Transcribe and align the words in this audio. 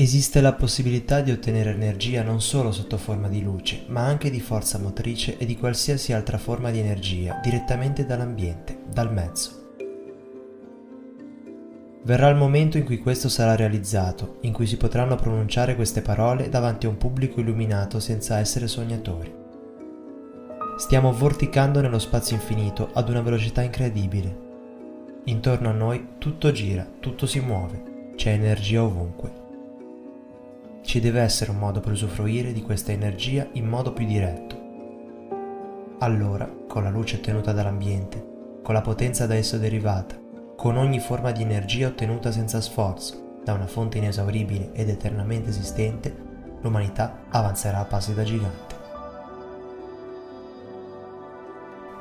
Esiste 0.00 0.40
la 0.40 0.54
possibilità 0.54 1.20
di 1.20 1.30
ottenere 1.30 1.72
energia 1.72 2.22
non 2.22 2.40
solo 2.40 2.72
sotto 2.72 2.96
forma 2.96 3.28
di 3.28 3.42
luce, 3.42 3.84
ma 3.88 4.00
anche 4.00 4.30
di 4.30 4.40
forza 4.40 4.78
motrice 4.78 5.36
e 5.36 5.44
di 5.44 5.58
qualsiasi 5.58 6.14
altra 6.14 6.38
forma 6.38 6.70
di 6.70 6.78
energia 6.78 7.38
direttamente 7.42 8.06
dall'ambiente, 8.06 8.78
dal 8.90 9.12
mezzo. 9.12 9.74
Verrà 12.04 12.30
il 12.30 12.36
momento 12.36 12.78
in 12.78 12.84
cui 12.84 12.98
questo 12.98 13.28
sarà 13.28 13.54
realizzato, 13.54 14.38
in 14.40 14.54
cui 14.54 14.66
si 14.66 14.78
potranno 14.78 15.16
pronunciare 15.16 15.74
queste 15.74 16.00
parole 16.00 16.48
davanti 16.48 16.86
a 16.86 16.88
un 16.88 16.96
pubblico 16.96 17.40
illuminato 17.40 18.00
senza 18.00 18.38
essere 18.38 18.68
sognatori. 18.68 19.30
Stiamo 20.78 21.12
vorticando 21.12 21.82
nello 21.82 21.98
spazio 21.98 22.36
infinito 22.36 22.88
ad 22.94 23.10
una 23.10 23.20
velocità 23.20 23.60
incredibile. 23.60 24.48
Intorno 25.24 25.68
a 25.68 25.72
noi 25.72 26.12
tutto 26.16 26.52
gira, 26.52 26.88
tutto 27.00 27.26
si 27.26 27.40
muove, 27.40 28.12
c'è 28.16 28.30
energia 28.30 28.82
ovunque. 28.82 29.39
Ci 30.90 30.98
deve 30.98 31.20
essere 31.20 31.52
un 31.52 31.58
modo 31.58 31.78
per 31.78 31.92
usufruire 31.92 32.52
di 32.52 32.62
questa 32.62 32.90
energia 32.90 33.46
in 33.52 33.68
modo 33.68 33.92
più 33.92 34.04
diretto. 34.04 35.96
Allora, 36.00 36.52
con 36.66 36.82
la 36.82 36.90
luce 36.90 37.18
ottenuta 37.18 37.52
dall'ambiente, 37.52 38.58
con 38.60 38.74
la 38.74 38.80
potenza 38.80 39.24
da 39.24 39.36
esso 39.36 39.56
derivata, 39.56 40.18
con 40.56 40.76
ogni 40.76 40.98
forma 40.98 41.30
di 41.30 41.42
energia 41.42 41.86
ottenuta 41.86 42.32
senza 42.32 42.60
sforzo, 42.60 43.38
da 43.44 43.52
una 43.52 43.68
fonte 43.68 43.98
inesauribile 43.98 44.72
ed 44.72 44.88
eternamente 44.88 45.50
esistente, 45.50 46.12
l'umanità 46.60 47.20
avanzerà 47.28 47.78
a 47.78 47.84
passi 47.84 48.12
da 48.12 48.24
gigante. 48.24 48.74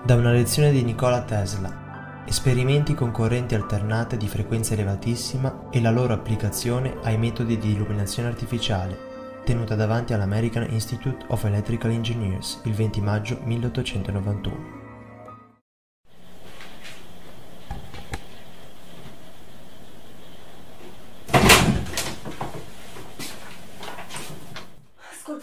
Da 0.01 0.15
una 0.15 0.31
lezione 0.31 0.71
di 0.71 0.81
Nikola 0.81 1.21
Tesla 1.21 1.88
esperimenti 2.29 2.93
con 2.93 3.09
correnti 3.09 3.55
alternate 3.55 4.15
di 4.15 4.27
frequenza 4.27 4.73
elevatissima 4.73 5.69
e 5.71 5.81
la 5.81 5.89
loro 5.89 6.13
applicazione 6.13 6.97
ai 7.01 7.17
metodi 7.17 7.57
di 7.57 7.71
illuminazione 7.71 8.29
artificiale, 8.29 9.41
tenuta 9.43 9.73
davanti 9.73 10.13
all'American 10.13 10.67
Institute 10.69 11.25
of 11.29 11.43
Electrical 11.43 11.89
Engineers 11.89 12.61
il 12.65 12.73
20 12.73 13.01
maggio 13.01 13.39
1891. 13.43 14.77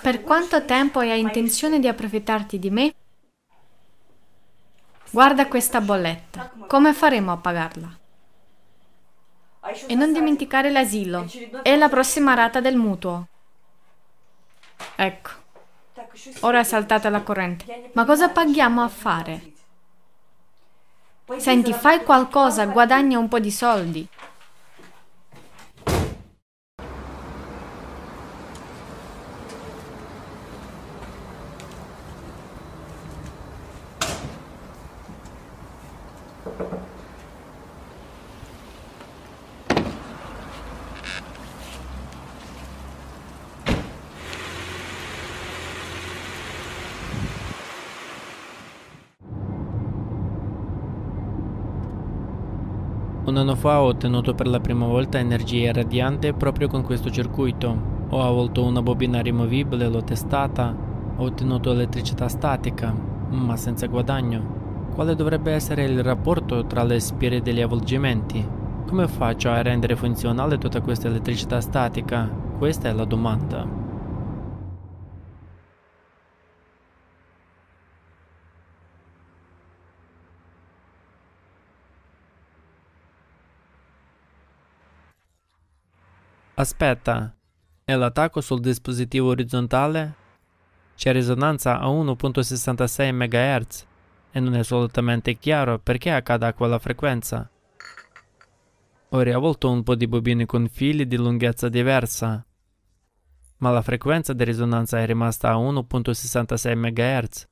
Per 0.01 0.23
quanto 0.23 0.65
tempo 0.65 1.01
hai 1.01 1.19
intenzione 1.19 1.81
di 1.81 1.89
approfittarti 1.89 2.61
di 2.61 2.71
me? 2.71 2.95
Guarda 5.11 5.47
questa 5.47 5.81
bolletta. 5.81 6.53
Come 6.67 6.93
faremo 6.93 7.33
a 7.33 7.37
pagarla? 7.37 7.99
E 9.87 9.95
non 9.95 10.13
dimenticare 10.13 10.71
l'asilo 10.71 11.27
e 11.63 11.77
la 11.77 11.89
prossima 11.89 12.35
rata 12.35 12.61
del 12.61 12.77
mutuo. 12.77 13.27
Ecco. 14.95 15.31
Ora 16.41 16.61
è 16.61 16.65
saltata 16.65 17.09
la 17.11 17.23
corrente. 17.23 17.91
Ma 17.95 18.05
cosa 18.05 18.29
paghiamo 18.29 18.83
a 18.83 18.89
fare? 18.89 19.53
Senti, 21.39 21.73
fai 21.73 22.05
qualcosa, 22.05 22.67
guadagna 22.67 23.19
un 23.19 23.29
po' 23.29 23.41
di 23.41 23.51
soldi. 23.51 24.09
Un 53.37 53.43
anno 53.43 53.55
fa 53.55 53.83
ho 53.83 53.89
ottenuto 53.89 54.33
per 54.35 54.47
la 54.47 54.61
prima 54.61 54.87
volta 54.87 55.19
energia 55.19 55.71
radiante 55.71 56.33
proprio 56.33 56.69
con 56.69 56.83
questo 56.83 57.11
circuito. 57.11 58.07
Ho 58.09 58.27
avuto 58.27 58.65
una 58.65 58.81
bobina 58.81 59.21
rimovibile, 59.21 59.91
l'ho 59.91 60.03
testata, 60.03 60.75
ho 61.15 61.23
ottenuto 61.23 61.71
elettricità 61.71 62.29
statica, 62.29 62.95
ma 63.29 63.55
senza 63.57 63.89
guadagno. 63.89 64.89
Quale 64.95 65.15
dovrebbe 65.15 65.53
essere 65.53 65.85
il 65.85 66.03
rapporto 66.03 66.65
tra 66.65 66.83
le 66.83 66.99
spire 66.99 67.43
degli 67.43 67.61
avvolgimenti? 67.61 68.43
Come 68.87 69.07
faccio 69.07 69.51
a 69.51 69.61
rendere 69.61 69.97
funzionale 69.97 70.57
tutta 70.57 70.81
questa 70.81 71.09
elettricità 71.09 71.61
statica? 71.61 72.27
Questa 72.57 72.89
è 72.89 72.93
la 72.95 73.05
domanda. 73.05 73.86
Aspetta, 86.59 87.37
è 87.85 87.95
l'attacco 87.95 88.41
sul 88.41 88.61
dispositivo 88.61 89.29
orizzontale? 89.29 90.15
C'è 90.95 91.13
risonanza 91.13 91.79
a 91.79 91.87
1.66 91.89 93.13
MHz 93.13 93.87
e 94.31 94.41
non 94.41 94.55
è 94.55 94.61
assolutamente 94.61 95.37
chiaro 95.37 95.79
perché 95.79 96.11
accada 96.11 96.47
a 96.47 96.55
quella 96.55 96.79
frequenza. 96.79 97.51
Ho 99.11 99.21
riavvolto 99.21 99.71
un 99.71 99.83
po' 99.83 99.95
di 99.97 100.09
bobine 100.09 100.47
con 100.47 100.67
fili 100.69 101.07
di 101.07 101.19
lunghezza 101.19 101.69
diversa, 101.69 102.43
ma 103.59 103.71
la 103.71 103.83
frequenza 103.83 104.33
di 104.33 104.45
risonanza 104.45 104.99
è 104.99 105.05
rimasta 105.05 105.51
a 105.51 105.57
1.66 105.57 106.75
MHz. 106.75 107.49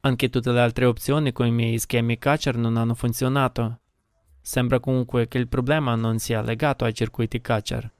Anche 0.00 0.28
tutte 0.28 0.52
le 0.52 0.60
altre 0.60 0.84
opzioni 0.84 1.32
con 1.32 1.46
i 1.46 1.50
miei 1.50 1.78
schemi 1.78 2.18
catcher 2.18 2.58
non 2.58 2.76
hanno 2.76 2.94
funzionato. 2.94 3.81
Sembra 4.42 4.80
comunque 4.80 5.28
che 5.28 5.38
il 5.38 5.46
problema 5.46 5.94
non 5.94 6.18
sia 6.18 6.42
legato 6.42 6.84
ai 6.84 6.92
circuiti 6.92 7.40
catcher. 7.40 7.90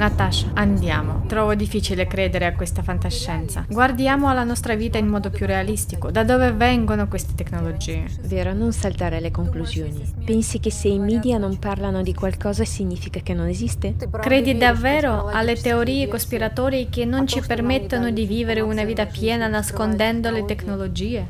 Natasha, 0.00 0.52
andiamo. 0.54 1.24
Trovo 1.26 1.54
difficile 1.54 2.06
credere 2.06 2.46
a 2.46 2.54
questa 2.54 2.82
fantascienza. 2.82 3.66
Guardiamo 3.68 4.30
alla 4.30 4.44
nostra 4.44 4.74
vita 4.74 4.96
in 4.96 5.06
modo 5.06 5.28
più 5.28 5.44
realistico. 5.44 6.10
Da 6.10 6.24
dove 6.24 6.52
vengono 6.52 7.06
queste 7.06 7.34
tecnologie? 7.34 8.06
Vero, 8.22 8.54
non 8.54 8.72
saltare 8.72 9.18
alle 9.18 9.30
conclusioni. 9.30 10.02
Pensi 10.24 10.58
che 10.58 10.70
se 10.70 10.88
i 10.88 10.98
media 10.98 11.36
non 11.36 11.58
parlano 11.58 12.00
di 12.00 12.14
qualcosa 12.14 12.64
significa 12.64 13.20
che 13.20 13.34
non 13.34 13.48
esiste? 13.48 13.94
Credi 14.22 14.56
davvero 14.56 15.26
alle 15.26 15.56
teorie 15.56 16.08
cospiratorie 16.08 16.88
che 16.88 17.04
non 17.04 17.26
ci 17.26 17.42
permettono 17.46 18.10
di 18.10 18.24
vivere 18.24 18.62
una 18.62 18.84
vita 18.84 19.04
piena 19.04 19.48
nascondendo 19.48 20.30
le 20.30 20.46
tecnologie? 20.46 21.26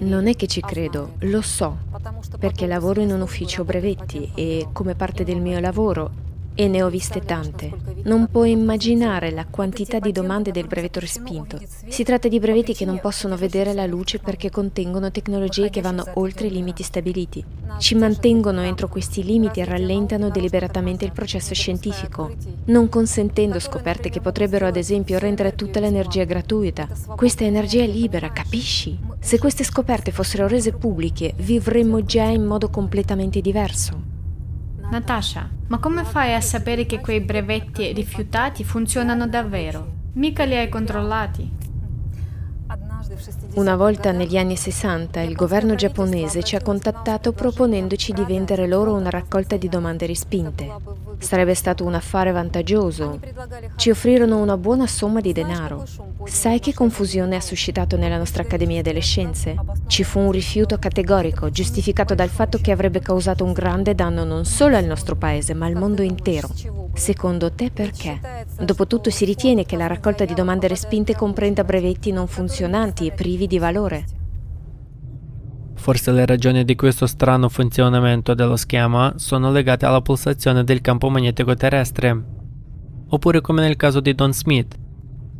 Non 0.00 0.26
è 0.26 0.36
che 0.36 0.46
ci 0.46 0.60
credo, 0.60 1.14
lo 1.20 1.40
so, 1.40 1.78
perché 2.38 2.66
lavoro 2.66 3.00
in 3.00 3.10
un 3.10 3.22
ufficio 3.22 3.64
brevetti 3.64 4.30
e 4.34 4.68
come 4.72 4.94
parte 4.94 5.24
del 5.24 5.40
mio 5.40 5.58
lavoro 5.58 6.23
e 6.54 6.68
ne 6.68 6.82
ho 6.82 6.88
viste 6.88 7.20
tante. 7.20 7.70
Non 8.04 8.28
puoi 8.30 8.52
immaginare 8.52 9.30
la 9.30 9.46
quantità 9.46 9.98
di 9.98 10.12
domande 10.12 10.52
del 10.52 10.66
brevetto 10.66 11.00
respinto. 11.00 11.58
Si 11.88 12.04
tratta 12.04 12.28
di 12.28 12.38
brevetti 12.38 12.74
che 12.74 12.84
non 12.84 13.00
possono 13.00 13.36
vedere 13.36 13.72
la 13.72 13.86
luce 13.86 14.18
perché 14.18 14.50
contengono 14.50 15.10
tecnologie 15.10 15.70
che 15.70 15.80
vanno 15.80 16.04
oltre 16.14 16.46
i 16.46 16.50
limiti 16.50 16.82
stabiliti. 16.82 17.44
Ci 17.78 17.94
mantengono 17.96 18.60
entro 18.62 18.88
questi 18.88 19.24
limiti 19.24 19.60
e 19.60 19.64
rallentano 19.64 20.30
deliberatamente 20.30 21.04
il 21.04 21.12
processo 21.12 21.54
scientifico, 21.54 22.32
non 22.66 22.88
consentendo 22.88 23.58
scoperte 23.58 24.10
che 24.10 24.20
potrebbero 24.20 24.66
ad 24.66 24.76
esempio 24.76 25.18
rendere 25.18 25.54
tutta 25.54 25.80
l'energia 25.80 26.24
gratuita. 26.24 26.88
Questa 27.16 27.44
energia 27.44 27.82
è 27.82 27.86
libera, 27.88 28.30
capisci? 28.30 28.96
Se 29.18 29.38
queste 29.38 29.64
scoperte 29.64 30.12
fossero 30.12 30.46
rese 30.46 30.72
pubbliche, 30.72 31.32
vivremmo 31.36 32.04
già 32.04 32.24
in 32.24 32.44
modo 32.44 32.68
completamente 32.68 33.40
diverso. 33.40 34.13
Natasha, 34.94 35.50
ma 35.66 35.78
come 35.78 36.04
fai 36.04 36.34
a 36.34 36.40
sapere 36.40 36.86
che 36.86 37.00
quei 37.00 37.20
brevetti 37.20 37.92
rifiutati 37.92 38.62
funzionano 38.62 39.26
davvero? 39.26 39.84
Mica 40.12 40.44
li 40.44 40.56
hai 40.56 40.68
controllati. 40.68 41.50
Una 43.54 43.74
volta 43.74 44.12
negli 44.12 44.36
anni 44.36 44.54
60 44.54 45.20
il 45.22 45.34
governo 45.34 45.74
giapponese 45.74 46.44
ci 46.44 46.54
ha 46.54 46.62
contattato 46.62 47.32
proponendoci 47.32 48.12
di 48.12 48.22
vendere 48.22 48.68
loro 48.68 48.94
una 48.94 49.10
raccolta 49.10 49.56
di 49.56 49.68
domande 49.68 50.06
rispinte. 50.06 50.70
Sarebbe 51.18 51.54
stato 51.54 51.84
un 51.84 51.94
affare 51.94 52.32
vantaggioso. 52.32 53.18
Ci 53.76 53.90
offrirono 53.90 54.40
una 54.40 54.56
buona 54.56 54.86
somma 54.86 55.20
di 55.20 55.32
denaro. 55.32 55.84
Sai 56.24 56.60
che 56.60 56.74
confusione 56.74 57.36
ha 57.36 57.40
suscitato 57.40 57.96
nella 57.96 58.18
nostra 58.18 58.42
Accademia 58.42 58.82
delle 58.82 59.00
Scienze? 59.00 59.56
Ci 59.86 60.04
fu 60.04 60.20
un 60.20 60.30
rifiuto 60.30 60.78
categorico, 60.78 61.50
giustificato 61.50 62.14
dal 62.14 62.28
fatto 62.28 62.58
che 62.58 62.72
avrebbe 62.72 63.00
causato 63.00 63.44
un 63.44 63.52
grande 63.52 63.94
danno 63.94 64.24
non 64.24 64.44
solo 64.44 64.76
al 64.76 64.84
nostro 64.84 65.16
paese, 65.16 65.54
ma 65.54 65.66
al 65.66 65.74
mondo 65.74 66.02
intero. 66.02 66.48
Secondo 66.94 67.52
te 67.52 67.70
perché? 67.70 68.20
Dopotutto 68.58 69.10
si 69.10 69.24
ritiene 69.24 69.64
che 69.64 69.76
la 69.76 69.86
raccolta 69.86 70.24
di 70.24 70.34
domande 70.34 70.68
respinte 70.68 71.14
comprenda 71.14 71.64
brevetti 71.64 72.12
non 72.12 72.26
funzionanti 72.26 73.06
e 73.06 73.12
privi 73.12 73.46
di 73.46 73.58
valore. 73.58 74.04
Forse 75.84 76.12
le 76.12 76.24
ragioni 76.24 76.64
di 76.64 76.76
questo 76.76 77.06
strano 77.06 77.50
funzionamento 77.50 78.32
dello 78.32 78.56
schema 78.56 79.12
sono 79.16 79.52
legate 79.52 79.84
alla 79.84 80.00
pulsazione 80.00 80.64
del 80.64 80.80
campo 80.80 81.10
magnetico 81.10 81.54
terrestre. 81.54 82.24
Oppure 83.08 83.42
come 83.42 83.60
nel 83.60 83.76
caso 83.76 84.00
di 84.00 84.14
Don 84.14 84.32
Smith, 84.32 84.78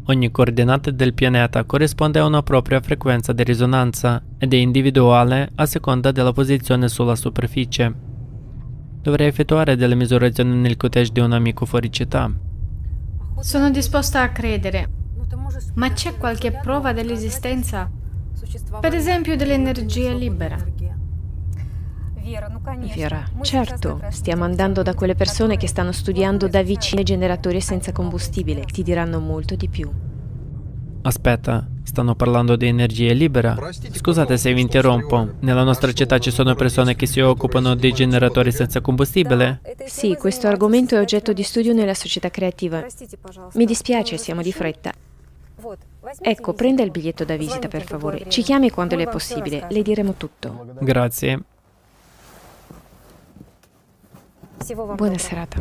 ogni 0.05 0.31
coordinata 0.31 0.91
del 0.91 1.15
pianeta 1.15 1.65
corrisponde 1.65 2.19
a 2.19 2.27
una 2.27 2.43
propria 2.43 2.83
frequenza 2.83 3.33
di 3.33 3.43
risonanza 3.43 4.23
ed 4.37 4.53
è 4.53 4.57
individuale 4.57 5.51
a 5.55 5.65
seconda 5.65 6.13
della 6.13 6.35
posizione 6.35 6.89
sulla 6.89 7.17
superficie. 7.17 7.95
Dovrei 9.01 9.29
effettuare 9.29 9.77
delle 9.77 9.95
misurazioni 9.95 10.55
nel 10.57 10.77
cottage 10.77 11.11
di 11.11 11.21
un 11.21 11.33
amico 11.33 11.65
fuori 11.65 11.91
città. 11.91 12.31
Sono 13.41 13.71
disposta 13.71 14.21
a 14.21 14.29
credere, 14.29 14.91
ma 15.77 15.91
c'è 15.95 16.19
qualche 16.19 16.53
prova 16.53 16.93
dell'esistenza 16.93 17.91
per 18.81 18.95
esempio 18.95 19.37
dell'energia 19.37 20.13
libera. 20.13 20.57
Viera, 22.95 23.29
certo, 23.43 24.01
stiamo 24.09 24.45
andando 24.45 24.83
da 24.83 24.95
quelle 24.95 25.15
persone 25.15 25.59
che 25.59 25.69
stanno 25.69 25.93
studiando 25.93 26.49
da 26.49 26.63
vicino 26.63 27.03
i 27.03 27.05
generatori 27.05 27.61
senza 27.61 27.93
combustibile, 27.93 28.65
ti 28.65 28.83
diranno 28.83 29.21
molto 29.21 29.55
di 29.55 29.69
più. 29.69 29.91
Aspetta, 31.03 31.69
stanno 31.83 32.15
parlando 32.15 32.57
di 32.57 32.67
energia 32.67 33.13
libera? 33.13 33.59
Scusate 33.93 34.39
se 34.39 34.55
vi 34.55 34.63
interrompo, 34.63 35.35
nella 35.41 35.63
nostra 35.63 35.93
città 35.93 36.19
ci 36.19 36.31
sono 36.31 36.55
persone 36.55 36.97
che 36.97 37.05
si 37.05 37.21
occupano 37.21 37.75
di 37.75 37.93
generatori 37.93 38.51
senza 38.51 38.81
combustibile? 38.81 39.61
Sì, 39.85 40.17
questo 40.17 40.47
argomento 40.47 40.97
è 40.97 41.01
oggetto 41.01 41.35
di 41.35 41.43
studio 41.43 41.75
nella 41.75 41.93
società 41.93 42.31
creativa. 42.31 42.83
Mi 43.53 43.67
dispiace, 43.67 44.17
siamo 44.17 44.41
di 44.41 44.53
fretta. 44.53 44.93
Ecco, 46.21 46.53
prenda 46.53 46.83
il 46.83 46.91
biglietto 46.91 47.25
da 47.25 47.37
visita 47.37 47.69
per 47.69 47.85
favore. 47.85 48.29
Ci 48.29 48.43
chiami 48.43 48.71
quando 48.71 48.97
le 48.97 49.05
è 49.05 49.09
possibile, 49.09 49.67
le 49.69 49.83
diremo 49.83 50.15
tutto. 50.15 50.67
Grazie. 50.81 51.41
Buona 54.95 55.19
serata. 55.19 55.61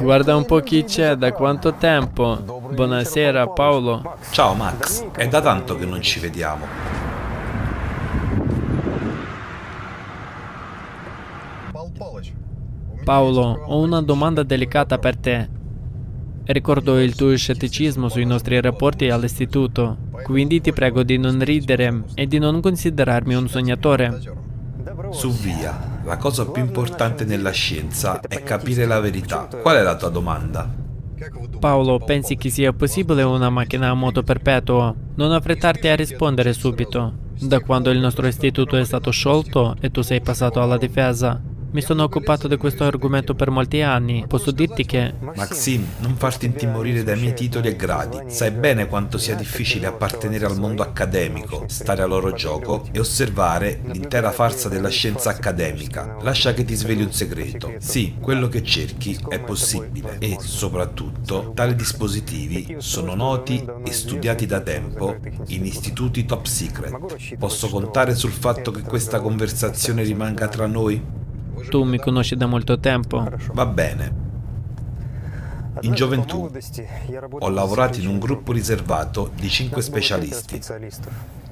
Guarda 0.00 0.34
un 0.34 0.46
po' 0.46 0.60
chi 0.60 0.84
c'è, 0.84 1.14
da 1.14 1.32
quanto 1.32 1.74
tempo. 1.74 2.62
Buonasera 2.72 3.48
Paolo. 3.48 4.16
Ciao 4.30 4.54
Max, 4.54 5.04
è 5.12 5.28
da 5.28 5.42
tanto 5.42 5.76
che 5.76 5.84
non 5.84 6.00
ci 6.00 6.18
vediamo. 6.20 6.64
Paolo, 13.04 13.62
ho 13.66 13.78
una 13.80 14.00
domanda 14.00 14.42
delicata 14.42 14.98
per 14.98 15.16
te. 15.18 15.48
Ricordo 16.44 16.98
il 16.98 17.14
tuo 17.14 17.36
scetticismo 17.36 18.08
sui 18.08 18.24
nostri 18.24 18.58
rapporti 18.58 19.10
all'istituto, 19.10 19.98
quindi 20.24 20.62
ti 20.62 20.72
prego 20.72 21.02
di 21.02 21.18
non 21.18 21.44
ridere 21.44 22.04
e 22.14 22.26
di 22.26 22.38
non 22.38 22.62
considerarmi 22.62 23.34
un 23.34 23.48
sognatore. 23.48 24.18
Su 25.10 25.30
via. 25.30 25.89
La 26.10 26.16
cosa 26.16 26.44
più 26.44 26.60
importante 26.60 27.24
nella 27.24 27.52
scienza 27.52 28.18
è 28.18 28.42
capire 28.42 28.84
la 28.84 28.98
verità. 28.98 29.46
Qual 29.62 29.76
è 29.76 29.80
la 29.80 29.94
tua 29.94 30.08
domanda? 30.08 30.68
Paolo, 31.60 32.00
pensi 32.00 32.34
che 32.34 32.50
sia 32.50 32.72
possibile 32.72 33.22
una 33.22 33.48
macchina 33.48 33.90
a 33.90 33.94
moto 33.94 34.24
perpetuo? 34.24 34.92
Non 35.14 35.30
affrettarti 35.30 35.86
a 35.86 35.94
rispondere 35.94 36.52
subito. 36.52 37.12
Da 37.38 37.60
quando 37.60 37.90
il 37.90 38.00
nostro 38.00 38.26
istituto 38.26 38.76
è 38.76 38.84
stato 38.84 39.12
sciolto 39.12 39.76
e 39.78 39.92
tu 39.92 40.02
sei 40.02 40.20
passato 40.20 40.60
alla 40.60 40.78
difesa, 40.78 41.40
mi 41.72 41.80
sono 41.82 42.02
occupato 42.02 42.48
di 42.48 42.56
questo 42.56 42.84
argomento 42.84 43.34
per 43.34 43.50
molti 43.50 43.80
anni. 43.80 44.24
Posso 44.26 44.50
dirti 44.50 44.84
che... 44.84 45.14
Maxim, 45.34 45.86
non 45.98 46.16
farti 46.16 46.46
intimorire 46.46 47.04
dai 47.04 47.18
miei 47.18 47.34
titoli 47.34 47.68
e 47.68 47.76
gradi. 47.76 48.18
Sai 48.26 48.50
bene 48.50 48.86
quanto 48.86 49.18
sia 49.18 49.34
difficile 49.34 49.86
appartenere 49.86 50.46
al 50.46 50.58
mondo 50.58 50.82
accademico, 50.82 51.64
stare 51.68 52.02
a 52.02 52.06
loro 52.06 52.32
gioco 52.32 52.88
e 52.90 52.98
osservare 52.98 53.80
l'intera 53.84 54.32
farsa 54.32 54.68
della 54.68 54.88
scienza 54.88 55.30
accademica. 55.30 56.16
Lascia 56.22 56.52
che 56.52 56.64
ti 56.64 56.74
sveli 56.74 57.02
un 57.02 57.12
segreto. 57.12 57.72
Sì, 57.78 58.16
quello 58.20 58.48
che 58.48 58.62
cerchi 58.62 59.18
è 59.28 59.38
possibile 59.40 60.16
e, 60.18 60.38
soprattutto, 60.40 61.52
tali 61.54 61.74
dispositivi 61.74 62.76
sono 62.78 63.14
noti 63.14 63.64
e 63.84 63.92
studiati 63.92 64.46
da 64.46 64.60
tempo 64.60 65.16
in 65.48 65.64
istituti 65.64 66.24
top 66.24 66.46
secret. 66.46 67.36
Posso 67.36 67.68
contare 67.68 68.14
sul 68.14 68.32
fatto 68.32 68.70
che 68.70 68.82
questa 68.82 69.20
conversazione 69.20 70.02
rimanga 70.02 70.48
tra 70.48 70.66
noi? 70.66 71.18
Tu 71.68 71.82
mi 71.84 71.98
conosci 71.98 72.36
da 72.36 72.46
molto 72.46 72.78
tempo. 72.78 73.26
Va 73.52 73.66
bene. 73.66 74.28
In 75.82 75.94
gioventù 75.94 76.50
ho 77.38 77.48
lavorato 77.48 78.00
in 78.00 78.08
un 78.08 78.18
gruppo 78.18 78.52
riservato 78.52 79.30
di 79.34 79.48
cinque 79.48 79.82
specialisti. 79.82 80.60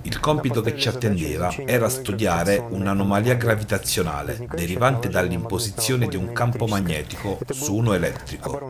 Il 0.03 0.21
compito 0.21 0.61
che 0.61 0.77
ci 0.77 0.89
attendeva 0.89 1.53
era 1.65 1.89
studiare 1.89 2.65
un'anomalia 2.71 3.35
gravitazionale 3.35 4.47
derivante 4.51 5.09
dall'imposizione 5.09 6.09
di 6.09 6.17
un 6.17 6.33
campo 6.33 6.67
magnetico 6.67 7.39
su 7.51 7.75
uno 7.75 7.93
elettrico. 7.93 8.61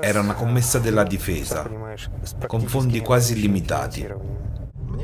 Era 0.00 0.20
una 0.20 0.34
commessa 0.34 0.78
della 0.78 1.02
difesa, 1.02 1.68
con 2.46 2.60
fondi 2.62 3.00
quasi 3.00 3.34
illimitati. 3.34 4.08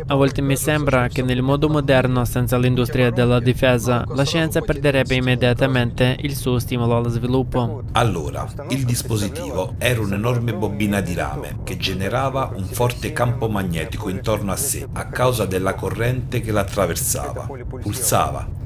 A 0.07 0.15
volte 0.15 0.43
mi 0.43 0.57
sembra 0.57 1.09
che 1.09 1.23
nel 1.23 1.43
mondo 1.43 1.69
moderno, 1.69 2.25
senza 2.25 2.59
l'industria 2.59 3.11
della 3.11 3.41
difesa, 3.41 4.05
la 4.09 4.25
scienza 4.25 4.61
perderebbe 4.61 5.15
immediatamente 5.15 6.17
il 6.21 6.37
suo 6.37 6.59
stimolo 6.59 6.97
allo 6.97 7.09
sviluppo. 7.09 7.83
Allora, 7.93 8.47
il 8.71 8.85
dispositivo 8.85 9.75
era 9.79 10.01
un'enorme 10.01 10.55
bobina 10.55 11.01
di 11.01 11.15
rame 11.15 11.59
che 11.65 11.77
generava 11.77 12.53
un 12.55 12.65
forte 12.65 13.13
campo 13.13 13.49
magnetico 13.49 14.09
intorno 14.09 14.53
a 14.53 14.57
sé 14.57 14.87
a 14.93 15.07
causa 15.07 15.47
della 15.47 15.75
corrente 15.75 16.41
che 16.41 16.53
l'attraversava. 16.53 17.49
Pulsava 17.81 18.62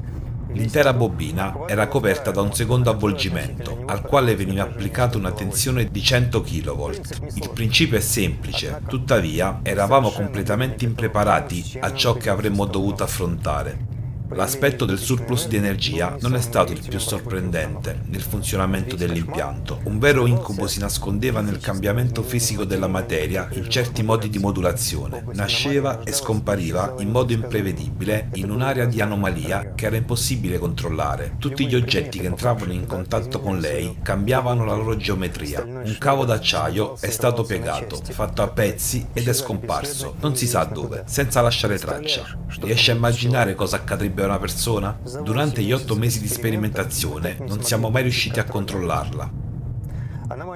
L'intera 0.57 0.91
bobina 0.91 1.65
era 1.67 1.87
coperta 1.87 2.31
da 2.31 2.41
un 2.41 2.51
secondo 2.51 2.89
avvolgimento, 2.89 3.83
al 3.85 4.01
quale 4.01 4.35
veniva 4.35 4.63
applicata 4.63 5.15
una 5.15 5.31
tensione 5.31 5.85
di 5.91 6.01
100 6.01 6.41
kV. 6.41 6.99
Il 7.35 7.51
principio 7.53 7.95
è 7.95 8.01
semplice, 8.01 8.81
tuttavia 8.87 9.59
eravamo 9.61 10.09
completamente 10.09 10.83
impreparati 10.83 11.77
a 11.79 11.93
ciò 11.93 12.15
che 12.15 12.31
avremmo 12.31 12.65
dovuto 12.65 13.03
affrontare. 13.03 13.96
L'aspetto 14.33 14.85
del 14.85 14.99
surplus 14.99 15.47
di 15.47 15.55
energia 15.55 16.15
non 16.19 16.35
è 16.35 16.41
stato 16.41 16.71
il 16.71 16.85
più 16.87 16.99
sorprendente 16.99 18.01
nel 18.07 18.21
funzionamento 18.21 18.95
dell'impianto. 18.95 19.79
Un 19.83 19.99
vero 19.99 20.25
incubo 20.25 20.67
si 20.67 20.79
nascondeva 20.79 21.41
nel 21.41 21.59
cambiamento 21.59 22.21
fisico 22.21 22.65
della 22.65 22.87
materia 22.87 23.47
in 23.53 23.69
certi 23.69 24.03
modi 24.03 24.29
di 24.29 24.37
modulazione. 24.37 25.23
Nasceva 25.33 26.03
e 26.03 26.11
scompariva 26.11 26.95
in 26.99 27.09
modo 27.09 27.33
imprevedibile 27.33 28.29
in 28.33 28.51
un'area 28.51 28.85
di 28.85 29.01
anomalia 29.01 29.73
che 29.73 29.85
era 29.85 29.95
impossibile 29.95 30.59
controllare. 30.59 31.35
Tutti 31.39 31.65
gli 31.65 31.75
oggetti 31.75 32.19
che 32.19 32.27
entravano 32.27 32.73
in 32.73 32.85
contatto 32.85 33.39
con 33.39 33.59
lei 33.59 33.97
cambiavano 34.01 34.65
la 34.65 34.75
loro 34.75 34.97
geometria. 34.97 35.63
Un 35.63 35.95
cavo 35.97 36.25
d'acciaio 36.25 36.97
è 36.99 37.09
stato 37.09 37.43
piegato, 37.43 37.99
fatto 38.03 38.41
a 38.41 38.49
pezzi 38.49 39.07
ed 39.13 39.27
è 39.27 39.33
scomparso, 39.33 40.15
non 40.19 40.35
si 40.35 40.47
sa 40.47 40.65
dove, 40.65 41.03
senza 41.07 41.41
lasciare 41.41 41.79
traccia. 41.79 42.37
Riesci 42.59 42.91
a 42.91 42.95
immaginare 42.95 43.55
cosa 43.55 43.77
accadrebbe 43.77 44.16
sarebbe 44.17 44.23
una 44.23 44.39
persona? 44.39 44.99
Durante 45.21 45.61
gli 45.61 45.71
otto 45.71 45.95
mesi 45.95 46.19
di 46.19 46.27
sperimentazione 46.27 47.37
non 47.47 47.61
siamo 47.63 47.89
mai 47.89 48.01
riusciti 48.01 48.39
a 48.39 48.45
controllarla. 48.45 49.46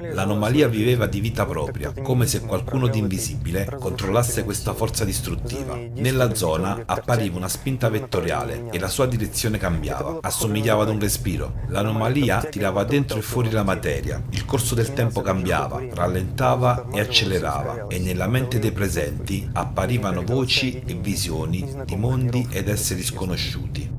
L'anomalia 0.09 0.67
viveva 0.67 1.05
di 1.05 1.19
vita 1.19 1.45
propria, 1.45 1.93
come 2.01 2.25
se 2.25 2.41
qualcuno 2.41 2.87
di 2.87 2.97
invisibile 2.97 3.69
controllasse 3.79 4.43
questa 4.43 4.73
forza 4.73 5.05
distruttiva. 5.05 5.77
Nella 5.95 6.33
zona 6.33 6.81
appariva 6.85 7.37
una 7.37 7.47
spinta 7.47 7.89
vettoriale 7.89 8.69
e 8.71 8.79
la 8.79 8.87
sua 8.87 9.05
direzione 9.05 9.57
cambiava, 9.57 10.17
assomigliava 10.21 10.83
ad 10.83 10.89
un 10.89 10.99
respiro. 10.99 11.53
L'anomalia 11.67 12.43
tirava 12.43 12.83
dentro 12.83 13.19
e 13.19 13.21
fuori 13.21 13.51
la 13.51 13.63
materia, 13.63 14.21
il 14.31 14.45
corso 14.45 14.73
del 14.73 14.93
tempo 14.93 15.21
cambiava, 15.21 15.81
rallentava 15.93 16.87
e 16.91 16.99
accelerava. 16.99 17.87
e 17.87 17.99
nella 17.99 18.27
mente 18.27 18.59
dei 18.59 18.71
presenti 18.71 19.47
apparivano 19.53 20.23
voci 20.23 20.81
e 20.85 20.93
visioni 20.95 21.67
di 21.85 21.95
mondi 21.95 22.47
ed 22.49 22.67
esseri 22.67 23.03
sconosciuti. 23.03 23.89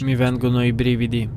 Mi 0.00 0.14
vengono 0.14 0.64
i 0.64 0.72
brividi. 0.72 1.28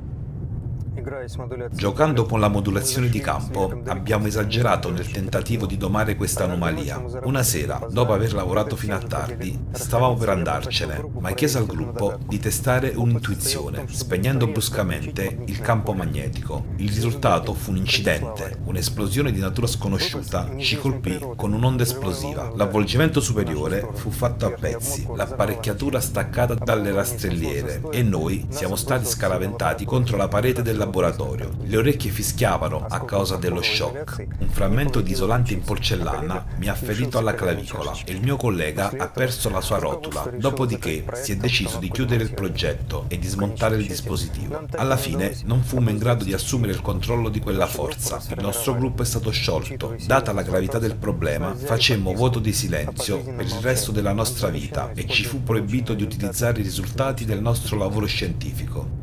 Giocando 1.72 2.26
con 2.26 2.42
la 2.42 2.50
modulazione 2.50 3.08
di 3.08 3.20
campo, 3.20 3.82
abbiamo 3.86 4.28
esagerato 4.28 4.92
nel 4.92 5.10
tentativo 5.10 5.66
di 5.66 5.78
domare 5.78 6.18
questa 6.18 6.44
anomalia. 6.44 7.02
Una 7.24 7.44
sera, 7.44 7.80
dopo 7.90 8.12
aver 8.12 8.34
lavorato 8.34 8.76
fino 8.76 8.96
a 8.96 9.00
tardi, 9.00 9.58
stavamo 9.72 10.16
per 10.16 10.30
andarcene, 10.30 11.02
ma 11.20 11.32
chiese 11.32 11.60
al 11.60 11.66
gruppo 11.66 12.18
di 12.28 12.40
testare 12.40 12.92
un'intuizione, 12.94 13.86
spegnendo 13.88 14.48
bruscamente 14.48 15.44
il 15.46 15.62
campo 15.62 15.94
magnetico. 15.94 16.66
Il 16.76 16.90
risultato 16.90 17.54
fu 17.54 17.72
un 17.72 17.78
incidente, 17.78 18.60
un'esplosione 18.66 19.32
di 19.32 19.40
natura 19.40 19.68
sconosciuta 19.68 20.50
ci 20.58 20.76
colpì 20.78 21.18
con 21.38 21.54
un'onda 21.54 21.84
esplosiva. 21.84 22.52
L'avvolgimento 22.54 23.22
superiore 23.22 23.88
fu 23.94 24.10
fatto 24.10 24.46
a 24.46 24.52
pezzi, 24.52 25.08
l'apparecchiatura 25.16 26.02
staccata 26.02 26.54
dalle 26.56 26.92
rastrelliere 26.92 27.82
e 27.92 28.04
noi 28.04 28.46
siamo 28.50 28.76
stati 28.76 29.06
scaraventati 29.06 29.86
contro 29.86 30.18
la 30.18 30.28
parete 30.28 30.62
del 30.62 30.76
laboratorio 30.76 31.12
laboratorio. 31.14 31.52
Le 31.64 31.78
orecchie 31.78 32.12
fischiavano 32.12 32.86
a 32.88 33.06
causa 33.06 33.38
dello 33.38 33.62
shock. 33.62 34.26
Un 34.40 34.50
frammento 34.50 35.02
di 35.02 35.12
isolante 35.12 35.54
in 35.54 35.62
porcellana 35.62 36.46
mi 36.58 36.68
ha 36.68 36.74
ferito 36.74 37.18
alla 37.18 37.36
clavicola 37.36 37.94
e 38.04 38.12
il 38.12 38.22
mio 38.22 38.36
collega 38.36 38.92
ha 38.98 39.08
perso 39.08 39.50
la 39.50 39.62
sua 39.62 39.78
rotula. 39.78 40.30
Dopodiché 40.36 41.06
si 41.14 41.32
è 41.32 41.36
deciso 41.38 41.78
di 41.78 41.90
chiudere 41.90 42.24
il 42.24 42.34
progetto 42.34 43.06
e 43.08 43.18
di 43.20 43.28
smontare 43.28 43.76
il 43.78 43.88
dispositivo. 43.88 44.66
Alla 44.76 44.98
fine 44.98 45.36
non 45.46 45.62
fummo 45.62 45.90
in 45.90 45.98
grado 45.98 46.24
di 46.24 46.34
assumere 46.34 46.74
il 46.74 46.82
controllo 46.82 47.30
di 47.30 47.40
quella 47.40 47.68
forza. 47.68 48.22
Il 48.30 48.42
nostro 48.42 48.76
gruppo 48.76 49.02
è 49.02 49.06
stato 49.06 49.32
sciolto. 49.32 49.96
Data 50.06 50.34
la 50.34 50.42
gravità 50.42 50.80
del 50.80 50.96
problema, 50.96 51.56
facemmo 51.56 52.14
voto 52.14 52.40
di 52.40 52.54
silenzio 52.54 53.22
per 53.24 53.46
il 53.46 53.60
resto 53.62 53.92
della 53.92 54.14
nostra 54.14 54.50
vita 54.50 54.92
e 54.94 55.08
ci 55.08 55.24
fu 55.24 55.44
proibito 55.44 55.94
di 55.94 56.04
utilizzare 56.04 56.60
i 56.60 56.64
risultati 56.64 57.26
del 57.26 57.42
nostro 57.42 57.78
lavoro 57.78 58.06
scientifico. 58.06 59.02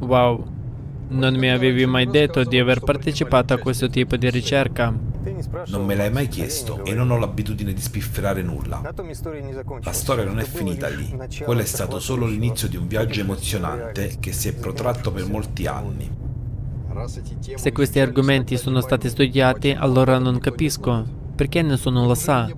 Wow, 0.00 0.59
non 1.10 1.36
mi 1.36 1.50
avevi 1.50 1.86
mai 1.86 2.06
detto 2.06 2.44
di 2.44 2.58
aver 2.58 2.80
partecipato 2.80 3.54
a 3.54 3.58
questo 3.58 3.88
tipo 3.88 4.16
di 4.16 4.30
ricerca. 4.30 4.92
Non 5.66 5.84
me 5.84 5.94
l'hai 5.94 6.10
mai 6.10 6.28
chiesto 6.28 6.84
e 6.84 6.94
non 6.94 7.10
ho 7.10 7.18
l'abitudine 7.18 7.72
di 7.72 7.80
spifferare 7.80 8.42
nulla. 8.42 8.82
La 9.82 9.92
storia 9.92 10.24
non 10.24 10.38
è 10.38 10.44
finita 10.44 10.88
lì. 10.88 11.16
Quello 11.44 11.60
è 11.60 11.66
stato 11.66 12.00
solo 12.00 12.26
l'inizio 12.26 12.68
di 12.68 12.76
un 12.76 12.86
viaggio 12.86 13.20
emozionante 13.20 14.16
che 14.20 14.32
si 14.32 14.48
è 14.48 14.54
protratto 14.54 15.12
per 15.12 15.26
molti 15.26 15.66
anni. 15.66 16.10
Se 17.54 17.72
questi 17.72 18.00
argomenti 18.00 18.56
sono 18.56 18.80
stati 18.80 19.08
studiati, 19.08 19.70
allora 19.70 20.18
non 20.18 20.38
capisco 20.38 21.18
perché 21.34 21.62
nessuno 21.62 22.06
lo 22.06 22.14
sa. 22.14 22.48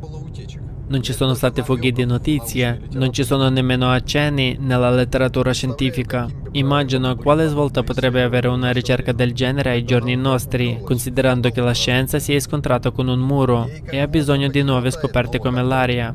Non 0.93 1.03
ci 1.03 1.15
sono 1.15 1.33
state 1.33 1.63
fughe 1.63 1.91
di 1.91 2.05
notizie, 2.05 2.83
non 2.93 3.15
ci 3.15 3.25
sono 3.25 3.49
nemmeno 3.49 3.91
accenni 3.91 4.59
nella 4.61 4.91
letteratura 4.91 5.51
scientifica. 5.51 6.29
Immagino 6.51 7.17
quale 7.17 7.49
svolta 7.49 7.83
potrebbe 7.83 8.23
avere 8.23 8.49
una 8.49 8.73
ricerca 8.73 9.13
del 9.13 9.33
genere 9.33 9.71
ai 9.71 9.85
giorni 9.87 10.15
nostri, 10.17 10.83
considerando 10.85 11.49
che 11.49 11.63
la 11.63 11.73
scienza 11.73 12.19
si 12.19 12.35
è 12.35 12.41
scontrata 12.41 12.91
con 12.91 13.09
un 13.09 13.21
muro 13.21 13.71
e 13.87 14.01
ha 14.01 14.07
bisogno 14.07 14.49
di 14.49 14.63
nuove 14.63 14.91
scoperte 14.91 15.39
come 15.39 15.63
l'aria. 15.63 16.15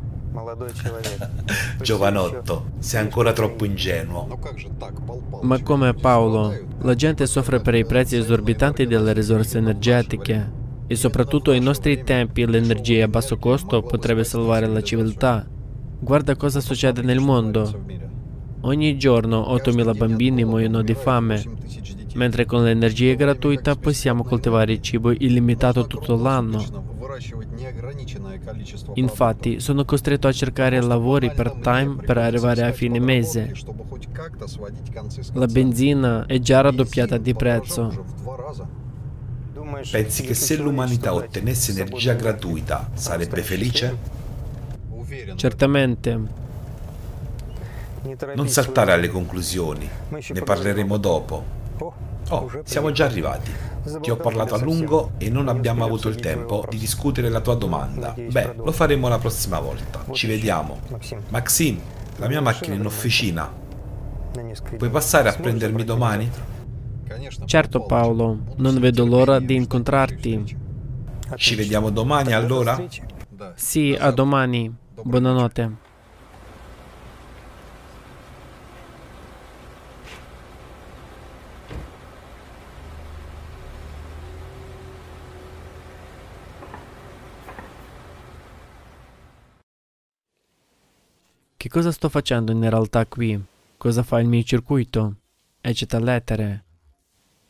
Giovanotto, 1.81 2.73
sei 2.77 3.01
ancora 3.01 3.33
troppo 3.33 3.65
ingenuo. 3.65 4.27
Ma 5.41 5.59
come 5.63 5.95
Paolo, 5.95 6.55
la 6.81 6.93
gente 6.93 7.25
soffre 7.25 7.61
per 7.61 7.73
i 7.73 7.83
prezzi 7.83 8.15
esorbitanti 8.15 8.85
delle 8.85 9.13
risorse 9.13 9.57
energetiche 9.57 10.56
e 10.87 10.95
soprattutto 10.95 11.51
ai 11.51 11.59
nostri 11.59 12.03
tempi 12.03 12.45
l'energia 12.45 13.05
a 13.05 13.07
basso 13.09 13.37
costo 13.37 13.81
potrebbe 13.81 14.23
salvare 14.23 14.67
la 14.67 14.81
civiltà. 14.81 15.45
Guarda 15.99 16.35
cosa 16.35 16.61
succede 16.61 17.01
nel 17.01 17.19
mondo. 17.19 17.83
Ogni 18.61 18.97
giorno 18.97 19.41
8.000 19.41 19.97
bambini 19.97 20.43
muoiono 20.43 20.81
di 20.81 20.93
fame, 20.93 21.43
mentre 22.15 22.45
con 22.45 22.63
l'energia 22.63 23.13
gratuita 23.13 23.75
possiamo 23.75 24.23
coltivare 24.23 24.81
cibo 24.81 25.11
illimitato 25.11 25.85
tutto 25.85 26.15
l'anno. 26.15 26.85
Infatti, 28.95 29.59
sono 29.59 29.85
costretto 29.85 30.27
a 30.27 30.31
cercare 30.31 30.81
lavori 30.81 31.31
part-time 31.31 31.95
per 32.05 32.17
arrivare 32.17 32.63
a 32.63 32.71
fine 32.71 32.99
mese. 32.99 33.53
La 35.33 35.47
benzina 35.47 36.25
è 36.25 36.39
già 36.39 36.61
raddoppiata 36.61 37.17
di 37.17 37.33
prezzo. 37.33 38.05
Pensi 39.91 40.23
che 40.23 40.33
se 40.33 40.55
l'umanità 40.55 41.13
ottenesse 41.13 41.71
energia 41.71 42.13
gratuita 42.13 42.89
sarebbe 42.93 43.43
felice? 43.43 43.97
Certamente. 45.35 46.19
Non 48.35 48.47
saltare 48.47 48.93
alle 48.93 49.09
conclusioni, 49.09 49.89
ne 50.09 50.41
parleremo 50.41 50.97
dopo. 50.97 51.55
Oh, 52.29 52.51
siamo 52.63 52.91
già 52.91 53.05
arrivati. 53.05 53.51
Ti 54.01 54.11
ho 54.11 54.17
parlato 54.17 54.55
a 54.55 54.57
lungo 54.57 55.11
e 55.17 55.29
non 55.29 55.47
abbiamo 55.47 55.85
avuto 55.85 56.09
il 56.09 56.15
tempo 56.15 56.65
di 56.69 56.77
discutere 56.77 57.29
la 57.29 57.39
tua 57.39 57.55
domanda. 57.55 58.13
Beh, 58.17 58.55
lo 58.57 58.71
faremo 58.71 59.07
la 59.07 59.17
prossima 59.17 59.59
volta. 59.59 60.03
Ci 60.11 60.27
vediamo. 60.27 60.79
Maxim, 61.29 61.79
la 62.17 62.27
mia 62.27 62.41
macchina 62.41 62.75
è 62.75 62.77
in 62.77 62.85
officina. 62.85 63.49
Puoi 64.77 64.89
passare 64.89 65.29
a 65.29 65.33
prendermi 65.33 65.83
domani? 65.83 66.29
Certo 67.45 67.85
Paolo, 67.85 68.39
non 68.57 68.79
vedo 68.79 69.05
l'ora 69.05 69.39
di 69.39 69.55
incontrarti. 69.55 70.57
Ci 71.35 71.55
vediamo 71.55 71.89
domani 71.89 72.33
allora? 72.33 72.77
Sì, 73.55 73.95
a 73.97 74.11
domani. 74.11 74.73
Buonanotte. 75.01 75.85
Che 91.57 91.69
cosa 91.69 91.91
sto 91.91 92.07
facendo 92.09 92.51
in 92.51 92.69
realtà 92.69 93.05
qui? 93.05 93.41
Cosa 93.77 94.03
fa 94.03 94.19
il 94.19 94.27
mio 94.27 94.43
circuito? 94.43 95.15
Eccita 95.59 95.99
lettere. 95.99 96.66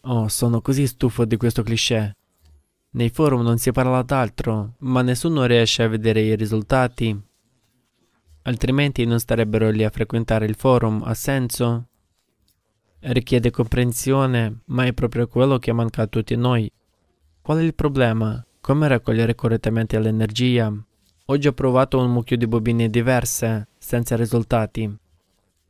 Oh, 0.09 0.29
sono 0.29 0.61
così 0.61 0.87
stufo 0.87 1.25
di 1.25 1.35
questo 1.35 1.63
cliché. 1.63 2.15
Nei 2.91 3.09
forum 3.09 3.41
non 3.41 3.57
si 3.57 3.73
parla 3.73 4.01
d'altro, 4.03 4.75
ma 4.79 5.01
nessuno 5.01 5.43
riesce 5.43 5.83
a 5.83 5.89
vedere 5.89 6.21
i 6.21 6.33
risultati. 6.37 7.19
Altrimenti 8.43 9.03
non 9.03 9.19
starebbero 9.19 9.69
lì 9.69 9.83
a 9.83 9.89
frequentare 9.89 10.45
il 10.45 10.55
forum, 10.55 11.03
ha 11.03 11.13
senso? 11.13 11.87
Richiede 12.99 13.51
comprensione, 13.51 14.61
ma 14.67 14.85
è 14.85 14.93
proprio 14.93 15.27
quello 15.27 15.59
che 15.59 15.73
manca 15.73 16.03
a 16.03 16.07
tutti 16.07 16.37
noi. 16.37 16.71
Qual 17.41 17.57
è 17.57 17.61
il 17.61 17.75
problema? 17.75 18.41
Come 18.61 18.87
raccogliere 18.87 19.35
correttamente 19.35 19.99
l'energia? 19.99 20.73
Oggi 21.25 21.47
ho 21.49 21.53
provato 21.53 21.99
un 21.99 22.09
mucchio 22.09 22.37
di 22.37 22.47
bobine 22.47 22.89
diverse, 22.89 23.67
senza 23.77 24.15
risultati. 24.15 24.97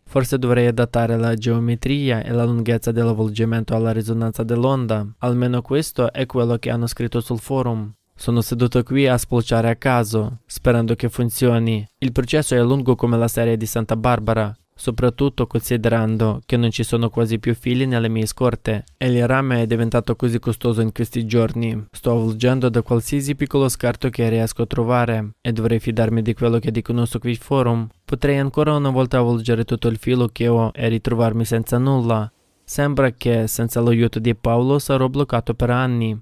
Forse 0.08 0.40
dovrei 0.40 0.68
adattare 0.68 1.18
la 1.18 1.36
geometria 1.36 2.24
e 2.24 2.32
la 2.32 2.46
lunghezza 2.46 2.92
dell'avvolgimento 2.92 3.76
alla 3.76 3.92
risonanza 3.92 4.44
dell'onda. 4.44 5.06
Almeno 5.20 5.62
questo 5.62 6.12
è 6.12 6.26
quello 6.26 6.58
che 6.58 6.70
hanno 6.70 6.88
scritto 6.88 7.20
sul 7.20 7.40
forum. 7.40 7.94
Sono 8.16 8.42
seduto 8.42 8.82
qui 8.84 9.06
a 9.06 9.18
spulciare 9.18 9.70
a 9.70 9.76
caso, 9.76 10.40
sperando 10.46 10.96
che 10.96 11.10
funzioni. 11.10 11.86
Il 12.00 12.14
processo 12.14 12.56
è 12.56 12.62
lungo 12.62 12.96
come 12.96 13.18
la 13.18 13.28
serie 13.28 13.58
di 13.58 13.66
Santa 13.68 13.96
Barbara, 13.96 14.58
soprattutto 14.77 15.48
considerando 15.48 16.39
che 16.46 16.55
non 16.55 16.72
ci 16.72 16.84
sono 16.84 17.10
quasi 17.10 17.39
più 17.39 17.53
fili 17.53 17.86
nelle 17.86 18.07
mie 18.07 18.25
scorte 18.25 18.86
e 18.96 19.07
il 19.07 19.27
rame 19.27 19.63
è 19.63 19.67
diventato 19.67 20.15
così 20.15 20.39
costoso 20.39 20.81
in 20.81 20.93
questi 20.93 21.25
giorni. 21.25 21.88
Sto 21.91 22.12
avvolgendo 22.12 22.69
da 22.69 22.81
qualsiasi 22.81 23.36
piccolo 23.36 23.67
scarto 23.67 24.10
che 24.10 24.29
riesco 24.29 24.62
a 24.62 24.67
trovare 24.67 25.31
e 25.41 25.51
dovrei 25.51 25.79
fidarmi 25.79 26.22
di 26.22 26.34
quello 26.34 26.60
che 26.60 26.72
dicono 26.72 27.03
su 27.05 27.19
quei 27.19 27.36
forum. 27.36 27.88
Potrei 28.05 28.38
ancora 28.38 28.75
una 28.75 28.91
volta 28.91 29.17
avvolgere 29.17 29.65
tutto 29.65 29.88
il 29.89 29.98
filo 29.98 30.29
che 30.31 30.48
ho 30.48 30.72
e 30.74 30.88
ritrovarmi 30.88 31.43
senza 31.43 31.77
nulla. 31.77 32.31
Sembra 32.63 33.12
che 33.12 33.48
senza 33.48 33.81
l'aiuto 33.81 34.19
di 34.19 34.36
Paolo 34.36 34.77
sarò 34.77 35.07
bloccato 35.07 35.53
per 35.53 35.72
anni. 35.72 36.17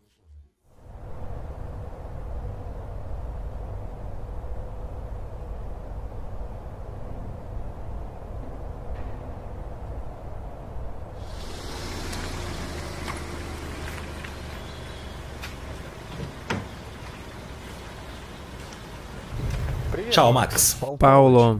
Ciao 20.15 20.31
Max. 20.31 20.77
Paolo, 20.95 21.59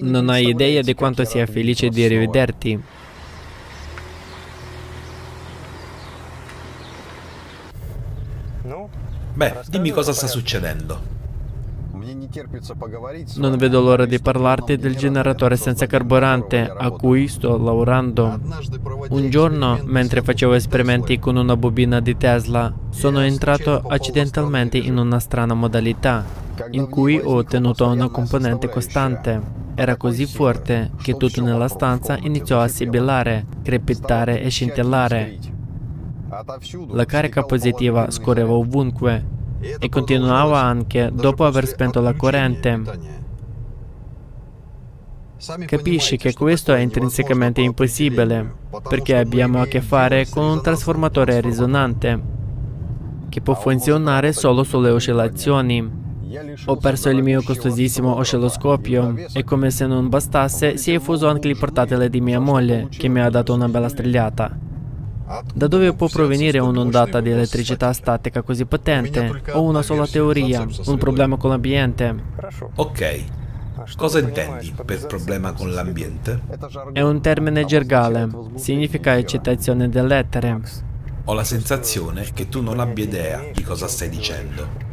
non 0.00 0.30
hai 0.30 0.48
idea 0.48 0.82
di 0.82 0.94
quanto 0.94 1.24
sia 1.24 1.46
felice 1.46 1.88
di 1.88 2.04
rivederti. 2.08 2.82
Beh, 9.34 9.60
dimmi 9.68 9.90
cosa 9.92 10.12
sta 10.12 10.26
succedendo. 10.26 11.19
Non 13.36 13.56
vedo 13.56 13.80
l'ora 13.80 14.06
di 14.06 14.20
parlarti 14.20 14.76
del 14.76 14.94
generatore 14.96 15.56
senza 15.56 15.86
carburante. 15.86 16.72
a 16.76 16.90
cui 16.90 17.26
sto 17.26 17.58
lavorando. 17.58 18.38
Un 19.08 19.28
giorno, 19.30 19.80
mentre 19.84 20.22
facevo 20.22 20.52
esperimenti 20.52 21.18
con 21.18 21.36
una 21.36 21.56
bobina 21.56 22.00
di 22.00 22.16
Tesla, 22.16 22.72
sono 22.90 23.20
entrato 23.20 23.82
accidentalmente 23.86 24.78
in 24.78 24.96
una 24.96 25.18
strana 25.18 25.54
modalità, 25.54 26.24
in 26.70 26.88
cui 26.88 27.18
ho 27.18 27.34
ottenuto 27.34 27.88
una 27.88 28.08
componente 28.08 28.68
costante. 28.68 29.58
Era 29.74 29.96
così 29.96 30.26
forte 30.26 30.90
che 31.02 31.16
tutto 31.16 31.42
nella 31.42 31.68
stanza 31.68 32.16
iniziò 32.20 32.60
a 32.60 32.68
sibilare, 32.68 33.46
crepitare 33.62 34.42
e 34.42 34.50
scintillare. 34.50 35.38
La 36.90 37.04
carica 37.06 37.42
positiva 37.42 38.10
scorreva 38.10 38.52
ovunque 38.52 39.38
e 39.60 39.88
continuava 39.88 40.60
anche 40.60 41.10
dopo 41.12 41.44
aver 41.44 41.66
spento 41.66 42.00
la 42.00 42.14
corrente. 42.14 43.18
Capisci 45.66 46.16
che 46.18 46.34
questo 46.34 46.74
è 46.74 46.80
intrinsecamente 46.80 47.60
impossibile, 47.60 48.54
perché 48.88 49.16
abbiamo 49.16 49.60
a 49.60 49.66
che 49.66 49.80
fare 49.80 50.28
con 50.28 50.44
un 50.44 50.62
trasformatore 50.62 51.40
risonante 51.40 52.38
che 53.30 53.40
può 53.40 53.54
funzionare 53.54 54.32
solo 54.32 54.64
sulle 54.64 54.90
oscillazioni. 54.90 55.98
Ho 56.66 56.76
perso 56.76 57.08
il 57.08 57.22
mio 57.22 57.42
costosissimo 57.42 58.16
oscilloscopio 58.16 59.14
e 59.32 59.42
come 59.42 59.70
se 59.70 59.86
non 59.86 60.08
bastasse 60.08 60.76
si 60.76 60.92
è 60.92 60.98
fuso 60.98 61.26
anche 61.26 61.48
il 61.48 61.56
portatile 61.56 62.10
di 62.10 62.20
mia 62.20 62.38
moglie 62.38 62.88
che 62.90 63.08
mi 63.08 63.20
ha 63.20 63.30
dato 63.30 63.54
una 63.54 63.68
bella 63.68 63.88
strigliata. 63.88 64.68
Da 65.54 65.68
dove 65.68 65.92
può 65.92 66.08
provenire 66.08 66.58
un'ondata 66.58 67.20
di 67.20 67.30
elettricità 67.30 67.92
statica 67.92 68.42
così 68.42 68.64
potente? 68.64 69.42
Ho 69.52 69.62
una 69.62 69.82
sola 69.82 70.04
teoria, 70.04 70.66
un 70.86 70.98
problema 70.98 71.36
con 71.36 71.50
l'ambiente. 71.50 72.14
Ok. 72.74 73.24
Cosa 73.96 74.18
intendi 74.18 74.74
per 74.84 75.06
problema 75.06 75.52
con 75.52 75.70
l'ambiente? 75.70 76.40
È 76.92 77.00
un 77.00 77.20
termine 77.20 77.64
gergale, 77.64 78.28
significa 78.56 79.16
eccitazione 79.16 79.88
dell'etere. 79.88 80.60
Ho 81.24 81.32
la 81.34 81.44
sensazione 81.44 82.26
che 82.34 82.48
tu 82.48 82.60
non 82.60 82.80
abbia 82.80 83.04
idea 83.04 83.44
di 83.54 83.62
cosa 83.62 83.86
stai 83.86 84.08
dicendo. 84.08 84.89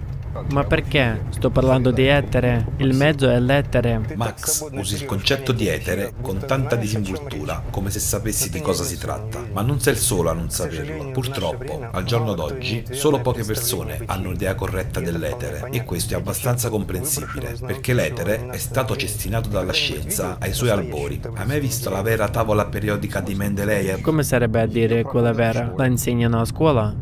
Ma 0.51 0.63
perché? 0.63 1.25
Sto 1.29 1.49
parlando 1.49 1.91
di 1.91 2.07
etere. 2.07 2.73
Il 2.77 2.95
mezzo 2.95 3.29
è 3.29 3.39
l'etere. 3.39 4.01
Max, 4.15 4.67
usi 4.71 4.95
il 4.95 5.05
concetto 5.05 5.51
di 5.51 5.67
etere 5.67 6.13
con 6.21 6.39
tanta 6.45 6.75
disinvoltura, 6.75 7.63
come 7.69 7.89
se 7.89 7.99
sapessi 7.99 8.49
di 8.49 8.61
cosa 8.61 8.83
si 8.83 8.97
tratta. 8.97 9.43
Ma 9.51 9.61
non 9.61 9.79
sei 9.79 9.93
il 9.93 9.99
solo 9.99 10.29
a 10.29 10.33
non 10.33 10.49
saperlo. 10.49 11.11
Purtroppo, 11.11 11.87
al 11.91 12.03
giorno 12.03 12.33
d'oggi, 12.33 12.83
solo 12.91 13.19
poche 13.19 13.43
persone 13.43 14.01
hanno 14.05 14.29
un'idea 14.29 14.55
corretta 14.55 14.99
dell'etere. 14.99 15.67
E 15.71 15.83
questo 15.83 16.13
è 16.13 16.17
abbastanza 16.17 16.69
comprensibile, 16.69 17.55
perché 17.65 17.93
l'etere 17.93 18.47
è 18.49 18.57
stato 18.57 18.95
cestinato 18.95 19.49
dalla 19.49 19.73
scienza 19.73 20.37
ai 20.39 20.53
suoi 20.53 20.69
albori. 20.69 21.19
Hai 21.35 21.45
mai 21.45 21.59
visto 21.59 21.89
la 21.89 22.01
vera 22.01 22.29
tavola 22.29 22.65
periodica 22.65 23.19
di 23.19 23.35
Mendeleev? 23.35 24.01
Come 24.01 24.23
sarebbe 24.23 24.61
a 24.61 24.65
dire 24.65 25.03
quella 25.03 25.33
vera? 25.33 25.73
La 25.75 25.85
insegnano 25.85 26.41
a 26.41 26.45
scuola? 26.45 26.95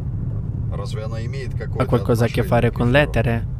Ha 1.77 1.85
qualcosa 1.85 2.25
a 2.25 2.27
che 2.27 2.43
fare 2.43 2.71
con 2.71 2.91
l'etere? 2.91 3.53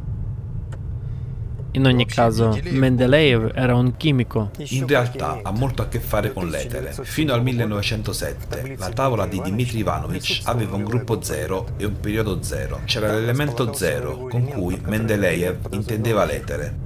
In 1.72 1.84
ogni 1.84 2.06
caso, 2.06 2.58
Mendeleev 2.70 3.52
era 3.54 3.74
un 3.74 3.96
chimico. 3.98 4.50
In 4.68 4.86
realtà 4.86 5.40
ha 5.42 5.50
molto 5.50 5.82
a 5.82 5.88
che 5.88 6.00
fare 6.00 6.32
con 6.32 6.48
l'etere. 6.48 6.94
Fino 7.02 7.34
al 7.34 7.42
1907 7.42 8.76
la 8.78 8.88
tavola 8.88 9.26
di 9.26 9.40
Dmitry 9.40 9.80
Ivanovich 9.80 10.40
aveva 10.44 10.76
un 10.76 10.84
gruppo 10.84 11.20
zero 11.20 11.66
e 11.76 11.84
un 11.84 12.00
periodo 12.00 12.42
zero. 12.42 12.80
C'era 12.86 13.12
l'elemento 13.12 13.74
zero 13.74 14.26
con 14.26 14.46
cui 14.46 14.80
Mendeleev 14.82 15.68
intendeva 15.72 16.24
l'etere. 16.24 16.85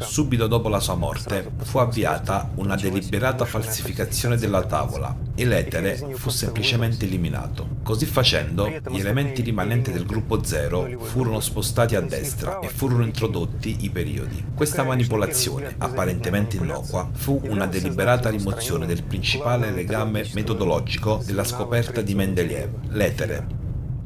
Subito 0.00 0.46
dopo 0.46 0.68
la 0.68 0.80
sua 0.80 0.94
morte 0.94 1.50
fu 1.62 1.78
avviata 1.78 2.50
una 2.56 2.74
deliberata 2.74 3.44
falsificazione 3.44 4.36
della 4.36 4.64
tavola 4.64 5.16
e 5.34 5.44
l'etere 5.44 5.96
fu 6.14 6.30
semplicemente 6.30 7.04
eliminato. 7.04 7.68
Così 7.82 8.06
facendo, 8.06 8.68
gli 8.68 8.98
elementi 8.98 9.42
rimanenti 9.42 9.92
del 9.92 10.04
gruppo 10.04 10.42
0 10.42 10.98
furono 10.98 11.40
spostati 11.40 11.94
a 11.94 12.00
destra 12.00 12.58
e 12.58 12.68
furono 12.68 13.04
introdotti 13.04 13.78
i 13.80 13.90
periodi. 13.90 14.44
Questa 14.54 14.82
manipolazione, 14.82 15.74
apparentemente 15.78 16.56
innocua, 16.56 17.08
fu 17.12 17.40
una 17.44 17.66
deliberata 17.66 18.30
rimozione 18.30 18.86
del 18.86 19.04
principale 19.04 19.70
legame 19.70 20.28
metodologico 20.34 21.22
della 21.24 21.44
scoperta 21.44 22.00
di 22.00 22.14
Mendeleev, 22.14 22.90
l'etere. 22.90 23.61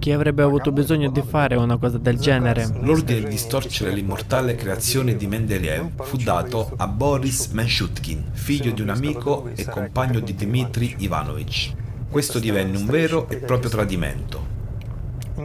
Chi 0.07 0.13
avrebbe 0.13 0.45
avuto 0.45 0.71
bisogno 0.71 1.11
di 1.11 1.21
fare 1.21 1.57
una 1.57 1.79
cosa 1.79 1.99
del 1.99 2.17
genere? 2.17 2.79
L'ordine 2.83 3.23
di 3.23 3.31
distorcere 3.31 3.91
l'immortale 3.91 4.55
creazione 4.55 5.17
di 5.17 5.27
Mendeleev 5.27 6.01
fu 6.01 6.17
dato 6.17 6.75
a 6.77 6.87
Boris 6.87 7.49
Menshutkin, 7.49 8.27
figlio 8.31 8.71
di 8.71 8.83
un 8.83 8.91
amico 8.91 9.51
e 9.57 9.65
compagno 9.65 10.21
di 10.21 10.37
Dmitry 10.37 10.95
Ivanovich. 10.99 11.73
Questo 12.09 12.39
divenne 12.39 12.77
un 12.77 12.87
vero 12.87 13.29
e 13.29 13.39
proprio 13.39 13.69
tradimento. 13.69 14.56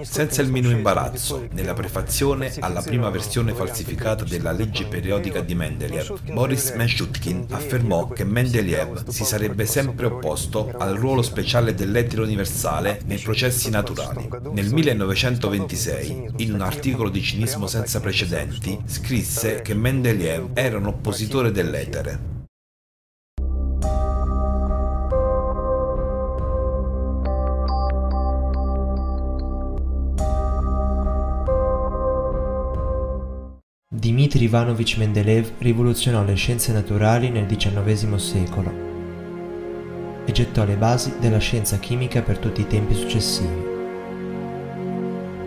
Senza 0.02 0.42
il 0.42 0.50
minimo 0.50 0.74
imbarazzo, 0.74 1.48
nella 1.52 1.74
prefazione 1.74 2.54
alla 2.60 2.82
prima 2.82 3.10
versione 3.10 3.54
falsificata 3.54 4.24
della 4.24 4.52
legge 4.52 4.86
periodica 4.86 5.42
di 5.42 5.54
Mendeleev, 5.54 6.32
Boris 6.32 6.72
Menshutkin 6.72 7.48
affermò 7.50 8.08
che 8.08 8.24
Mendeleev 8.24 9.08
si 9.10 9.26
sarebbe 9.26 9.66
sempre 9.66 10.06
opposto 10.06 10.72
al 10.78 10.96
ruolo 10.96 11.22
speciale 11.22 11.74
dell'etere 11.74 12.22
universale 12.22 13.02
nei 13.06 13.20
processi 13.20 13.70
naturali. 13.70 14.28
Nel 14.52 14.74
1926, 14.74 16.32
in 16.38 16.54
un 16.54 16.62
articolo 16.62 17.10
di 17.10 17.22
cinismo 17.22 17.68
senza 17.68 18.00
precedenti, 18.00 18.80
scrisse 18.86 19.62
che 19.62 19.74
Mendeleev 19.74 20.52
era 20.54 20.78
un 20.78 20.88
oppositore 20.88 21.52
dell'etere. 21.52 22.41
Dmitry 34.32 34.48
Ivanovich 34.48 34.98
Mendeleev 34.98 35.50
rivoluzionò 35.58 36.24
le 36.24 36.36
scienze 36.36 36.72
naturali 36.72 37.30
nel 37.30 37.48
XIX 37.48 38.16
secolo 38.16 38.72
e 40.24 40.32
gettò 40.32 40.64
le 40.64 40.78
basi 40.78 41.16
della 41.20 41.38
scienza 41.38 41.78
chimica 41.80 42.22
per 42.22 42.38
tutti 42.38 42.62
i 42.62 42.68
tempi 42.68 42.94
successivi. 42.94 43.62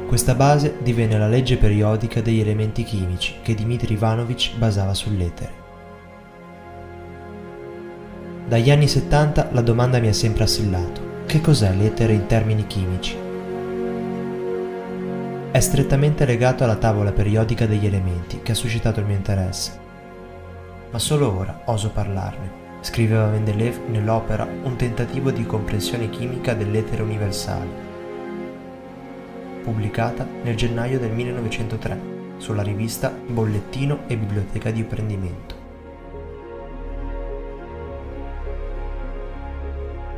Questa 0.06 0.34
base 0.34 0.76
divenne 0.82 1.16
la 1.16 1.28
legge 1.28 1.56
periodica 1.56 2.20
degli 2.20 2.40
elementi 2.40 2.84
chimici 2.84 3.36
che 3.40 3.54
Dmitry 3.54 3.94
Ivanovich 3.94 4.54
basava 4.58 4.92
sull'etere. 4.92 5.52
Dagli 8.46 8.70
anni 8.70 8.86
70 8.86 9.48
la 9.52 9.62
domanda 9.62 9.98
mi 9.98 10.08
ha 10.08 10.12
sempre 10.12 10.44
assillato. 10.44 11.22
Che 11.24 11.40
cos'è 11.40 11.74
l'etere 11.74 12.12
in 12.12 12.26
termini 12.26 12.66
chimici? 12.66 13.23
È 15.54 15.60
strettamente 15.60 16.24
legato 16.26 16.64
alla 16.64 16.74
tavola 16.74 17.12
periodica 17.12 17.64
degli 17.64 17.86
elementi 17.86 18.42
che 18.42 18.50
ha 18.50 18.56
suscitato 18.56 18.98
il 18.98 19.06
mio 19.06 19.14
interesse. 19.14 19.78
Ma 20.90 20.98
solo 20.98 21.32
ora 21.32 21.60
oso 21.66 21.90
parlarne, 21.90 22.50
scriveva 22.80 23.28
Mendeleev 23.28 23.86
nell'opera 23.86 24.48
Un 24.64 24.74
tentativo 24.74 25.30
di 25.30 25.46
comprensione 25.46 26.10
chimica 26.10 26.54
dell'etere 26.54 27.02
universale, 27.02 27.68
pubblicata 29.62 30.26
nel 30.42 30.56
gennaio 30.56 30.98
del 30.98 31.12
1903 31.12 32.00
sulla 32.38 32.62
rivista 32.62 33.14
Bollettino 33.24 34.08
e 34.08 34.16
Biblioteca 34.16 34.72
di 34.72 34.80
apprendimento. 34.80 35.54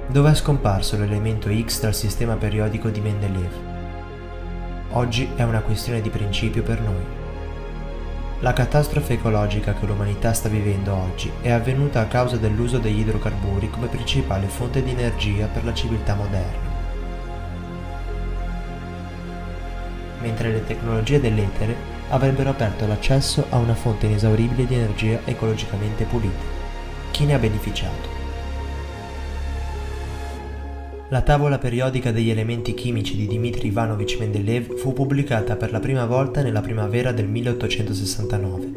Dove 0.07 0.31
è 0.31 0.35
scomparso 0.35 0.97
l'elemento 0.97 1.51
X 1.55 1.83
dal 1.83 1.95
sistema 1.95 2.37
periodico 2.37 2.89
di 2.89 3.01
Mendeleev? 3.01 3.76
Oggi 4.97 5.29
è 5.37 5.43
una 5.43 5.61
questione 5.61 6.01
di 6.01 6.09
principio 6.09 6.63
per 6.63 6.81
noi. 6.81 7.05
La 8.41 8.55
catastrofe 8.55 9.15
ecologica 9.15 9.75
che 9.75 9.85
l'umanità 9.85 10.33
sta 10.33 10.49
vivendo 10.49 10.95
oggi 10.95 11.31
è 11.43 11.51
avvenuta 11.51 12.01
a 12.01 12.07
causa 12.07 12.37
dell'uso 12.37 12.79
degli 12.79 13.01
idrocarburi 13.01 13.71
come 13.71 13.89
principale 13.89 14.47
fonte 14.47 14.83
di 14.83 14.91
energia 14.91 15.47
per 15.47 15.65
la 15.65 15.75
civiltà 15.75 16.15
moderna. 16.15 16.75
Mentre 20.21 20.51
le 20.51 20.65
tecnologie 20.65 21.21
dell'etere 21.21 21.77
avrebbero 22.09 22.51
aperto 22.51 22.87
l'accesso 22.87 23.47
a 23.51 23.59
una 23.59 23.75
fonte 23.75 24.07
inesauribile 24.07 24.67
di 24.67 24.75
energia 24.75 25.21
ecologicamente 25.25 26.05
pulita. 26.05 26.45
Chi 27.11 27.27
ne 27.27 27.35
ha 27.35 27.39
beneficiato? 27.39 28.16
La 31.09 31.23
tavola 31.23 31.59
periodica 31.59 32.11
degli 32.11 32.31
elementi 32.31 32.75
chimici 32.75 33.15
di 33.15 33.29
Dmitry 33.29 33.69
Ivanovich 33.69 34.19
Mendeleev 34.19 34.75
fu 34.75 34.93
pubblicata 34.93 35.55
per 35.55 35.71
la 35.71 35.79
prima 35.79 36.05
volta 36.05 36.43
nella 36.43 36.61
primavera 36.61 37.13
del 37.13 37.29
1869. 37.29 38.73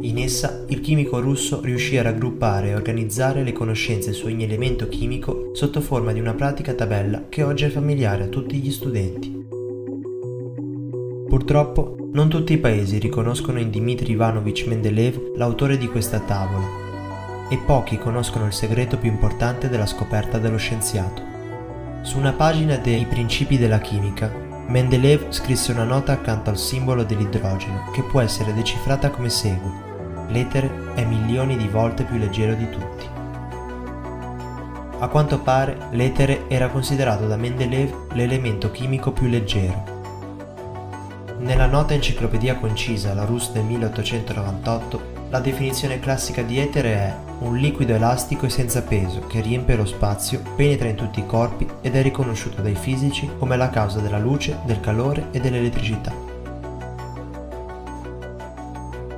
In 0.00 0.18
essa 0.18 0.64
il 0.66 0.80
chimico 0.80 1.20
russo 1.20 1.60
riuscì 1.60 1.96
a 1.96 2.02
raggruppare 2.02 2.70
e 2.70 2.74
organizzare 2.74 3.44
le 3.44 3.52
conoscenze 3.52 4.12
su 4.12 4.26
ogni 4.26 4.42
elemento 4.42 4.88
chimico 4.88 5.50
sotto 5.52 5.80
forma 5.80 6.12
di 6.12 6.18
una 6.18 6.34
pratica 6.34 6.74
tabella 6.74 7.26
che 7.28 7.44
oggi 7.44 7.66
è 7.66 7.68
familiare 7.68 8.24
a 8.24 8.28
tutti 8.28 8.56
gli 8.56 8.72
studenti. 8.72 9.46
Purtroppo 11.28 12.08
non 12.14 12.28
tutti 12.28 12.52
i 12.52 12.58
paesi 12.58 12.98
riconoscono 12.98 13.60
in 13.60 13.70
Dmitry 13.70 14.14
Ivanovich 14.14 14.66
Mendeleev 14.66 15.36
l'autore 15.36 15.78
di 15.78 15.86
questa 15.86 16.18
tavola 16.18 16.85
e 17.48 17.58
pochi 17.58 17.98
conoscono 17.98 18.46
il 18.46 18.52
segreto 18.52 18.98
più 18.98 19.10
importante 19.10 19.68
della 19.68 19.86
scoperta 19.86 20.38
dello 20.38 20.56
scienziato. 20.56 21.22
Su 22.02 22.18
una 22.18 22.32
pagina 22.32 22.76
dei 22.76 23.04
Principi 23.04 23.58
della 23.58 23.80
chimica, 23.80 24.30
Mendeleev 24.68 25.30
scrisse 25.30 25.72
una 25.72 25.84
nota 25.84 26.12
accanto 26.12 26.50
al 26.50 26.58
simbolo 26.58 27.04
dell'idrogeno 27.04 27.90
che 27.92 28.02
può 28.02 28.20
essere 28.20 28.52
decifrata 28.52 29.10
come 29.10 29.28
segue. 29.28 29.84
L'etere 30.28 30.92
è 30.94 31.04
milioni 31.04 31.56
di 31.56 31.68
volte 31.68 32.02
più 32.02 32.18
leggero 32.18 32.54
di 32.54 32.68
tutti. 32.68 33.06
A 34.98 35.08
quanto 35.08 35.40
pare, 35.40 35.76
l'etere 35.90 36.44
era 36.48 36.68
considerato 36.68 37.26
da 37.26 37.36
Mendeleev 37.36 38.12
l'elemento 38.14 38.70
chimico 38.70 39.12
più 39.12 39.28
leggero. 39.28 39.94
Nella 41.38 41.66
nota 41.66 41.92
enciclopedia 41.94 42.56
concisa, 42.56 43.14
la 43.14 43.24
Rus 43.24 43.52
del 43.52 43.64
1898, 43.64 45.15
la 45.28 45.40
definizione 45.40 45.98
classica 45.98 46.42
di 46.42 46.58
etere 46.58 46.92
è 46.94 47.14
un 47.40 47.56
liquido 47.56 47.94
elastico 47.94 48.46
e 48.46 48.50
senza 48.50 48.82
peso 48.82 49.26
che 49.26 49.40
riempie 49.40 49.76
lo 49.76 49.84
spazio, 49.84 50.40
penetra 50.54 50.88
in 50.88 50.94
tutti 50.94 51.20
i 51.20 51.26
corpi 51.26 51.66
ed 51.80 51.96
è 51.96 52.02
riconosciuto 52.02 52.62
dai 52.62 52.76
fisici 52.76 53.28
come 53.38 53.56
la 53.56 53.68
causa 53.68 54.00
della 54.00 54.18
luce, 54.18 54.58
del 54.64 54.80
calore 54.80 55.28
e 55.32 55.40
dell'elettricità. 55.40 56.14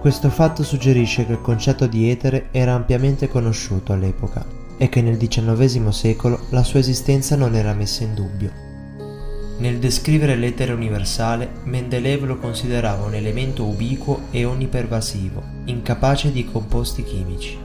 Questo 0.01 0.31
fatto 0.31 0.62
suggerisce 0.62 1.27
che 1.27 1.33
il 1.33 1.40
concetto 1.42 1.87
di 1.87 2.09
etere 2.09 2.49
era 2.53 2.73
ampiamente 2.73 3.29
conosciuto 3.29 3.92
all'epoca 3.92 4.44
e 4.79 4.88
che 4.88 5.03
nel 5.03 5.18
XIX 5.18 5.88
secolo 5.88 6.47
la 6.51 6.62
sua 6.62 6.79
esistenza 6.79 7.37
non 7.37 7.55
era 7.55 7.75
messa 7.75 8.05
in 8.05 8.14
dubbio. 8.14 8.67
Nel 9.59 9.79
descrivere 9.79 10.37
l'etere 10.37 10.73
universale, 10.73 11.51
Mendeleev 11.64 12.23
lo 12.25 12.37
considerava 12.38 13.05
un 13.05 13.14
elemento 13.14 13.64
ubiquo 13.64 14.29
e 14.31 14.44
onnipervasivo, 14.44 15.42
incapace 15.64 16.31
di 16.31 16.44
composti 16.44 17.03
chimici. 17.03 17.59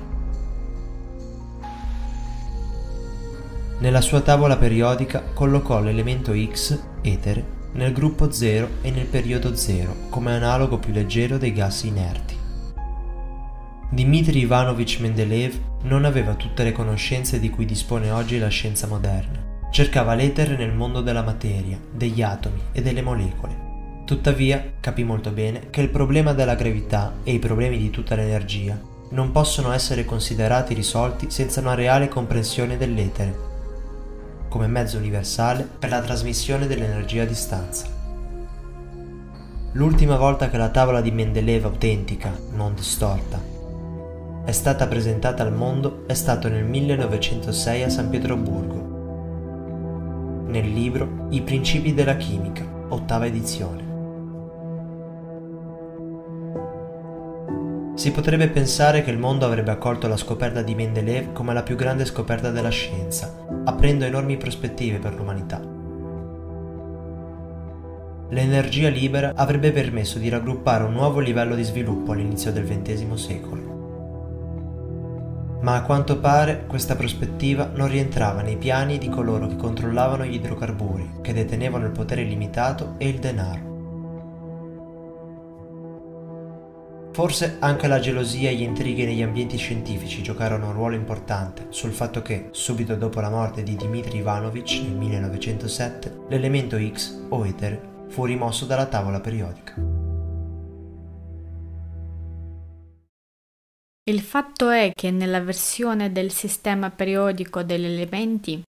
Nella 3.77 4.01
sua 4.01 4.21
tavola 4.21 4.57
periodica 4.57 5.21
collocò 5.21 5.81
l'elemento 5.81 6.33
X, 6.33 6.79
etere, 7.01 7.61
nel 7.73 7.93
gruppo 7.93 8.31
0 8.31 8.69
e 8.81 8.89
nel 8.89 9.05
periodo 9.05 9.55
0 9.55 10.07
come 10.09 10.33
analogo 10.33 10.79
più 10.79 10.93
leggero 10.93 11.37
dei 11.37 11.53
gas 11.53 11.83
inerti. 11.83 12.35
Dmitry 13.91 14.39
Ivanovich 14.39 14.99
Mendeleev 14.99 15.59
non 15.83 16.05
aveva 16.05 16.33
tutte 16.33 16.63
le 16.63 16.71
conoscenze 16.71 17.39
di 17.39 17.51
cui 17.51 17.65
dispone 17.65 18.09
oggi 18.09 18.39
la 18.39 18.47
scienza 18.47 18.87
moderna 18.87 19.42
cercava 19.73 20.13
l'etere 20.13 20.55
nel 20.55 20.71
mondo 20.71 21.01
della 21.01 21.23
materia, 21.23 21.79
degli 21.91 22.21
atomi 22.21 22.61
e 22.73 22.83
delle 22.83 23.01
molecole. 23.01 24.03
Tuttavia, 24.05 24.73
capì 24.79 25.03
molto 25.03 25.31
bene 25.31 25.71
che 25.71 25.81
il 25.81 25.89
problema 25.89 26.31
della 26.33 26.53
gravità 26.53 27.15
e 27.23 27.33
i 27.33 27.39
problemi 27.39 27.79
di 27.79 27.89
tutta 27.89 28.13
l'energia 28.13 28.79
non 29.09 29.31
possono 29.31 29.71
essere 29.71 30.05
considerati 30.05 30.75
risolti 30.75 31.31
senza 31.31 31.59
una 31.59 31.73
reale 31.73 32.07
comprensione 32.07 32.77
dell'etere, 32.77 33.35
come 34.47 34.67
mezzo 34.67 34.97
universale 34.97 35.67
per 35.79 35.89
la 35.89 36.01
trasmissione 36.01 36.67
dell'energia 36.67 37.23
a 37.23 37.25
distanza. 37.25 37.87
L'ultima 39.71 40.17
volta 40.17 40.51
che 40.51 40.57
la 40.57 40.69
tavola 40.69 41.01
di 41.01 41.09
Mendeleev 41.09 41.65
autentica, 41.65 42.31
non 42.51 42.75
distorta, 42.75 43.41
è 44.45 44.51
stata 44.51 44.85
presentata 44.85 45.41
al 45.41 45.51
mondo 45.51 46.03
è 46.05 46.13
stato 46.13 46.47
nel 46.47 46.63
1906 46.63 47.83
a 47.83 47.89
San 47.89 48.09
Pietroburgo 48.11 48.82
nel 50.45 50.71
libro 50.71 51.27
I 51.29 51.41
principi 51.41 51.93
della 51.93 52.15
chimica, 52.15 52.63
ottava 52.89 53.25
edizione. 53.25 53.91
Si 57.95 58.11
potrebbe 58.11 58.49
pensare 58.49 59.03
che 59.03 59.11
il 59.11 59.19
mondo 59.19 59.45
avrebbe 59.45 59.71
accolto 59.71 60.07
la 60.07 60.17
scoperta 60.17 60.61
di 60.61 60.75
Mendeleev 60.75 61.31
come 61.31 61.53
la 61.53 61.63
più 61.63 61.75
grande 61.75 62.05
scoperta 62.05 62.49
della 62.49 62.69
scienza, 62.69 63.45
aprendo 63.65 64.05
enormi 64.05 64.37
prospettive 64.37 64.97
per 64.97 65.13
l'umanità. 65.13 65.61
L'energia 68.29 68.89
libera 68.89 69.31
avrebbe 69.35 69.71
permesso 69.71 70.17
di 70.17 70.27
raggruppare 70.27 70.83
un 70.83 70.93
nuovo 70.93 71.19
livello 71.19 71.53
di 71.53 71.63
sviluppo 71.63 72.13
all'inizio 72.13 72.51
del 72.51 72.65
XX 72.65 73.13
secolo 73.13 73.72
ma 75.63 75.75
a 75.75 75.81
quanto 75.83 76.19
pare 76.19 76.65
questa 76.67 76.95
prospettiva 76.95 77.71
non 77.73 77.87
rientrava 77.87 78.41
nei 78.41 78.57
piani 78.57 78.97
di 78.97 79.07
coloro 79.09 79.47
che 79.47 79.55
controllavano 79.55 80.25
gli 80.25 80.35
idrocarburi, 80.35 81.19
che 81.21 81.33
detenevano 81.33 81.85
il 81.85 81.91
potere 81.91 82.23
limitato 82.23 82.95
e 82.97 83.07
il 83.07 83.19
denaro. 83.19 83.71
Forse 87.13 87.57
anche 87.59 87.87
la 87.87 87.99
gelosia 87.99 88.49
e 88.49 88.55
gli 88.55 88.63
intrighi 88.63 89.05
negli 89.05 89.21
ambienti 89.21 89.55
scientifici 89.55 90.23
giocarono 90.23 90.67
un 90.67 90.73
ruolo 90.73 90.95
importante 90.95 91.67
sul 91.69 91.91
fatto 91.91 92.21
che, 92.21 92.49
subito 92.51 92.95
dopo 92.95 93.21
la 93.21 93.29
morte 93.29 93.63
di 93.63 93.75
Dmitry 93.75 94.17
Ivanovich 94.17 94.81
nel 94.81 94.97
1907, 94.97 96.25
l'elemento 96.27 96.77
X, 96.77 97.25
o 97.29 97.45
etere, 97.45 97.91
fu 98.09 98.25
rimosso 98.25 98.65
dalla 98.65 98.87
tavola 98.87 99.21
periodica. 99.21 99.92
Il 104.05 104.21
fatto 104.21 104.69
è 104.69 104.91
che 104.93 105.11
nella 105.11 105.39
versione 105.39 106.11
del 106.11 106.31
sistema 106.31 106.89
periodico 106.89 107.63
degli 107.63 107.85
elementi, 107.85 108.61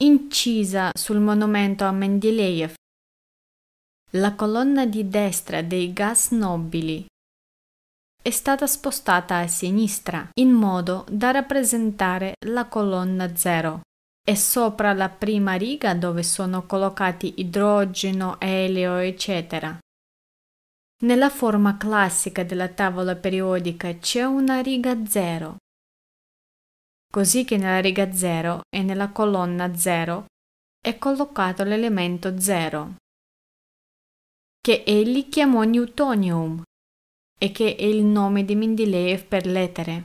incisa 0.00 0.90
sul 0.94 1.20
monumento 1.20 1.84
a 1.84 1.92
Mendeleev, 1.92 2.74
la 4.12 4.34
colonna 4.34 4.84
di 4.84 5.08
destra 5.08 5.62
dei 5.62 5.92
gas 5.92 6.32
nobili 6.32 7.06
è 8.22 8.30
stata 8.30 8.68
spostata 8.68 9.38
a 9.38 9.48
sinistra 9.48 10.28
in 10.34 10.50
modo 10.50 11.04
da 11.10 11.32
rappresentare 11.32 12.34
la 12.46 12.66
colonna 12.66 13.34
0 13.34 13.80
e 14.24 14.36
sopra 14.36 14.92
la 14.92 15.08
prima 15.08 15.54
riga 15.54 15.94
dove 15.94 16.22
sono 16.22 16.64
collocati 16.64 17.34
idrogeno, 17.38 18.38
elio, 18.38 18.96
eccetera, 18.96 19.76
nella 21.02 21.30
forma 21.30 21.76
classica 21.76 22.44
della 22.44 22.68
tavola 22.68 23.16
periodica 23.16 23.92
c'è 23.98 24.24
una 24.24 24.60
riga 24.60 25.04
0, 25.04 25.56
così 27.10 27.44
che 27.44 27.56
nella 27.56 27.80
riga 27.80 28.12
0 28.12 28.62
e 28.68 28.82
nella 28.82 29.10
colonna 29.10 29.74
0 29.74 30.26
è 30.80 30.98
collocato 30.98 31.64
l'elemento 31.64 32.38
0, 32.38 32.96
che 34.60 34.84
egli 34.86 35.28
chiamò 35.28 35.62
Newtonium 35.64 36.62
e 37.38 37.50
che 37.50 37.74
è 37.74 37.82
il 37.82 38.04
nome 38.04 38.44
di 38.44 38.54
Mendeleev 38.54 39.24
per 39.24 39.46
l'etere, 39.46 40.04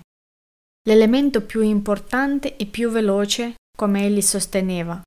l'elemento 0.88 1.46
più 1.46 1.62
importante 1.62 2.58
e 2.58 2.66
più 2.66 2.90
veloce, 2.90 3.56
come 3.78 4.04
egli 4.04 4.22
sosteneva. 4.22 5.00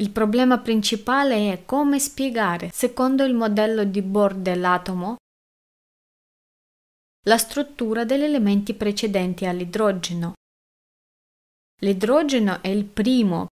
Il 0.00 0.12
problema 0.12 0.60
principale 0.60 1.52
è 1.52 1.64
come 1.64 1.98
spiegare, 1.98 2.70
secondo 2.72 3.24
il 3.24 3.34
modello 3.34 3.82
di 3.82 4.00
Bohr 4.00 4.36
dell'atomo, 4.36 5.16
la 7.26 7.36
struttura 7.36 8.04
degli 8.04 8.22
elementi 8.22 8.74
precedenti 8.74 9.44
all'idrogeno. 9.44 10.34
L'idrogeno 11.80 12.62
è 12.62 12.68
il 12.68 12.84
primo 12.84 13.48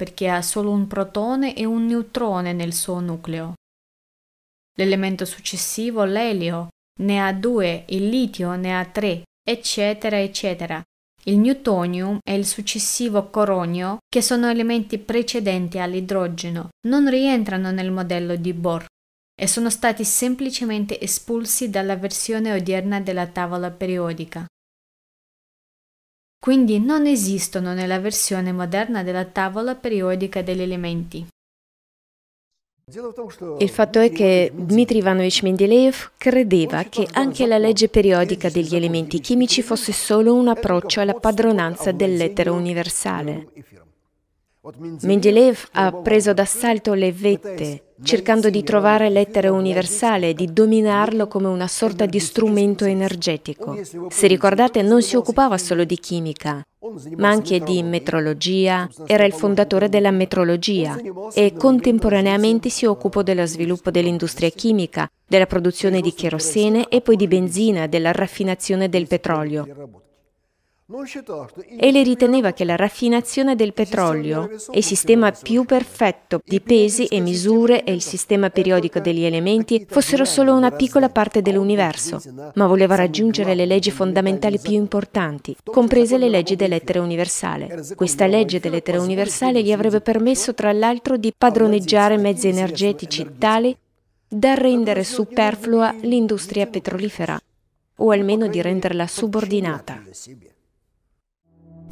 perché 0.00 0.30
ha 0.30 0.40
solo 0.40 0.70
un 0.70 0.86
protone 0.86 1.54
e 1.54 1.66
un 1.66 1.84
neutrone 1.84 2.54
nel 2.54 2.72
suo 2.72 3.00
nucleo. 3.00 3.52
L'elemento 4.78 5.26
successivo, 5.26 6.04
l'elio, 6.04 6.68
ne 7.00 7.20
ha 7.20 7.34
due, 7.34 7.84
il 7.88 8.08
litio 8.08 8.54
ne 8.54 8.78
ha 8.78 8.86
tre, 8.86 9.24
eccetera, 9.46 10.18
eccetera. 10.18 10.82
Il 11.24 11.36
newtonium 11.38 12.18
e 12.26 12.34
il 12.34 12.46
successivo 12.46 13.28
coronio, 13.28 13.98
che 14.08 14.22
sono 14.22 14.48
elementi 14.48 14.98
precedenti 14.98 15.78
all'idrogeno, 15.78 16.70
non 16.88 17.10
rientrano 17.10 17.70
nel 17.70 17.90
modello 17.90 18.36
di 18.36 18.54
Bohr 18.54 18.86
e 19.38 19.46
sono 19.46 19.68
stati 19.68 20.04
semplicemente 20.04 20.98
espulsi 21.00 21.68
dalla 21.68 21.96
versione 21.96 22.52
odierna 22.52 23.00
della 23.00 23.26
tavola 23.26 23.70
periodica. 23.70 24.46
Quindi 26.38 26.78
non 26.80 27.06
esistono 27.06 27.74
nella 27.74 27.98
versione 27.98 28.50
moderna 28.50 29.02
della 29.02 29.26
tavola 29.26 29.74
periodica 29.74 30.40
degli 30.40 30.62
elementi. 30.62 31.26
Il 33.58 33.68
fatto 33.68 34.00
è 34.00 34.10
che 34.10 34.50
Dmitry 34.52 34.98
Ivanovich 34.98 35.42
Mendeleev 35.42 36.10
credeva 36.16 36.82
che 36.84 37.06
anche 37.12 37.46
la 37.46 37.58
legge 37.58 37.88
periodica 37.88 38.48
degli 38.48 38.74
elementi 38.74 39.20
chimici 39.20 39.62
fosse 39.62 39.92
solo 39.92 40.34
un 40.34 40.48
approccio 40.48 41.00
alla 41.00 41.14
padronanza 41.14 41.92
dell'etere 41.92 42.50
universale. 42.50 43.48
Mendeleev 45.02 45.68
ha 45.72 45.92
preso 45.92 46.32
d'assalto 46.32 46.94
le 46.94 47.12
vette, 47.12 47.89
cercando 48.02 48.50
di 48.50 48.62
trovare 48.62 49.10
l'etere 49.10 49.48
universale 49.48 50.30
e 50.30 50.34
di 50.34 50.52
dominarlo 50.52 51.26
come 51.28 51.48
una 51.48 51.68
sorta 51.68 52.06
di 52.06 52.18
strumento 52.18 52.84
energetico. 52.84 53.78
Se 54.08 54.26
ricordate, 54.26 54.82
non 54.82 55.02
si 55.02 55.16
occupava 55.16 55.58
solo 55.58 55.84
di 55.84 55.96
chimica, 55.98 56.64
ma 57.16 57.28
anche 57.28 57.60
di 57.60 57.82
metrologia, 57.82 58.88
era 59.06 59.24
il 59.24 59.32
fondatore 59.32 59.88
della 59.88 60.10
metrologia 60.10 60.98
e 61.34 61.52
contemporaneamente 61.52 62.68
si 62.68 62.86
occupò 62.86 63.22
dello 63.22 63.46
sviluppo 63.46 63.90
dell'industria 63.90 64.50
chimica, 64.50 65.10
della 65.26 65.46
produzione 65.46 66.00
di 66.00 66.12
cherosene 66.12 66.88
e 66.88 67.00
poi 67.00 67.16
di 67.16 67.28
benzina, 67.28 67.86
della 67.86 68.12
raffinazione 68.12 68.88
del 68.88 69.06
petrolio. 69.06 70.08
Egli 71.78 72.02
riteneva 72.02 72.52
che 72.52 72.64
la 72.64 72.74
raffinazione 72.74 73.54
del 73.54 73.72
petrolio 73.72 74.50
e 74.72 74.78
il 74.78 74.84
sistema 74.84 75.30
più 75.30 75.64
perfetto 75.64 76.40
di 76.44 76.60
pesi 76.60 77.06
e 77.06 77.20
misure 77.20 77.84
e 77.84 77.92
il 77.92 78.02
sistema 78.02 78.50
periodico 78.50 78.98
degli 78.98 79.22
elementi 79.22 79.86
fossero 79.88 80.24
solo 80.24 80.52
una 80.52 80.72
piccola 80.72 81.08
parte 81.08 81.42
dell'universo, 81.42 82.20
ma 82.54 82.66
voleva 82.66 82.96
raggiungere 82.96 83.54
le 83.54 83.66
leggi 83.66 83.92
fondamentali 83.92 84.58
più 84.58 84.72
importanti, 84.72 85.54
comprese 85.62 86.18
le 86.18 86.28
leggi 86.28 86.56
dell'etere 86.56 86.98
universale. 86.98 87.84
Questa 87.94 88.26
legge 88.26 88.58
dell'etere 88.58 88.98
universale 88.98 89.62
gli 89.62 89.70
avrebbe 89.70 90.00
permesso, 90.00 90.54
tra 90.54 90.72
l'altro, 90.72 91.16
di 91.16 91.32
padroneggiare 91.36 92.16
mezzi 92.16 92.48
energetici 92.48 93.24
tali 93.38 93.76
da 94.26 94.54
rendere 94.54 95.04
superflua 95.04 95.94
l'industria 96.00 96.66
petrolifera, 96.66 97.40
o 97.96 98.10
almeno 98.10 98.48
di 98.48 98.60
renderla 98.60 99.06
subordinata. 99.06 100.02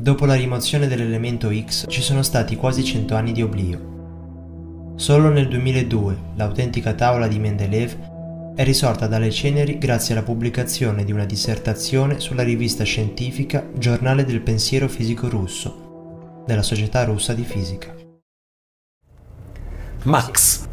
Dopo 0.01 0.27
la 0.27 0.37
rimozione 0.37 0.87
dell'elemento 0.87 1.51
X 1.53 1.87
ci 1.89 2.03
sono 2.03 2.23
stati 2.23 2.55
quasi 2.55 2.85
100 2.85 3.17
anni 3.17 3.33
di 3.33 3.43
oblio. 3.43 4.95
Solo 4.95 5.29
nel 5.29 5.49
2002 5.49 6.19
l'autentica 6.37 6.95
tavola 6.95 7.27
di 7.27 7.41
Mendeleev 7.41 8.55
è 8.55 8.63
risorta 8.63 9.09
dalle 9.09 9.33
ceneri 9.33 9.77
grazie 9.77 10.15
alla 10.15 10.23
pubblicazione 10.23 11.03
di 11.05 11.11
una 11.11 11.25
dissertazione 11.25 12.21
sulla 12.21 12.45
rivista 12.45 12.85
scientifica 12.85 13.69
Giornale 13.77 14.25
del 14.25 14.41
pensiero 14.41 14.87
fisico 14.87 15.29
russo 15.29 16.45
della 16.47 16.63
Società 16.63 17.03
russa 17.03 17.35
di 17.35 17.43
fisica. 17.43 17.93
Max, 20.05 20.69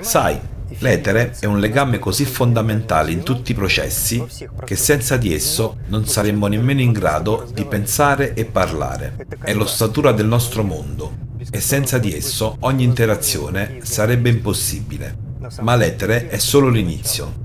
sai, 0.00 0.40
L'etere 0.78 1.34
è 1.38 1.46
un 1.46 1.58
legame 1.58 1.98
così 1.98 2.24
fondamentale 2.24 3.10
in 3.10 3.22
tutti 3.22 3.52
i 3.52 3.54
processi 3.54 4.24
che 4.64 4.76
senza 4.76 5.16
di 5.16 5.34
esso 5.34 5.78
non 5.88 6.06
saremmo 6.06 6.46
nemmeno 6.46 6.80
in 6.80 6.92
grado 6.92 7.48
di 7.52 7.64
pensare 7.64 8.34
e 8.34 8.44
parlare. 8.44 9.26
È 9.40 9.52
l'ossatura 9.52 10.12
del 10.12 10.26
nostro 10.26 10.62
mondo 10.62 11.30
e 11.50 11.60
senza 11.60 11.98
di 11.98 12.14
esso 12.14 12.56
ogni 12.60 12.84
interazione 12.84 13.80
sarebbe 13.82 14.28
impossibile. 14.28 15.16
Ma 15.60 15.76
l'etere 15.76 16.28
è 16.28 16.38
solo 16.38 16.68
l'inizio. 16.68 17.40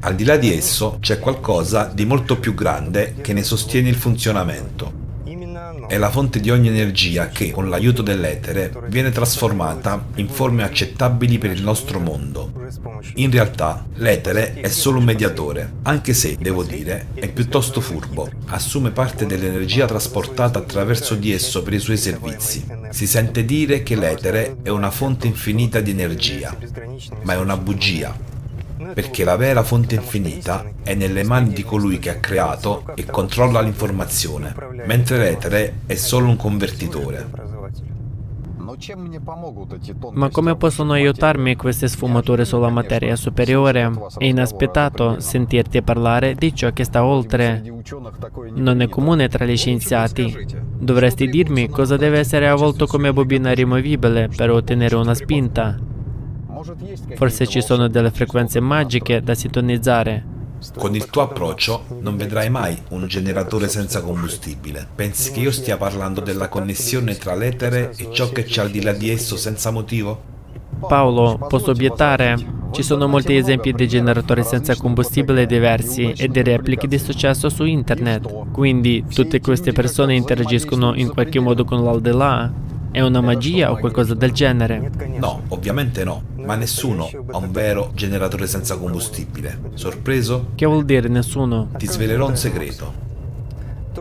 Al 0.00 0.14
di 0.14 0.24
là 0.24 0.36
di 0.36 0.54
esso 0.54 0.98
c'è 1.00 1.18
qualcosa 1.18 1.90
di 1.92 2.04
molto 2.04 2.38
più 2.38 2.54
grande 2.54 3.14
che 3.20 3.32
ne 3.32 3.42
sostiene 3.42 3.88
il 3.88 3.96
funzionamento 3.96 5.03
è 5.86 5.98
la 5.98 6.10
fonte 6.10 6.40
di 6.40 6.50
ogni 6.50 6.68
energia 6.68 7.28
che, 7.28 7.50
con 7.50 7.68
l'aiuto 7.68 8.02
dell'etere, 8.02 8.72
viene 8.88 9.10
trasformata 9.10 10.06
in 10.16 10.28
forme 10.28 10.62
accettabili 10.62 11.38
per 11.38 11.50
il 11.50 11.62
nostro 11.62 12.00
mondo. 12.00 12.52
In 13.14 13.30
realtà, 13.30 13.86
l'etere 13.94 14.54
è 14.54 14.68
solo 14.68 14.98
un 14.98 15.04
mediatore, 15.04 15.74
anche 15.82 16.14
se, 16.14 16.36
devo 16.38 16.62
dire, 16.62 17.08
è 17.14 17.28
piuttosto 17.28 17.80
furbo. 17.80 18.30
Assume 18.46 18.90
parte 18.90 19.26
dell'energia 19.26 19.86
trasportata 19.86 20.58
attraverso 20.58 21.14
di 21.14 21.32
esso 21.32 21.62
per 21.62 21.74
i 21.74 21.78
suoi 21.78 21.96
servizi. 21.96 22.64
Si 22.90 23.06
sente 23.06 23.44
dire 23.44 23.82
che 23.82 23.96
l'etere 23.96 24.56
è 24.62 24.68
una 24.68 24.90
fonte 24.90 25.26
infinita 25.26 25.80
di 25.80 25.90
energia, 25.90 26.56
ma 27.22 27.34
è 27.34 27.38
una 27.38 27.56
bugia 27.56 28.32
perché 28.92 29.24
la 29.24 29.36
vera 29.36 29.62
fonte 29.62 29.94
infinita 29.94 30.64
è 30.82 30.94
nelle 30.94 31.22
mani 31.22 31.52
di 31.52 31.62
colui 31.62 31.98
che 31.98 32.10
ha 32.10 32.16
creato 32.16 32.84
e 32.94 33.04
controlla 33.04 33.60
l'informazione, 33.60 34.54
mentre 34.86 35.18
l'etere 35.18 35.80
è 35.86 35.94
solo 35.94 36.28
un 36.28 36.36
convertitore. 36.36 37.52
Ma 40.12 40.30
come 40.30 40.56
possono 40.56 40.92
aiutarmi 40.92 41.54
queste 41.54 41.86
sfumature 41.86 42.44
sulla 42.44 42.70
materia 42.70 43.14
superiore? 43.14 43.90
È 44.18 44.24
inaspettato 44.24 45.20
sentirti 45.20 45.82
parlare 45.82 46.34
di 46.34 46.52
ciò 46.54 46.72
che 46.72 46.82
sta 46.82 47.04
oltre. 47.04 47.62
Non 48.54 48.80
è 48.80 48.88
comune 48.88 49.28
tra 49.28 49.44
gli 49.44 49.56
scienziati. 49.56 50.46
Dovresti 50.76 51.28
dirmi 51.28 51.68
cosa 51.68 51.96
deve 51.96 52.18
essere 52.18 52.48
avvolto 52.48 52.86
come 52.86 53.12
bobina 53.12 53.52
rimovibile 53.52 54.28
per 54.34 54.50
ottenere 54.50 54.96
una 54.96 55.14
spinta. 55.14 55.78
Forse 57.14 57.46
ci 57.46 57.60
sono 57.60 57.88
delle 57.88 58.10
frequenze 58.10 58.60
magiche 58.60 59.20
da 59.20 59.34
sintonizzare. 59.34 60.32
Con 60.76 60.94
il 60.94 61.06
tuo 61.06 61.22
approccio 61.22 61.84
non 62.00 62.16
vedrai 62.16 62.48
mai 62.48 62.76
un 62.90 63.06
generatore 63.06 63.68
senza 63.68 64.00
combustibile. 64.00 64.88
Pensi 64.94 65.30
che 65.30 65.40
io 65.40 65.50
stia 65.50 65.76
parlando 65.76 66.20
della 66.20 66.48
connessione 66.48 67.16
tra 67.16 67.34
l'etere 67.34 67.92
e 67.96 68.08
ciò 68.10 68.30
che 68.30 68.44
c'è 68.44 68.62
al 68.62 68.70
di 68.70 68.82
là 68.82 68.92
di 68.92 69.10
esso 69.10 69.36
senza 69.36 69.70
motivo? 69.70 70.32
Paolo, 70.88 71.38
posso 71.48 71.70
obiettare? 71.72 72.36
Ci 72.70 72.82
sono 72.82 73.06
molti 73.06 73.36
esempi 73.36 73.72
di 73.72 73.86
generatori 73.86 74.42
senza 74.42 74.74
combustibile 74.74 75.46
diversi 75.46 76.12
e 76.16 76.28
di 76.28 76.42
repliche 76.42 76.88
di 76.88 76.98
successo 76.98 77.48
su 77.48 77.64
internet. 77.64 78.50
Quindi 78.50 79.04
tutte 79.06 79.40
queste 79.40 79.72
persone 79.72 80.16
interagiscono 80.16 80.94
in 80.94 81.12
qualche 81.12 81.38
modo 81.38 81.64
con 81.64 81.84
l'aldilà? 81.84 82.52
È 82.94 83.00
una 83.00 83.20
magia 83.20 83.72
o 83.72 83.78
qualcosa 83.78 84.14
del 84.14 84.30
genere? 84.30 84.88
No, 85.18 85.42
ovviamente 85.48 86.04
no, 86.04 86.26
ma 86.36 86.54
nessuno 86.54 87.10
ha 87.32 87.38
un 87.38 87.50
vero 87.50 87.90
generatore 87.92 88.46
senza 88.46 88.76
combustibile. 88.76 89.58
Sorpreso? 89.74 90.52
Che 90.54 90.64
vuol 90.64 90.84
dire 90.84 91.08
nessuno? 91.08 91.70
Ti 91.76 91.88
svelerò 91.88 92.28
un 92.28 92.36
segreto. 92.36 92.94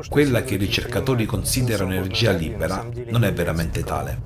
Quella 0.08 0.44
che 0.44 0.54
i 0.54 0.58
ricercatori 0.58 1.26
considerano 1.26 1.94
energia 1.94 2.34
libera 2.34 2.86
non 3.10 3.24
è 3.24 3.34
veramente 3.34 3.84
tale. 3.84 4.22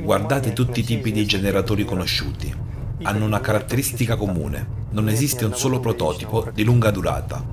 Guardate 0.00 0.52
tutti 0.52 0.78
i 0.78 0.84
tipi 0.84 1.10
di 1.10 1.26
generatori 1.26 1.84
conosciuti. 1.84 2.54
Hanno 3.02 3.24
una 3.24 3.40
caratteristica 3.40 4.14
comune. 4.14 4.64
Non 4.90 5.08
esiste 5.08 5.44
un 5.44 5.56
solo 5.56 5.80
prototipo 5.80 6.48
di 6.54 6.62
lunga 6.62 6.92
durata. 6.92 7.44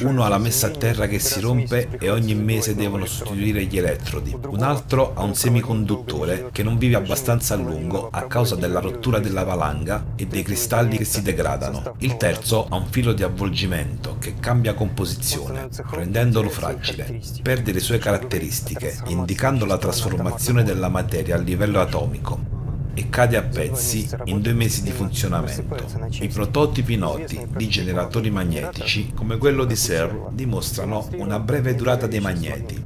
Uno 0.00 0.24
ha 0.24 0.28
la 0.28 0.38
messa 0.38 0.68
a 0.68 0.70
terra 0.70 1.06
che 1.06 1.18
si 1.18 1.40
rompe 1.40 1.88
e 1.98 2.10
ogni 2.10 2.34
mese 2.34 2.76
devono 2.76 3.06
sostituire 3.06 3.64
gli 3.64 3.76
elettrodi. 3.76 4.36
Un 4.46 4.62
altro 4.62 5.14
ha 5.14 5.22
un 5.22 5.34
semiconduttore 5.34 6.50
che 6.52 6.62
non 6.62 6.78
vive 6.78 6.94
abbastanza 6.96 7.54
a 7.54 7.56
lungo 7.56 8.08
a 8.10 8.26
causa 8.26 8.54
della 8.54 8.78
rottura 8.78 9.18
della 9.18 9.42
valanga 9.42 10.12
e 10.14 10.26
dei 10.26 10.44
cristalli 10.44 10.96
che 10.96 11.04
si 11.04 11.22
degradano. 11.22 11.94
Il 11.98 12.16
terzo 12.16 12.66
ha 12.68 12.76
un 12.76 12.86
filo 12.86 13.12
di 13.12 13.24
avvolgimento 13.24 14.16
che 14.20 14.34
cambia 14.38 14.74
composizione, 14.74 15.68
rendendolo 15.90 16.48
fragile. 16.48 17.20
Perde 17.42 17.72
le 17.72 17.80
sue 17.80 17.98
caratteristiche, 17.98 18.96
indicando 19.06 19.64
la 19.64 19.78
trasformazione 19.78 20.62
della 20.62 20.88
materia 20.88 21.34
a 21.34 21.38
livello 21.38 21.80
atomico 21.80 22.51
e 22.94 23.08
cade 23.08 23.36
a 23.36 23.42
pezzi 23.42 24.08
in 24.24 24.40
due 24.40 24.52
mesi 24.52 24.82
di 24.82 24.90
funzionamento. 24.90 25.76
I 26.20 26.28
prototipi 26.28 26.96
noti 26.96 27.46
di 27.56 27.68
generatori 27.68 28.30
magnetici, 28.30 29.12
come 29.14 29.38
quello 29.38 29.64
di 29.64 29.76
Searle, 29.76 30.28
dimostrano 30.32 31.08
una 31.16 31.38
breve 31.38 31.74
durata 31.74 32.06
dei 32.06 32.20
magneti. 32.20 32.84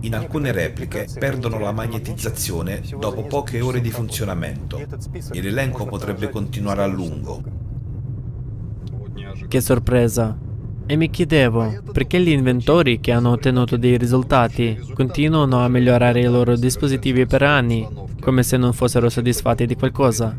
In 0.00 0.14
alcune 0.14 0.52
repliche 0.52 1.08
perdono 1.18 1.58
la 1.58 1.72
magnetizzazione 1.72 2.82
dopo 2.98 3.24
poche 3.24 3.60
ore 3.60 3.80
di 3.80 3.90
funzionamento 3.90 4.78
e 4.78 5.42
l'elenco 5.42 5.86
potrebbe 5.86 6.30
continuare 6.30 6.82
a 6.82 6.86
lungo. 6.86 7.42
Che 9.48 9.60
sorpresa! 9.60 10.47
E 10.90 10.96
mi 10.96 11.10
chiedevo, 11.10 11.82
perché 11.92 12.18
gli 12.18 12.30
inventori 12.30 12.98
che 12.98 13.12
hanno 13.12 13.32
ottenuto 13.32 13.76
dei 13.76 13.98
risultati 13.98 14.80
continuano 14.94 15.62
a 15.62 15.68
migliorare 15.68 16.20
i 16.20 16.24
loro 16.24 16.56
dispositivi 16.56 17.26
per 17.26 17.42
anni, 17.42 17.86
come 18.18 18.42
se 18.42 18.56
non 18.56 18.72
fossero 18.72 19.10
soddisfatti 19.10 19.66
di 19.66 19.74
qualcosa? 19.74 20.34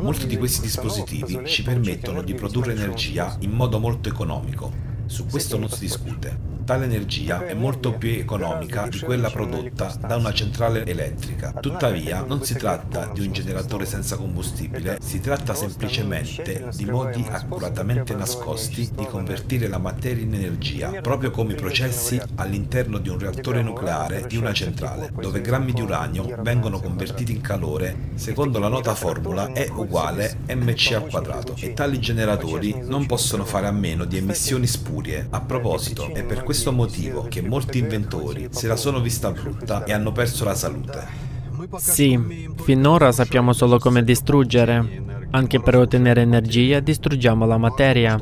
Molti 0.00 0.28
di 0.28 0.36
questi 0.36 0.60
dispositivi 0.60 1.40
ci 1.44 1.64
permettono 1.64 2.22
di 2.22 2.34
produrre 2.34 2.70
energia 2.70 3.36
in 3.40 3.50
modo 3.50 3.80
molto 3.80 4.08
economico. 4.08 4.70
Su 5.06 5.26
questo 5.26 5.58
non 5.58 5.68
si 5.68 5.80
discute. 5.80 6.59
Tale 6.70 6.84
energia 6.84 7.44
è 7.44 7.54
molto 7.54 7.94
più 7.94 8.10
economica 8.10 8.86
di 8.86 9.00
quella 9.00 9.28
prodotta 9.28 9.92
da 10.06 10.14
una 10.14 10.32
centrale 10.32 10.86
elettrica. 10.86 11.50
Tuttavia 11.50 12.22
non 12.24 12.44
si 12.44 12.54
tratta 12.54 13.10
di 13.12 13.26
un 13.26 13.32
generatore 13.32 13.84
senza 13.84 14.14
combustibile, 14.14 14.98
si 15.02 15.18
tratta 15.18 15.52
semplicemente 15.54 16.68
di 16.76 16.84
modi 16.84 17.26
accuratamente 17.28 18.14
nascosti 18.14 18.88
di 18.94 19.04
convertire 19.04 19.66
la 19.66 19.78
materia 19.78 20.22
in 20.22 20.32
energia, 20.32 21.00
proprio 21.00 21.32
come 21.32 21.54
i 21.54 21.56
processi 21.56 22.20
all'interno 22.36 22.98
di 22.98 23.08
un 23.08 23.18
reattore 23.18 23.62
nucleare 23.62 24.26
di 24.28 24.36
una 24.36 24.52
centrale, 24.52 25.10
dove 25.20 25.40
grammi 25.40 25.72
di 25.72 25.80
uranio 25.80 26.36
vengono 26.38 26.78
convertiti 26.78 27.32
in 27.32 27.40
calore 27.40 28.10
secondo 28.14 28.60
la 28.60 28.68
nota 28.68 28.94
formula 28.94 29.50
E 29.54 29.68
uguale 29.74 30.36
mc 30.46 30.92
al 30.92 31.08
quadrato 31.08 31.56
e 31.58 31.72
tali 31.72 31.98
generatori 31.98 32.80
non 32.84 33.06
possono 33.06 33.44
fare 33.44 33.66
a 33.66 33.72
meno 33.72 34.04
di 34.04 34.18
emissioni 34.18 34.68
spurie. 34.68 35.26
A 35.30 35.40
proposito, 35.40 36.14
è 36.14 36.22
per 36.22 36.44
questo 36.44 36.58
motivo 36.68 37.26
che 37.28 37.40
molti 37.40 37.78
inventori 37.78 38.48
se 38.50 38.66
la 38.66 38.76
sono 38.76 39.00
vista 39.00 39.30
brutta 39.30 39.84
e 39.84 39.92
hanno 39.92 40.12
perso 40.12 40.44
la 40.44 40.54
salute. 40.54 41.28
Sì, 41.76 42.48
finora 42.62 43.10
sappiamo 43.12 43.52
solo 43.52 43.78
come 43.78 44.04
distruggere. 44.04 45.04
Anche 45.30 45.60
per 45.60 45.76
ottenere 45.76 46.20
energia 46.22 46.80
distruggiamo 46.80 47.46
la 47.46 47.56
materia. 47.56 48.20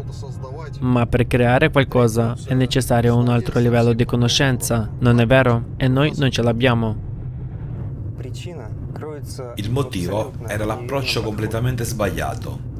Ma 0.80 1.06
per 1.06 1.26
creare 1.26 1.70
qualcosa 1.70 2.36
è 2.46 2.54
necessario 2.54 3.16
un 3.16 3.28
altro 3.28 3.58
livello 3.58 3.92
di 3.92 4.04
conoscenza, 4.04 4.88
non 5.00 5.18
è 5.18 5.26
vero? 5.26 5.70
E 5.76 5.88
noi 5.88 6.12
non 6.16 6.30
ce 6.30 6.42
l'abbiamo. 6.42 6.96
Il 9.56 9.70
motivo 9.70 10.32
era 10.46 10.64
l'approccio 10.64 11.22
completamente 11.22 11.84
sbagliato. 11.84 12.77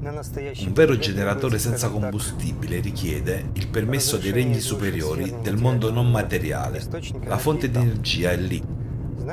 Un 0.00 0.72
vero 0.72 0.96
generatore 0.96 1.58
senza 1.58 1.88
combustibile 1.88 2.80
richiede 2.80 3.50
il 3.54 3.68
permesso 3.68 4.16
dei 4.16 4.30
regni 4.30 4.60
superiori 4.60 5.34
del 5.42 5.56
mondo 5.56 5.90
non 5.90 6.10
materiale. 6.10 6.82
La 7.24 7.38
fonte 7.38 7.70
di 7.70 7.78
energia 7.78 8.30
è 8.30 8.36
lì, 8.36 8.62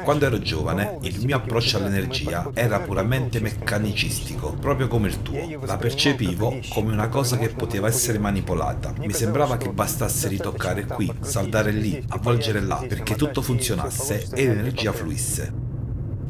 quando 0.04 0.26
ero 0.26 0.40
giovane, 0.40 0.98
il 1.04 1.24
mio 1.24 1.38
approccio 1.38 1.78
all'energia 1.78 2.50
era 2.54 2.80
puramente 2.80 3.40
meccanicistico, 3.40 4.54
proprio 4.60 4.88
come 4.88 5.08
il 5.08 5.22
tuo. 5.22 5.60
La 5.66 5.78
percepivo 5.78 6.60
come 6.70 6.92
una 6.92 7.08
cosa 7.08 7.38
che 7.38 7.50
poteva 7.50 7.88
essere 7.88 8.20
manipolata. 8.20 8.94
Mi 8.98 9.14
sembrava 9.14 9.58
che 9.58 9.70
bastasse 9.70 10.28
ritoccare 10.28 10.86
qui, 10.86 11.12
saldare 11.22 11.72
lì, 11.72 12.04
avvolgere 12.10 12.62
là, 12.62 12.84
perché 12.88 13.16
tutto 13.16 13.42
funzionasse 13.42 14.28
e 14.34 14.48
l'energia 14.48 14.92
fluisse. 14.92 15.65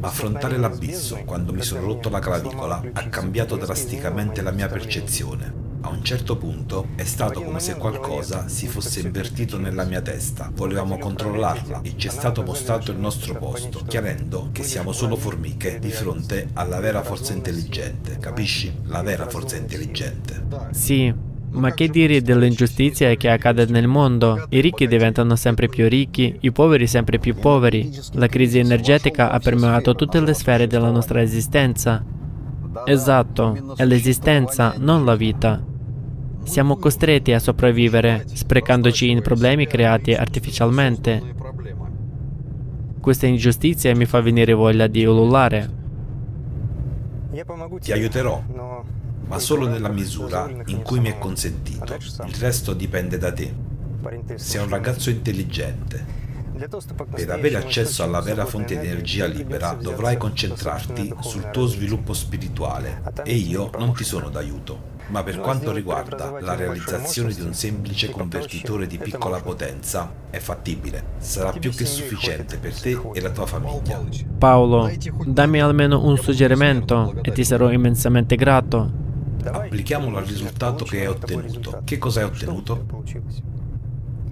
Affrontare 0.01 0.58
l'abisso, 0.58 1.21
quando 1.25 1.53
mi 1.53 1.62
sono 1.62 1.81
rotto 1.81 2.10
la 2.10 2.19
clavicola, 2.19 2.81
ha 2.93 3.08
cambiato 3.10 3.55
drasticamente 3.55 4.41
la 4.41 4.51
mia 4.51 4.67
percezione. 4.67 5.63
A 5.81 5.89
un 5.89 6.03
certo 6.03 6.36
punto 6.36 6.88
è 6.95 7.03
stato 7.03 7.41
come 7.41 7.60
se 7.60 7.75
qualcosa 7.75 8.47
si 8.47 8.67
fosse 8.67 9.01
invertito 9.01 9.60
nella 9.60 9.84
mia 9.84 10.01
testa. 10.01 10.51
Volevamo 10.51 10.97
controllarla 10.97 11.81
e 11.84 11.93
ci 11.95 12.08
è 12.08 12.10
stato 12.10 12.41
mostrato 12.41 12.91
il 12.91 12.97
nostro 12.97 13.36
posto, 13.36 13.84
chiarendo 13.88 14.49
che 14.51 14.63
siamo 14.63 14.91
solo 14.91 15.15
formiche 15.15 15.77
di 15.77 15.91
fronte 15.91 16.49
alla 16.53 16.79
vera 16.79 17.03
forza 17.03 17.34
intelligente. 17.34 18.17
Capisci? 18.17 18.73
La 18.86 19.03
vera 19.03 19.29
forza 19.29 19.58
intelligente. 19.58 20.43
Sì, 20.71 21.13
ma 21.55 21.71
che 21.73 21.87
dire 21.87 22.21
dell'ingiustizia 22.21 23.13
che 23.15 23.29
accade 23.29 23.65
nel 23.65 23.87
mondo? 23.87 24.45
I 24.49 24.59
ricchi 24.59 24.87
diventano 24.87 25.35
sempre 25.35 25.67
più 25.67 25.87
ricchi, 25.87 26.37
i 26.41 26.51
poveri 26.51 26.87
sempre 26.87 27.17
più 27.17 27.35
poveri. 27.35 27.91
La 28.13 28.27
crisi 28.27 28.59
energetica 28.59 29.31
ha 29.31 29.39
permeato 29.39 29.95
tutte 29.95 30.19
le 30.19 30.33
sfere 30.33 30.67
della 30.67 30.91
nostra 30.91 31.21
esistenza. 31.21 32.03
Esatto, 32.85 33.75
è 33.75 33.85
l'esistenza, 33.85 34.75
non 34.77 35.05
la 35.05 35.15
vita. 35.15 35.63
Siamo 36.43 36.75
costretti 36.75 37.31
a 37.31 37.39
sopravvivere, 37.39 38.25
sprecandoci 38.31 39.09
in 39.09 39.21
problemi 39.21 39.65
creati 39.65 40.13
artificialmente. 40.13 41.33
Questa 43.01 43.25
ingiustizia 43.25 43.95
mi 43.95 44.05
fa 44.05 44.21
venire 44.21 44.53
voglia 44.53 44.87
di 44.87 45.05
ululare. 45.05 45.83
Ti 47.79 47.91
aiuterò, 47.91 48.41
ma 49.27 49.39
solo 49.39 49.67
nella 49.67 49.89
misura 49.89 50.49
in 50.65 50.81
cui 50.81 50.99
mi 50.99 51.09
è 51.09 51.17
consentito. 51.17 51.95
Il 52.25 52.35
resto 52.35 52.73
dipende 52.73 53.17
da 53.17 53.33
te. 53.33 53.53
Sei 54.35 54.61
un 54.61 54.69
ragazzo 54.69 55.09
intelligente. 55.09 56.23
Per 56.55 57.29
avere 57.29 57.57
accesso 57.57 58.03
alla 58.03 58.21
vera 58.21 58.45
fonte 58.45 58.79
di 58.79 58.88
energia 58.88 59.25
libera 59.25 59.73
dovrai 59.73 60.15
concentrarti 60.15 61.13
sul 61.19 61.49
tuo 61.51 61.65
sviluppo 61.65 62.13
spirituale 62.13 63.01
e 63.23 63.35
io 63.35 63.69
non 63.77 63.93
ti 63.93 64.05
sono 64.05 64.29
d'aiuto 64.29 64.93
ma 65.07 65.23
per 65.23 65.39
quanto 65.39 65.71
riguarda 65.71 66.38
la 66.39 66.55
realizzazione 66.55 67.33
di 67.33 67.41
un 67.41 67.53
semplice 67.53 68.09
convertitore 68.09 68.88
di 68.88 68.97
piccola 68.97 69.39
potenza, 69.39 70.11
è 70.29 70.39
fattibile. 70.39 71.03
Sarà 71.17 71.51
più 71.51 71.71
che 71.71 71.85
sufficiente 71.85 72.57
per 72.57 72.79
te 72.79 72.99
e 73.13 73.21
la 73.21 73.29
tua 73.29 73.45
famiglia. 73.45 74.01
Paolo, 74.38 74.91
dammi 75.25 75.61
almeno 75.61 76.03
un 76.03 76.17
suggerimento 76.17 77.13
e 77.21 77.31
ti 77.31 77.43
sarò 77.43 77.71
immensamente 77.71 78.35
grato. 78.35 79.03
Applichiamolo 79.51 80.17
al 80.17 80.25
risultato 80.25 80.86
che 80.86 81.01
hai 81.01 81.08
ottenuto. 81.08 81.81
Che 81.84 81.97
cosa 81.97 82.21
hai 82.21 82.25
ottenuto? 82.25 83.03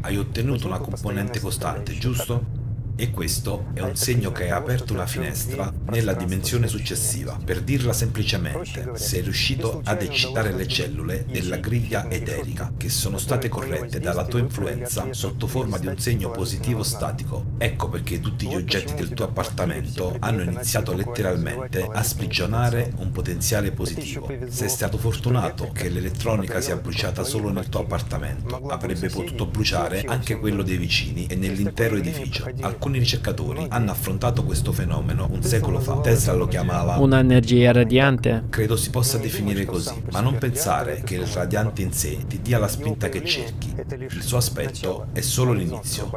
Hai 0.01 0.17
ottenuto 0.17 0.67
una 0.67 0.79
componente 0.79 1.39
costante, 1.39 1.93
giusto? 1.93 2.62
E 2.95 3.09
questo 3.09 3.65
è 3.73 3.81
un 3.81 3.95
segno 3.95 4.31
che 4.31 4.43
hai 4.43 4.49
aperto 4.51 4.93
una 4.93 5.07
finestra 5.07 5.73
nella 5.89 6.13
dimensione 6.13 6.67
successiva. 6.67 7.39
Per 7.43 7.61
dirla 7.61 7.91
semplicemente, 7.91 8.91
sei 8.93 9.21
riuscito 9.21 9.81
ad 9.83 10.03
eccitare 10.03 10.51
le 10.53 10.67
cellule 10.67 11.25
della 11.25 11.57
griglia 11.57 12.07
eterica, 12.09 12.71
che 12.77 12.89
sono 12.89 13.17
state 13.17 13.49
corrette 13.49 13.99
dalla 13.99 14.25
tua 14.25 14.39
influenza 14.39 15.07
sotto 15.09 15.47
forma 15.47 15.79
di 15.79 15.87
un 15.87 15.97
segno 15.97 16.29
positivo 16.29 16.83
statico. 16.83 17.45
Ecco 17.57 17.89
perché 17.89 18.19
tutti 18.19 18.47
gli 18.47 18.53
oggetti 18.53 18.93
del 18.93 19.13
tuo 19.13 19.25
appartamento 19.25 20.15
hanno 20.19 20.43
iniziato 20.43 20.93
letteralmente 20.93 21.89
a 21.91 22.03
sprigionare 22.03 22.93
un 22.97 23.11
potenziale 23.11 23.71
positivo. 23.71 24.31
Sei 24.49 24.69
stato 24.69 24.99
fortunato 24.99 25.71
che 25.73 25.89
l'elettronica 25.89 26.61
sia 26.61 26.75
bruciata 26.75 27.23
solo 27.23 27.49
nel 27.49 27.69
tuo 27.69 27.79
appartamento. 27.81 28.67
Avrebbe 28.67 29.09
potuto 29.09 29.47
bruciare 29.47 30.03
anche 30.05 30.37
quello 30.37 30.61
dei 30.61 30.77
vicini 30.77 31.25
e 31.25 31.35
nell'intero 31.35 31.95
edificio. 31.95 32.51
Alcuni 32.83 32.99
ricercatori 32.99 33.65
hanno 33.69 33.91
affrontato 33.91 34.43
questo 34.43 34.73
fenomeno 34.73 35.29
un 35.31 35.41
secolo 35.41 35.79
fa. 35.79 36.01
Tesla 36.01 36.33
lo 36.33 36.47
chiamava 36.47 36.97
un'energia 36.97 37.71
radiante. 37.71 38.47
Credo 38.49 38.75
si 38.75 38.89
possa 38.89 39.17
definire 39.17 39.63
così, 39.63 40.03
ma 40.11 40.19
non 40.19 40.37
pensare 40.37 41.01
che 41.01 41.15
il 41.15 41.25
radiante 41.25 41.81
in 41.81 41.93
sé 41.93 42.25
ti 42.27 42.41
dia 42.41 42.59
la 42.59 42.67
spinta 42.67 43.07
che 43.07 43.23
cerchi. 43.23 43.73
Il 44.09 44.21
suo 44.21 44.35
aspetto 44.35 45.05
è 45.13 45.21
solo 45.21 45.53
l'inizio. 45.53 46.11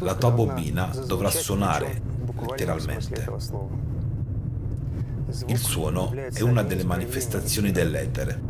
La 0.00 0.14
tua 0.16 0.32
bobina 0.32 0.90
dovrà 1.06 1.30
suonare, 1.30 2.02
letteralmente. 2.46 3.26
Il 5.46 5.58
suono 5.58 6.12
è 6.12 6.40
una 6.40 6.62
delle 6.62 6.84
manifestazioni 6.84 7.70
dell'etere. 7.70 8.40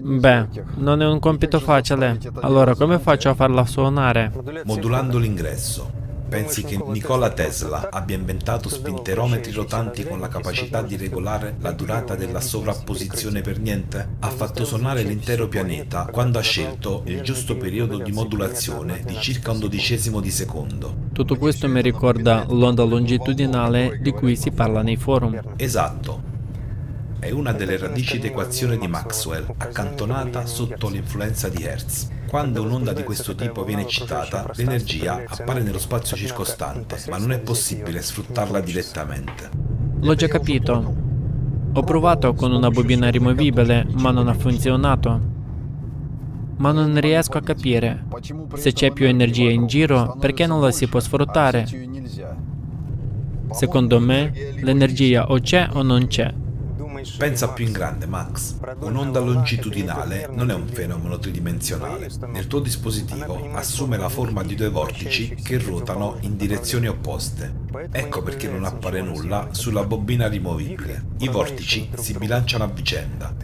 Beh, 0.00 0.48
non 0.76 1.02
è 1.02 1.06
un 1.06 1.18
compito 1.18 1.60
facile. 1.60 2.18
Allora 2.40 2.74
come 2.74 2.98
faccio 2.98 3.30
a 3.30 3.34
farla 3.34 3.64
suonare? 3.64 4.32
Modulando 4.64 5.18
l'ingresso. 5.18 6.02
Pensi 6.34 6.64
che 6.64 6.82
Nikola 6.84 7.30
Tesla 7.30 7.90
abbia 7.92 8.16
inventato 8.16 8.68
spinterometri 8.68 9.52
rotanti 9.52 10.02
con 10.02 10.18
la 10.18 10.26
capacità 10.26 10.82
di 10.82 10.96
regolare 10.96 11.54
la 11.60 11.70
durata 11.70 12.16
della 12.16 12.40
sovrapposizione 12.40 13.40
per 13.40 13.60
niente? 13.60 14.16
Ha 14.18 14.30
fatto 14.30 14.64
suonare 14.64 15.04
l'intero 15.04 15.46
pianeta 15.46 16.08
quando 16.10 16.40
ha 16.40 16.42
scelto 16.42 17.02
il 17.06 17.20
giusto 17.20 17.56
periodo 17.56 17.98
di 17.98 18.10
modulazione 18.10 19.04
di 19.06 19.16
circa 19.20 19.52
un 19.52 19.60
dodicesimo 19.60 20.18
di 20.18 20.32
secondo. 20.32 20.92
Tutto 21.12 21.36
questo 21.36 21.68
mi 21.68 21.80
ricorda 21.80 22.44
l'onda 22.48 22.82
longitudinale 22.82 24.00
di 24.02 24.10
cui 24.10 24.34
si 24.34 24.50
parla 24.50 24.82
nei 24.82 24.96
forum. 24.96 25.40
Esatto 25.54 26.32
è 27.24 27.30
una 27.30 27.52
delle 27.52 27.78
radici 27.78 28.18
d'equazione 28.18 28.76
di 28.76 28.86
Maxwell, 28.86 29.46
accantonata 29.56 30.44
sotto 30.44 30.90
l'influenza 30.90 31.48
di 31.48 31.62
Hertz. 31.62 32.08
Quando 32.34 32.62
un'onda 32.62 32.92
di 32.92 33.04
questo 33.04 33.36
tipo 33.36 33.62
viene 33.62 33.82
eccitata, 33.82 34.50
l'energia 34.56 35.22
appare 35.24 35.62
nello 35.62 35.78
spazio 35.78 36.16
circostante, 36.16 36.98
ma 37.08 37.16
non 37.16 37.30
è 37.30 37.38
possibile 37.38 38.02
sfruttarla 38.02 38.58
direttamente. 38.58 39.50
L'ho 40.00 40.14
già 40.16 40.26
capito. 40.26 40.94
Ho 41.74 41.82
provato 41.84 42.34
con 42.34 42.52
una 42.52 42.70
bobina 42.70 43.08
rimovibile, 43.08 43.86
ma 43.98 44.10
non 44.10 44.26
ha 44.26 44.34
funzionato. 44.34 45.20
Ma 46.56 46.72
non 46.72 47.00
riesco 47.00 47.38
a 47.38 47.40
capire. 47.40 48.04
Se 48.54 48.72
c'è 48.72 48.90
più 48.90 49.06
energia 49.06 49.50
in 49.50 49.68
giro, 49.68 50.16
perché 50.18 50.44
non 50.44 50.60
la 50.60 50.72
si 50.72 50.88
può 50.88 50.98
sfruttare? 50.98 51.68
Secondo 53.52 54.00
me, 54.00 54.32
l'energia 54.60 55.28
o 55.28 55.38
c'è 55.38 55.68
o 55.72 55.82
non 55.82 56.08
c'è. 56.08 56.34
Pensa 57.16 57.48
più 57.52 57.66
in 57.66 57.72
grande, 57.72 58.06
Max. 58.06 58.56
Un'onda 58.80 59.20
longitudinale 59.20 60.28
non 60.32 60.50
è 60.50 60.54
un 60.54 60.66
fenomeno 60.66 61.18
tridimensionale. 61.18 62.10
Nel 62.26 62.46
tuo 62.46 62.60
dispositivo 62.60 63.50
assume 63.52 63.96
la 63.96 64.08
forma 64.08 64.42
di 64.42 64.54
due 64.54 64.68
vortici 64.68 65.34
che 65.34 65.58
ruotano 65.58 66.16
in 66.20 66.36
direzioni 66.36 66.88
opposte. 66.88 67.52
Ecco 67.90 68.22
perché 68.22 68.48
non 68.48 68.64
appare 68.64 69.02
nulla 69.02 69.48
sulla 69.50 69.84
bobina 69.84 70.28
rimovibile. 70.28 71.04
I 71.18 71.28
vortici 71.28 71.90
si 71.94 72.14
bilanciano 72.14 72.64
a 72.64 72.68
vicenda. 72.68 73.34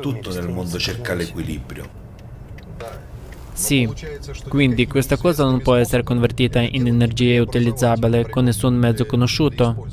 Tutto 0.00 0.32
nel 0.32 0.48
mondo 0.48 0.78
cerca 0.78 1.14
l'equilibrio. 1.14 2.02
Sì, 3.54 3.88
quindi 4.48 4.88
questa 4.88 5.16
cosa 5.16 5.44
non 5.44 5.62
può 5.62 5.76
essere 5.76 6.02
convertita 6.02 6.60
in 6.60 6.88
energia 6.88 7.40
utilizzabile 7.40 8.28
con 8.28 8.44
nessun 8.44 8.74
mezzo 8.74 9.06
conosciuto. 9.06 9.86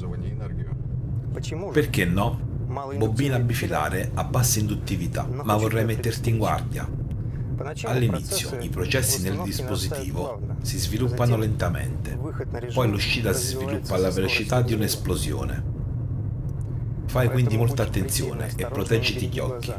Perché 1.72 2.06
no? 2.06 2.50
Bobina 2.98 3.40
bifilare 3.40 4.12
a 4.14 4.24
bassa 4.24 4.60
induttività, 4.60 5.28
ma 5.44 5.56
vorrei 5.58 5.84
metterti 5.84 6.30
in 6.30 6.38
guardia. 6.38 6.88
All'inizio 7.84 8.58
i 8.60 8.70
processi 8.70 9.22
nel 9.22 9.42
dispositivo 9.44 10.40
si 10.62 10.78
sviluppano 10.78 11.36
lentamente, 11.38 12.18
poi 12.74 12.90
l'uscita 12.90 13.34
si 13.34 13.48
sviluppa 13.48 13.96
alla 13.96 14.10
velocità 14.10 14.62
di 14.62 14.74
un'esplosione. 14.74 15.64
Fai 17.06 17.30
quindi 17.30 17.58
molta 17.58 17.84
attenzione 17.84 18.52
e 18.56 18.66
proteggiti 18.68 19.28
gli 19.28 19.40
occhi. 19.40 19.74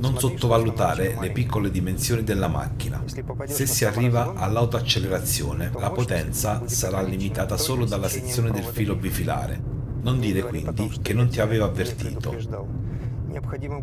Non 0.00 0.18
sottovalutare 0.18 1.16
le 1.20 1.30
piccole 1.32 1.70
dimensioni 1.70 2.22
della 2.22 2.48
macchina. 2.48 3.02
Se 3.46 3.66
si 3.66 3.84
arriva 3.84 4.34
all'autoaccelerazione, 4.34 5.72
la 5.76 5.90
potenza 5.90 6.62
sarà 6.66 7.02
limitata 7.02 7.56
solo 7.56 7.84
dalla 7.84 8.08
sezione 8.08 8.52
del 8.52 8.64
filo 8.64 8.94
bifilare. 8.94 9.78
Non 10.02 10.18
dire 10.18 10.42
quindi 10.42 10.98
che 11.02 11.12
non 11.12 11.28
ti 11.28 11.40
avevo 11.40 11.64
avvertito. 11.66 12.34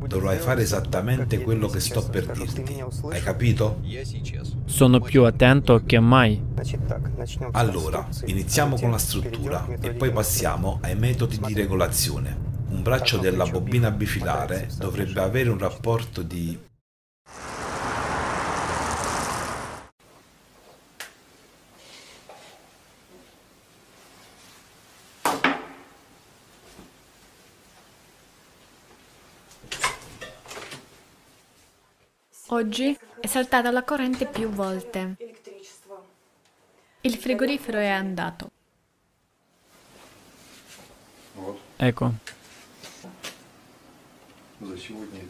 Dovrai 0.08 0.38
fare 0.40 0.62
esattamente 0.62 1.40
quello 1.42 1.68
che 1.68 1.80
sto 1.80 2.06
per 2.10 2.26
dirti. 2.32 2.84
Hai 3.10 3.22
capito? 3.22 3.82
Sono 4.66 5.00
più 5.00 5.24
attento 5.24 5.84
che 5.86 6.00
mai. 6.00 6.42
Allora, 7.52 8.08
iniziamo 8.26 8.78
con 8.78 8.92
la 8.92 8.98
struttura 8.98 9.66
e 9.80 9.92
poi 9.92 10.12
passiamo 10.12 10.80
ai 10.82 10.96
metodi 10.96 11.40
di 11.40 11.54
regolazione. 11.54 12.46
Un 12.70 12.82
braccio 12.82 13.18
della 13.18 13.46
bobina 13.46 13.92
bifilare 13.92 14.68
dovrebbe 14.78 15.22
avere 15.22 15.50
un 15.50 15.58
rapporto 15.58 16.22
di 16.22 16.60
Oggi 32.50 32.98
è 33.20 33.28
saltata 33.28 33.72
la 33.72 33.84
corrente 33.84 34.26
più 34.26 34.48
volte. 34.48 35.18
Il 37.02 37.16
frigorifero 37.16 37.78
è 37.78 37.88
andato. 37.88 38.50
Ecco. 41.76 42.14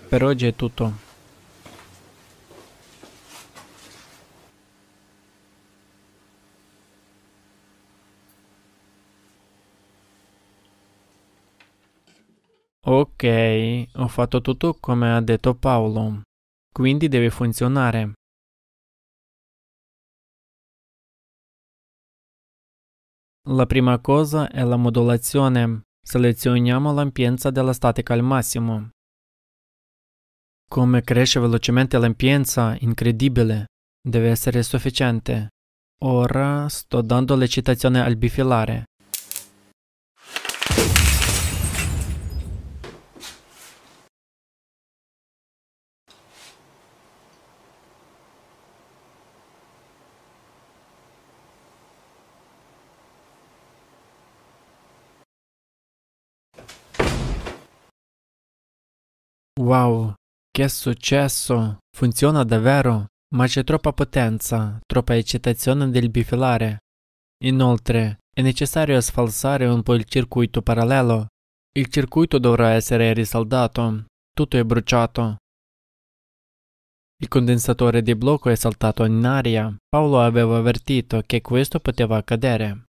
Per 0.09 0.23
oggi 0.23 0.45
è 0.45 0.55
tutto. 0.55 1.05
Ok, 12.81 13.87
ho 13.95 14.07
fatto 14.07 14.41
tutto 14.41 14.77
come 14.79 15.13
ha 15.13 15.21
detto 15.21 15.55
Paolo 15.55 16.25
quindi 16.77 17.07
deve 17.07 17.31
funzionare. 17.31 18.13
La 23.49 23.65
prima 23.65 23.97
cosa 23.97 24.47
è 24.47 24.63
la 24.63 24.75
modulazione. 24.75 25.81
Selezioniamo 25.99 26.93
l'ampienza 26.93 27.49
della 27.49 27.73
statica 27.73 28.13
al 28.13 28.21
massimo. 28.21 28.91
Come 30.69 31.01
cresce 31.01 31.39
velocemente 31.39 31.97
l'ampienza, 31.97 32.77
incredibile, 32.81 33.65
deve 33.99 34.29
essere 34.29 34.61
sufficiente. 34.61 35.47
Ora 36.03 36.69
sto 36.69 37.01
dando 37.01 37.35
l'eccitazione 37.35 38.03
al 38.03 38.17
bifilare. 38.17 38.83
Wow, 59.67 60.13
che 60.49 60.69
successo? 60.69 61.79
Funziona 61.93 62.45
davvero, 62.45 63.07
ma 63.35 63.47
c'è 63.47 63.65
troppa 63.65 63.91
potenza, 63.91 64.79
troppa 64.85 65.17
eccitazione 65.17 65.89
del 65.89 66.09
bifilare. 66.09 66.77
Inoltre, 67.43 68.19
è 68.33 68.41
necessario 68.41 69.01
sfalsare 69.01 69.65
un 69.65 69.83
po' 69.83 69.95
il 69.95 70.05
circuito 70.05 70.61
parallelo. 70.61 71.27
Il 71.77 71.87
circuito 71.87 72.39
dovrà 72.39 72.69
essere 72.69 73.11
risaldato. 73.11 74.05
Tutto 74.31 74.55
è 74.55 74.63
bruciato. 74.63 75.35
Il 77.19 77.27
condensatore 77.27 78.01
di 78.01 78.15
blocco 78.15 78.49
è 78.49 78.55
saltato 78.55 79.03
in 79.03 79.25
aria. 79.25 79.75
Paolo 79.85 80.21
aveva 80.21 80.59
avvertito 80.59 81.21
che 81.25 81.41
questo 81.41 81.81
poteva 81.81 82.15
accadere. 82.15 82.86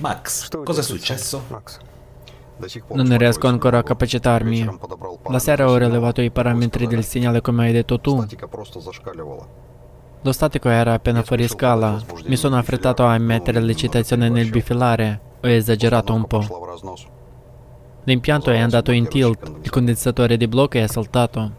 Max, 0.00 0.48
cosa 0.64 0.80
è 0.80 0.82
successo? 0.82 1.44
Non 2.88 3.16
riesco 3.16 3.46
ancora 3.46 3.78
a 3.78 3.82
capacitarmi. 3.82 4.78
La 5.28 5.38
sera 5.38 5.68
ho 5.68 5.76
rilevato 5.76 6.20
i 6.20 6.30
parametri 6.30 6.86
del 6.86 7.04
segnale 7.04 7.40
come 7.40 7.66
hai 7.66 7.72
detto 7.72 8.00
tu. 8.00 8.24
Lo 10.22 10.32
statico 10.32 10.68
era 10.68 10.92
appena 10.94 11.22
fuori 11.22 11.48
scala. 11.48 11.98
Mi 12.26 12.36
sono 12.36 12.56
affrettato 12.56 13.04
a 13.04 13.16
mettere 13.18 13.60
l'eccitazione 13.60 14.28
nel 14.28 14.50
bifilare. 14.50 15.20
Ho 15.42 15.48
esagerato 15.48 16.12
un 16.12 16.26
po'. 16.26 16.44
L'impianto 18.04 18.50
è 18.50 18.58
andato 18.58 18.92
in 18.92 19.08
tilt. 19.08 19.50
Il 19.62 19.70
condensatore 19.70 20.36
di 20.36 20.46
blocco 20.46 20.78
è 20.78 20.86
saltato. 20.86 21.52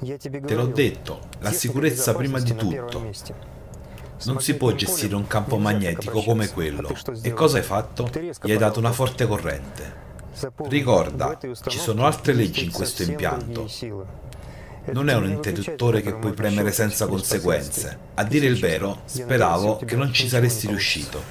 Te 0.00 0.54
l'ho 0.54 0.66
detto, 0.66 1.18
la 1.40 1.50
sicurezza 1.50 2.14
prima 2.14 2.40
di 2.40 2.54
tutto. 2.54 3.02
Non 4.24 4.40
si 4.40 4.54
può 4.56 4.72
gestire 4.72 5.14
un 5.14 5.26
campo 5.26 5.58
magnetico 5.58 6.22
come 6.22 6.48
quello. 6.48 6.94
E 7.22 7.32
cosa 7.32 7.56
hai 7.56 7.62
fatto? 7.62 8.10
Gli 8.42 8.50
hai 8.50 8.58
dato 8.58 8.78
una 8.78 8.92
forte 8.92 9.26
corrente. 9.26 10.08
Ricorda, 10.68 11.38
ci 11.66 11.78
sono 11.78 12.04
altre 12.06 12.32
leggi 12.32 12.64
in 12.64 12.72
questo 12.72 13.02
impianto. 13.02 13.68
Non 14.92 15.08
è 15.08 15.14
un 15.14 15.28
interruttore 15.28 16.00
che 16.00 16.14
puoi 16.14 16.32
premere 16.32 16.72
senza 16.72 17.06
conseguenze. 17.06 17.98
A 18.14 18.24
dire 18.24 18.46
il 18.46 18.58
vero, 18.58 19.02
speravo 19.04 19.76
che 19.84 19.96
non 19.96 20.12
ci 20.12 20.28
saresti 20.28 20.66
riuscito. 20.66 21.22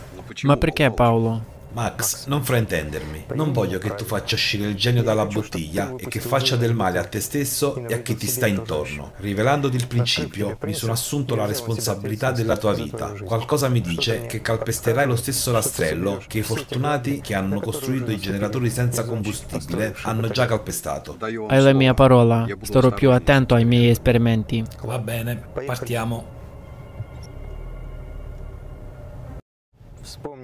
Ma 0.43 0.57
perché 0.57 0.91
Paolo? 0.91 1.57
Max, 1.71 2.25
non 2.25 2.43
fraintendermi. 2.43 3.25
Non 3.35 3.51
voglio 3.51 3.77
che 3.77 3.93
tu 3.93 4.03
faccia 4.03 4.35
uscire 4.35 4.67
il 4.67 4.75
genio 4.75 5.03
dalla 5.03 5.25
bottiglia 5.25 5.93
e 5.97 6.07
che 6.07 6.19
faccia 6.19 6.55
del 6.55 6.73
male 6.73 6.97
a 6.97 7.05
te 7.05 7.19
stesso 7.19 7.85
e 7.87 7.93
a 7.93 7.99
chi 7.99 8.15
ti 8.15 8.27
sta 8.27 8.47
intorno. 8.47 9.13
Rivelandoti 9.17 9.75
il 9.75 9.87
principio, 9.87 10.57
mi 10.63 10.73
sono 10.73 10.93
assunto 10.93 11.35
la 11.35 11.45
responsabilità 11.45 12.31
della 12.31 12.57
tua 12.57 12.73
vita. 12.73 13.13
Qualcosa 13.23 13.69
mi 13.69 13.81
dice 13.81 14.25
che 14.25 14.41
calpesterai 14.41 15.05
lo 15.05 15.15
stesso 15.15 15.51
rastrello 15.51 16.21
che 16.27 16.39
i 16.39 16.43
fortunati 16.43 17.21
che 17.21 17.35
hanno 17.35 17.59
costruito 17.59 18.11
i 18.11 18.17
generatori 18.17 18.69
senza 18.69 19.05
combustibile 19.05 19.95
hanno 20.03 20.27
già 20.29 20.45
calpestato. 20.45 21.17
Hai 21.19 21.61
la 21.61 21.73
mia 21.73 21.93
parola. 21.93 22.47
Starò 22.61 22.91
più 22.91 23.11
attento 23.11 23.53
ai 23.53 23.65
miei 23.65 23.89
esperimenti. 23.89 24.63
Va 24.83 24.97
bene, 24.97 25.41
partiamo. 25.65 26.37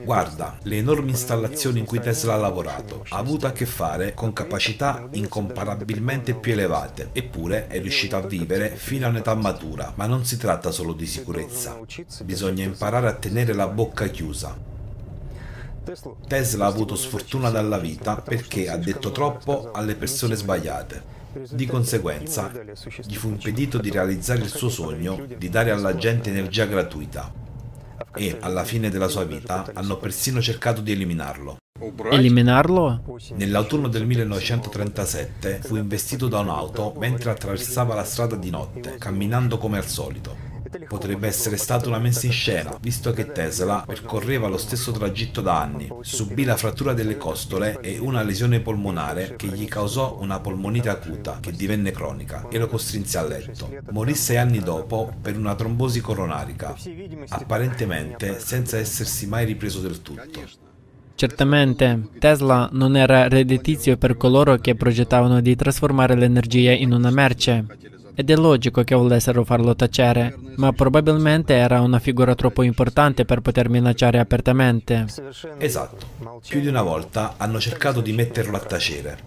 Guarda, 0.04 0.60
le 0.64 0.78
enormi 0.78 1.10
installazioni 1.10 1.80
in 1.80 1.86
cui 1.86 2.00
Tesla 2.00 2.34
ha 2.34 2.38
lavorato 2.38 3.06
ha 3.10 3.18
avuto 3.18 3.48
a 3.48 3.52
che 3.52 3.66
fare 3.66 4.14
con 4.14 4.34
capacità 4.34 5.08
incomparabilmente 5.12 6.36
più 6.36 6.52
elevate, 6.52 7.10
eppure 7.14 7.68
è 7.68 7.80
riuscito 7.80 8.16
a 8.16 8.22
vivere 8.22 8.76
fino 8.76 9.06
a 9.06 9.10
un'età 9.10 9.34
matura. 9.34 9.94
Ma 9.96 10.06
non 10.06 10.26
si 10.26 10.38
tratta 10.38 10.72
solo 10.72 10.94
di 10.94 11.08
sicurezza, 11.08 11.80
bisogna 12.24 12.64
imparare 12.64 13.08
a 13.08 13.14
tenere 13.14 13.54
la 13.54 13.68
bocca 13.68 14.08
chiusa. 14.08 14.56
Tesla 16.28 16.66
ha 16.66 16.70
avuto 16.70 16.96
sfortuna 16.96 17.50
dalla 17.50 17.78
vita 17.78 18.18
perché 18.18 18.70
ha 18.70 18.78
detto 18.78 19.12
troppo 19.12 19.72
alle 19.72 19.96
persone 19.96 20.36
sbagliate. 20.36 21.14
Di 21.52 21.66
conseguenza, 21.66 22.52
gli 23.06 23.16
fu 23.16 23.28
impedito 23.30 23.78
di 23.78 23.90
realizzare 23.90 24.42
il 24.42 24.50
suo 24.50 24.70
sogno 24.70 25.26
di 25.38 25.50
dare 25.50 25.72
alla 25.72 25.96
gente 25.96 26.30
energia 26.30 26.66
gratuita 26.66 27.44
e, 28.16 28.38
alla 28.40 28.64
fine 28.64 28.90
della 28.90 29.08
sua 29.08 29.24
vita, 29.24 29.70
hanno 29.74 29.98
persino 29.98 30.42
cercato 30.42 30.82
di 30.82 30.92
eliminarlo. 30.92 31.58
Eliminarlo? 32.10 33.04
Nell'autunno 33.34 33.90
del 33.90 34.06
1937 34.06 35.60
fu 35.62 35.76
investito 35.76 36.28
da 36.28 36.40
un'auto 36.40 36.94
mentre 36.98 37.32
attraversava 37.32 37.94
la 37.94 38.06
strada 38.06 38.36
di 38.36 38.50
notte, 38.50 38.96
camminando 38.98 39.58
come 39.58 39.78
al 39.78 39.86
solito. 39.86 40.55
Potrebbe 40.88 41.28
essere 41.28 41.58
stata 41.58 41.88
una 41.88 42.00
messa 42.00 42.26
in 42.26 42.32
scena, 42.32 42.78
visto 42.82 43.12
che 43.12 43.32
Tesla 43.32 43.84
percorreva 43.86 44.48
lo 44.48 44.58
stesso 44.58 44.92
tragitto 44.92 45.42
da 45.42 45.62
anni, 45.62 45.90
subì 46.02 46.44
la 46.44 46.58
frattura 46.58 46.94
delle 46.94 47.18
costole 47.18 47.80
e 47.82 47.98
una 47.98 48.24
lesione 48.24 48.60
polmonare 48.60 49.36
che 49.36 49.48
gli 49.48 49.68
causò 49.68 50.18
una 50.20 50.40
polmonite 50.40 50.90
acuta 50.90 51.40
che 51.40 51.52
divenne 51.52 51.92
cronica 51.92 52.48
e 52.50 52.58
lo 52.58 52.68
costrinse 52.68 53.18
a 53.18 53.24
letto. 53.24 53.70
Morì 53.92 54.16
sei 54.16 54.38
anni 54.38 54.60
dopo 54.60 55.14
per 55.22 55.38
una 55.38 55.56
trombosi 55.56 56.02
coronarica, 56.02 56.76
apparentemente 57.30 58.40
senza 58.40 58.78
essersi 58.78 59.28
mai 59.28 59.46
ripreso 59.46 59.80
del 59.80 60.02
tutto. 60.02 60.64
Certamente, 61.16 62.10
Tesla 62.20 62.68
non 62.74 62.98
era 62.98 63.30
redditizio 63.30 63.96
per 63.96 64.18
coloro 64.18 64.58
che 64.58 64.76
progettavano 64.76 65.40
di 65.40 65.56
trasformare 65.56 66.16
l'energia 66.16 66.72
in 66.72 66.92
una 66.92 67.10
merce. 67.10 67.66
Ed 68.18 68.30
è 68.30 68.36
logico 68.36 68.84
che 68.86 68.96
volessero 68.96 69.44
farlo 69.44 69.76
tacere, 69.76 70.38
ma 70.56 70.72
probabilmente 70.72 71.54
era 71.54 71.82
una 71.82 72.00
figura 72.00 72.34
troppo 72.34 72.64
importante 72.64 73.26
per 73.26 73.42
poter 73.42 73.68
minacciare 73.68 74.20
apertamente. 74.20 75.06
Esatto. 75.58 76.40
Più 76.48 76.62
di 76.62 76.68
una 76.68 76.82
volta 76.82 77.34
hanno 77.36 77.60
cercato 77.60 78.00
di 78.00 78.14
metterlo 78.14 78.56
a 78.56 78.62
tacere, 78.62 79.18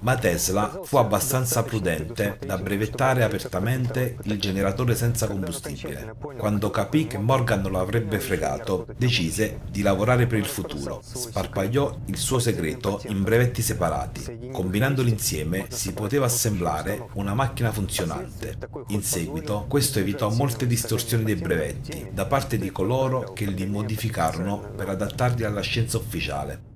ma 0.00 0.16
Tesla 0.16 0.80
fu 0.82 0.96
abbastanza 0.96 1.62
prudente 1.62 2.38
da 2.44 2.56
brevettare 2.56 3.22
apertamente 3.22 4.16
il 4.22 4.40
generatore 4.40 4.94
senza 4.94 5.26
combustibile. 5.26 6.14
Quando 6.38 6.70
capì 6.70 7.06
che 7.06 7.18
Morgan 7.18 7.62
lo 7.68 7.80
avrebbe 7.80 8.18
fregato, 8.18 8.86
decise 8.96 9.60
di 9.70 9.82
lavorare 9.82 10.26
per 10.26 10.38
il 10.38 10.46
futuro. 10.46 11.00
Sparpagliò 11.02 11.98
il 12.06 12.16
suo 12.16 12.38
segreto 12.38 13.02
in 13.08 13.22
brevetti 13.22 13.60
separati. 13.60 14.48
Combinandoli 14.52 15.10
insieme 15.10 15.66
si 15.68 15.92
poteva 15.92 16.24
assemblare 16.24 17.08
una 17.14 17.34
macchina 17.34 17.70
funzionale 17.70 18.21
importante. 18.22 18.92
In 18.94 19.02
seguito, 19.02 19.64
questo 19.68 19.98
evitò 19.98 20.30
molte 20.30 20.66
distorsioni 20.66 21.24
dei 21.24 21.36
brevetti 21.36 22.08
da 22.12 22.26
parte 22.26 22.58
di 22.58 22.70
coloro 22.70 23.32
che 23.32 23.46
li 23.46 23.66
modificarono 23.66 24.58
per 24.76 24.88
adattarli 24.88 25.44
alla 25.44 25.60
scienza 25.60 25.98
ufficiale. 25.98 26.70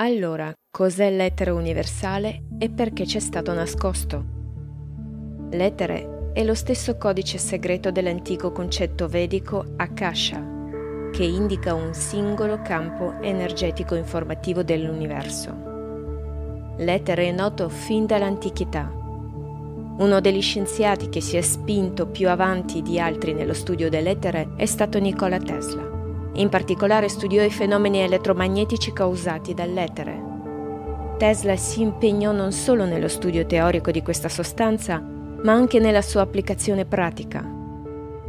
Allora, 0.00 0.52
cos'è 0.70 1.10
l'etere 1.10 1.50
universale 1.50 2.44
e 2.58 2.70
perché 2.70 3.04
c'è 3.04 3.18
stato 3.18 3.52
nascosto? 3.52 4.36
L'etere 5.50 6.30
è 6.32 6.44
lo 6.44 6.54
stesso 6.54 6.96
codice 6.96 7.36
segreto 7.38 7.90
dell'antico 7.90 8.52
concetto 8.52 9.08
vedico 9.08 9.74
Akasha, 9.76 10.57
che 11.10 11.24
indica 11.24 11.74
un 11.74 11.94
singolo 11.94 12.60
campo 12.62 13.14
energetico 13.20 13.94
informativo 13.94 14.62
dell'universo. 14.62 15.66
L'etere 16.78 17.28
è 17.28 17.32
noto 17.32 17.68
fin 17.68 18.06
dall'antichità. 18.06 18.90
Uno 19.98 20.20
degli 20.20 20.40
scienziati 20.40 21.08
che 21.08 21.20
si 21.20 21.36
è 21.36 21.40
spinto 21.40 22.06
più 22.06 22.28
avanti 22.28 22.82
di 22.82 23.00
altri 23.00 23.32
nello 23.34 23.54
studio 23.54 23.88
dell'etere 23.88 24.50
è 24.56 24.66
stato 24.66 24.98
Nikola 25.00 25.38
Tesla. 25.38 25.82
In 26.34 26.48
particolare 26.48 27.08
studiò 27.08 27.42
i 27.42 27.50
fenomeni 27.50 27.98
elettromagnetici 27.98 28.92
causati 28.92 29.54
dall'etere. 29.54 30.26
Tesla 31.18 31.56
si 31.56 31.80
impegnò 31.80 32.30
non 32.30 32.52
solo 32.52 32.84
nello 32.84 33.08
studio 33.08 33.44
teorico 33.44 33.90
di 33.90 34.02
questa 34.02 34.28
sostanza, 34.28 34.98
ma 35.00 35.52
anche 35.52 35.80
nella 35.80 36.02
sua 36.02 36.20
applicazione 36.20 36.84
pratica 36.84 37.56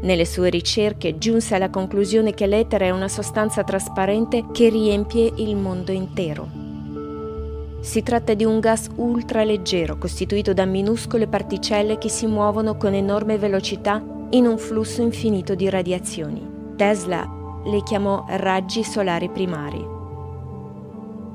nelle 0.02 0.26
sue 0.26 0.50
ricerche 0.50 1.18
giunse 1.18 1.56
alla 1.56 1.70
conclusione 1.70 2.34
che 2.34 2.48
l'etere 2.48 2.88
è 2.88 2.92
una 2.92 3.08
sostanza 3.08 3.64
trasparente 3.64 4.46
che 4.52 4.70
riempie 4.70 5.32
il 5.36 5.56
mondo 5.56 5.92
intero. 5.92 6.68
Si 7.82 8.04
tratta 8.04 8.34
di 8.34 8.44
un 8.44 8.60
gas 8.60 8.90
ultraleggero 8.96 9.98
costituito 9.98 10.54
da 10.54 10.66
minuscole 10.66 11.28
particelle 11.28 11.98
che 11.98 12.10
si 12.10 12.28
muovono 12.28 12.76
con 12.76 12.94
enorme 12.94 13.38
velocità 13.38 14.04
in 14.32 14.46
un 14.46 14.58
flusso 14.58 15.02
infinito 15.02 15.56
di 15.56 15.70
radiazioni. 15.70 16.46
Tesla 16.76 17.28
le 17.66 17.82
chiamò 17.84 18.26
raggi 18.28 18.84
solari 18.84 19.30
primari. 19.30 19.98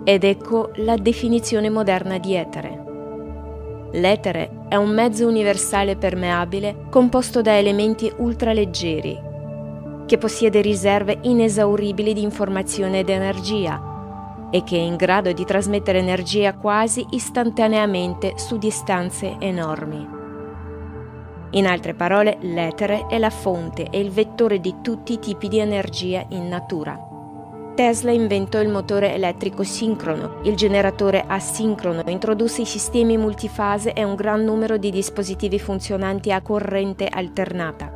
Ed 0.04 0.22
ecco 0.22 0.70
la 0.76 0.96
definizione 0.96 1.70
moderna 1.70 2.18
di 2.18 2.34
etere. 2.34 2.84
L'etere 3.95 4.66
è 4.68 4.74
un 4.74 4.90
mezzo 4.90 5.24
universale 5.24 5.95
permeabile 5.95 6.86
composto 6.90 7.42
da 7.42 7.57
elementi 7.57 8.12
ultraleggeri, 8.16 9.20
che 10.05 10.18
possiede 10.18 10.61
riserve 10.61 11.18
inesauribili 11.22 12.12
di 12.12 12.22
informazione 12.22 12.99
ed 12.99 13.09
energia 13.09 14.49
e 14.51 14.64
che 14.64 14.76
è 14.76 14.80
in 14.80 14.97
grado 14.97 15.32
di 15.32 15.45
trasmettere 15.45 15.99
energia 15.99 16.55
quasi 16.55 17.07
istantaneamente 17.11 18.32
su 18.36 18.59
distanze 18.59 19.36
enormi. 19.38 20.09
In 21.51 21.66
altre 21.68 21.95
parole, 21.95 22.38
l'etere 22.40 23.07
è 23.07 23.16
la 23.18 23.30
fonte 23.30 23.86
e 23.90 24.01
il 24.01 24.11
vettore 24.11 24.59
di 24.59 24.74
tutti 24.82 25.12
i 25.12 25.18
tipi 25.20 25.47
di 25.47 25.61
energia 25.61 26.24
in 26.30 26.49
natura. 26.49 27.13
Tesla 27.75 28.12
inventò 28.12 28.61
il 28.61 28.68
motore 28.68 29.14
elettrico 29.14 29.64
sincrono, 29.64 30.39
il 30.45 30.55
generatore 30.55 31.25
asincrono, 31.27 32.05
introdusse 32.07 32.62
i 32.62 32.66
sistemi 32.66 33.16
multifase 33.16 33.93
e 33.95 34.05
un 34.05 34.14
gran 34.14 34.45
numero 34.45 34.77
di 34.77 34.93
dispositivi 34.93 35.59
funzionanti 35.59 36.31
a 36.31 36.41
corrente 36.41 37.09
alternata. 37.09 37.93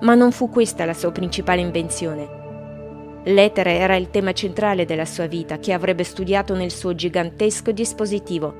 Ma 0.00 0.14
non 0.16 0.32
fu 0.32 0.50
questa 0.50 0.84
la 0.84 0.92
sua 0.92 1.12
principale 1.12 1.60
invenzione. 1.60 3.22
L'etere 3.26 3.78
era 3.78 3.94
il 3.94 4.10
tema 4.10 4.32
centrale 4.32 4.84
della 4.84 5.04
sua 5.04 5.26
vita 5.26 5.58
che 5.58 5.72
avrebbe 5.72 6.02
studiato 6.02 6.56
nel 6.56 6.72
suo 6.72 6.96
gigantesco 6.96 7.70
dispositivo, 7.70 8.54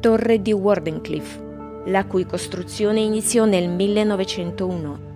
Torre 0.00 0.42
di 0.42 0.52
Wardenclyffe, 0.52 1.84
la 1.86 2.04
cui 2.04 2.26
costruzione 2.26 2.98
iniziò 2.98 3.44
nel 3.44 3.68
1901. 3.68 5.10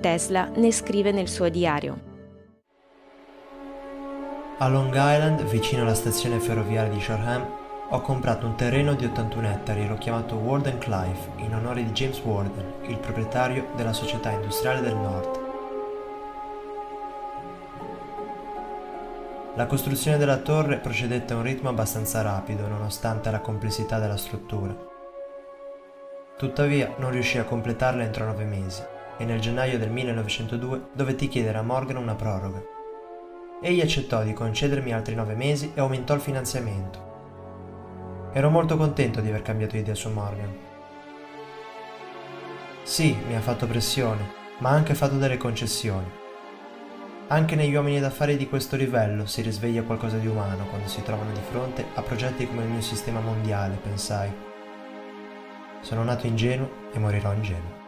Tesla 0.00 0.50
ne 0.54 0.72
scrive 0.72 1.12
nel 1.12 1.28
suo 1.28 1.50
diario. 1.50 2.11
A 4.62 4.68
Long 4.68 4.94
Island, 4.94 5.42
vicino 5.42 5.82
alla 5.82 5.92
stazione 5.92 6.38
ferroviaria 6.38 6.92
di 6.92 7.00
Shoreham, 7.00 7.44
ho 7.88 8.00
comprato 8.00 8.46
un 8.46 8.54
terreno 8.54 8.94
di 8.94 9.04
81 9.04 9.48
ettari 9.48 9.82
e 9.82 9.88
l'ho 9.88 9.98
chiamato 9.98 10.36
Warden 10.36 10.78
Clive 10.78 11.32
in 11.38 11.52
onore 11.52 11.82
di 11.82 11.90
James 11.90 12.20
Warden, 12.20 12.74
il 12.82 12.96
proprietario 12.98 13.70
della 13.74 13.92
società 13.92 14.30
industriale 14.30 14.80
del 14.80 14.94
Nord. 14.94 15.40
La 19.56 19.66
costruzione 19.66 20.16
della 20.16 20.36
torre 20.36 20.78
procedette 20.78 21.32
a 21.32 21.38
un 21.38 21.42
ritmo 21.42 21.68
abbastanza 21.68 22.22
rapido 22.22 22.68
nonostante 22.68 23.32
la 23.32 23.40
complessità 23.40 23.98
della 23.98 24.16
struttura. 24.16 24.76
Tuttavia 26.36 26.94
non 26.98 27.10
riuscì 27.10 27.38
a 27.38 27.44
completarla 27.44 28.04
entro 28.04 28.26
nove 28.26 28.44
mesi 28.44 28.80
e 29.18 29.24
nel 29.24 29.40
gennaio 29.40 29.76
del 29.76 29.90
1902 29.90 30.90
dovetti 30.92 31.26
chiedere 31.26 31.58
a 31.58 31.62
Morgan 31.62 31.96
una 31.96 32.14
proroga. 32.14 32.71
Egli 33.64 33.80
accettò 33.80 34.24
di 34.24 34.32
concedermi 34.32 34.92
altri 34.92 35.14
nove 35.14 35.36
mesi 35.36 35.70
e 35.72 35.80
aumentò 35.80 36.14
il 36.14 36.20
finanziamento. 36.20 38.30
Ero 38.32 38.50
molto 38.50 38.76
contento 38.76 39.20
di 39.20 39.28
aver 39.28 39.42
cambiato 39.42 39.76
idea 39.76 39.94
su 39.94 40.10
Morgan. 40.10 40.52
Sì, 42.82 43.16
mi 43.28 43.36
ha 43.36 43.40
fatto 43.40 43.68
pressione, 43.68 44.32
ma 44.58 44.70
ha 44.70 44.72
anche 44.72 44.96
fatto 44.96 45.16
delle 45.16 45.36
concessioni. 45.36 46.10
Anche 47.28 47.54
negli 47.54 47.72
uomini 47.72 48.00
d'affari 48.00 48.36
di 48.36 48.48
questo 48.48 48.74
livello 48.74 49.26
si 49.26 49.42
risveglia 49.42 49.84
qualcosa 49.84 50.16
di 50.16 50.26
umano 50.26 50.66
quando 50.66 50.88
si 50.88 51.00
trovano 51.02 51.30
di 51.30 51.40
fronte 51.48 51.84
a 51.94 52.02
progetti 52.02 52.48
come 52.48 52.64
il 52.64 52.68
mio 52.68 52.80
sistema 52.80 53.20
mondiale, 53.20 53.78
pensai. 53.80 54.32
Sono 55.82 56.02
nato 56.02 56.26
ingenuo 56.26 56.68
e 56.92 56.98
morirò 56.98 57.32
ingenuo. 57.32 57.80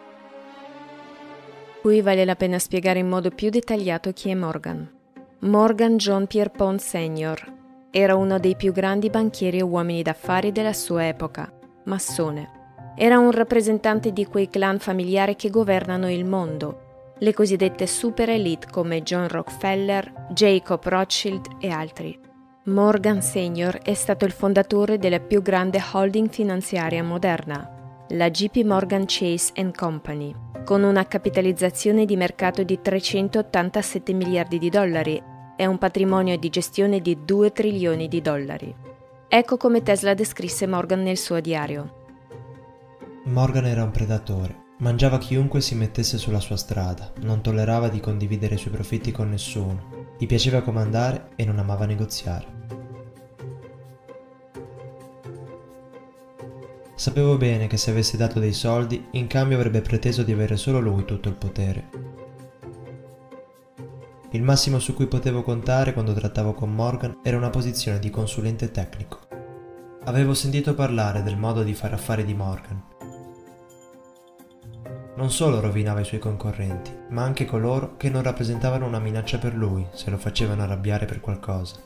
Qui 1.83 2.01
vale 2.01 2.25
la 2.25 2.37
pena 2.37 2.61
spiegare 2.61 3.01
in 3.01 3.09
modo 3.09 3.31
più 3.31 3.51
dettagliato 3.51 4.13
chi 4.13 4.31
è 4.31 4.35
Morgan. 4.35 5.03
Morgan 5.45 5.99
John 5.99 6.27
Pierpont 6.27 6.81
Sr. 6.81 7.53
era 7.91 8.17
uno 8.17 8.39
dei 8.39 8.57
più 8.57 8.73
grandi 8.73 9.11
banchieri 9.11 9.59
e 9.59 9.63
uomini 9.63 10.01
d'affari 10.01 10.53
della 10.53 10.73
sua 10.73 11.07
epoca, 11.07 11.53
massone. 11.85 12.49
Era 12.97 13.19
un 13.19 13.31
rappresentante 13.31 14.11
di 14.11 14.25
quei 14.25 14.49
clan 14.49 14.79
familiari 14.79 15.37
che 15.37 15.51
governano 15.51 16.11
il 16.11 16.25
mondo, 16.25 17.13
le 17.19 17.35
cosiddette 17.35 17.87
super 17.87 18.31
elite 18.31 18.69
come 18.71 19.03
John 19.03 19.29
Rockefeller, 19.29 20.29
Jacob 20.31 20.83
Rothschild 20.83 21.47
e 21.61 21.69
altri. 21.69 22.19
Morgan 22.65 23.21
Sr. 23.21 23.81
è 23.83 23.93
stato 23.93 24.25
il 24.25 24.33
fondatore 24.33 24.97
della 24.97 25.21
più 25.21 25.43
grande 25.43 25.79
holding 25.93 26.31
finanziaria 26.31 27.05
moderna, 27.05 28.07
la 28.09 28.31
JP 28.31 28.65
Morgan 28.65 29.05
Chase 29.07 29.53
Company, 29.77 30.35
con 30.65 30.83
una 30.83 31.07
capitalizzazione 31.07 32.07
di 32.07 32.17
mercato 32.17 32.63
di 32.63 32.81
387 32.81 34.15
miliardi 34.15 34.57
di 34.57 34.71
dollari 34.71 35.33
è 35.57 35.67
un 35.67 35.79
patrimonio 35.79 36.37
di 36.39 36.49
gestione 36.49 37.01
di 37.01 37.19
2 37.25 37.53
trilioni 37.53 38.09
di 38.09 38.21
dollari. 38.21 38.75
Ecco 39.29 39.57
come 39.57 39.83
Tesla 39.83 40.15
descrisse 40.15 40.67
Morgan 40.67 41.03
nel 41.03 41.19
suo 41.19 41.41
diario. 41.41 42.03
Morgan 43.25 43.67
era 43.67 43.83
un 43.83 43.91
predatore, 43.91 44.63
Mangiava 44.79 45.19
chiunque 45.19 45.61
si 45.61 45.77
mettesse 45.77 46.19
sulla 46.19 46.41
sua 46.41 46.57
strada, 46.57 47.13
non 47.21 47.43
tollerava 47.43 47.89
di 47.89 48.01
condividere 48.01 48.57
i 48.57 48.59
suoi 48.59 48.73
profitti 48.73 49.13
con 49.13 49.31
nessuno, 49.31 50.09
gli 50.19 50.27
piaceva 50.27 50.63
comandare 50.63 51.31
e 51.37 51.45
non 51.45 51.61
amava 51.61 51.87
negoziare. 51.87 52.63
Sapevo 56.97 57.37
bene 57.37 57.69
che 57.69 57.77
se 57.77 57.93
avessi 57.93 58.17
dato 58.17 58.41
dei 58.41 58.53
soldi, 58.53 59.07
in 59.13 59.29
cambio 59.29 59.57
avrebbe 59.57 59.81
preteso 59.81 60.25
di 60.25 60.33
avere 60.33 60.57
solo 60.57 60.81
lui 60.81 61.05
tutto 61.05 61.29
il 61.29 61.37
potere. 61.37 62.14
Il 64.35 64.43
massimo 64.43 64.81
su 64.81 64.95
cui 64.95 65.07
potevo 65.07 65.45
contare 65.45 65.93
quando 65.93 66.13
trattavo 66.13 66.55
con 66.55 66.75
Morgan 66.75 67.21
era 67.23 67.37
una 67.37 67.51
posizione 67.51 68.01
di 68.01 68.11
consulente 68.11 68.73
tecnico. 68.73 69.21
Avevo 70.07 70.35
sentito 70.35 70.75
parlare 70.75 71.23
del 71.23 71.37
modo 71.37 71.63
di 71.63 71.73
fare 71.73 71.95
affari 71.95 72.25
di 72.25 72.35
Morgan. 72.35 72.83
Non 75.15 75.31
solo 75.31 75.61
rovinava 75.61 76.01
i 76.01 76.05
suoi 76.05 76.19
concorrenti, 76.19 76.91
ma 77.11 77.23
anche 77.23 77.45
coloro 77.45 77.97
che 77.97 78.11
non 78.11 78.25
rappresentavano 78.25 78.87
una 78.87 78.99
minaccia 78.99 79.39
per 79.39 79.55
lui 79.55 79.87
se 79.93 80.11
lo 80.11 80.19
facevano 80.19 80.63
arrabbiare 80.63 81.07
per 81.07 81.21
qualcosa. 81.21 81.77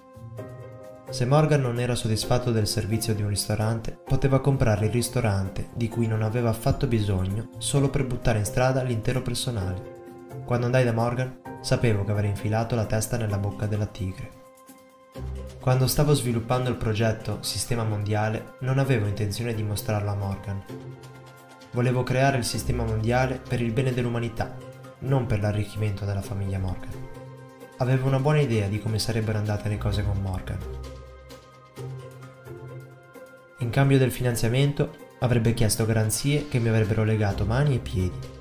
Se 1.11 1.26
Morgan 1.26 1.61
non 1.61 1.78
era 1.78 1.94
soddisfatto 1.94 2.51
del 2.51 2.66
servizio 2.66 3.14
di 3.14 3.20
un 3.20 3.28
ristorante, 3.28 3.99
poteva 4.07 4.40
comprare 4.40 4.86
il 4.86 4.92
ristorante 4.92 5.68
di 5.74 5.90
cui 5.90 6.07
non 6.07 6.22
aveva 6.22 6.49
affatto 6.49 6.86
bisogno 6.86 7.51
solo 7.59 7.90
per 7.90 8.07
buttare 8.07 8.38
in 8.38 8.46
strada 8.46 8.82
l'intero 8.82 9.20
personale. 9.20 9.96
Quando 10.46 10.64
andai 10.64 10.84
da 10.84 10.94
Morgan, 10.94 11.40
sapevo 11.61 12.04
che 12.04 12.11
avrei 12.11 12.30
infilato 12.30 12.74
la 12.74 12.86
testa 12.86 13.16
nella 13.16 13.38
bocca 13.38 13.66
della 13.66 13.86
tigre. 13.86 14.30
Quando 15.61 15.86
stavo 15.86 16.14
sviluppando 16.14 16.70
il 16.70 16.76
progetto 16.76 17.38
Sistema 17.42 17.84
Mondiale, 17.84 18.54
non 18.61 18.78
avevo 18.78 19.06
intenzione 19.06 19.54
di 19.54 19.62
mostrarlo 19.62 20.11
a 20.11 20.14
Morgan. 20.14 20.62
Volevo 21.72 22.02
creare 22.02 22.38
il 22.38 22.44
sistema 22.44 22.84
mondiale 22.84 23.40
per 23.46 23.61
il 23.61 23.72
bene 23.72 23.92
dell'umanità, 23.92 24.56
non 25.00 25.26
per 25.26 25.40
l'arricchimento 25.40 26.04
della 26.04 26.22
famiglia 26.22 26.59
Morgan. 26.59 27.09
Avevo 27.78 28.06
una 28.06 28.18
buona 28.18 28.40
idea 28.40 28.68
di 28.68 28.80
come 28.80 28.98
sarebbero 28.98 29.38
andate 29.38 29.68
le 29.68 29.78
cose 29.78 30.02
con 30.02 30.20
Morgan 30.20 30.59
in 33.61 33.70
cambio 33.70 33.98
del 33.98 34.12
finanziamento 34.12 34.94
avrebbe 35.18 35.52
chiesto 35.52 35.84
garanzie 35.84 36.46
che 36.48 36.61
mi 36.61 36.68
avrebbero 36.68 37.02
legato 37.02 37.44
mani 37.44 37.74
e 37.74 37.78
piedi. 37.80 38.36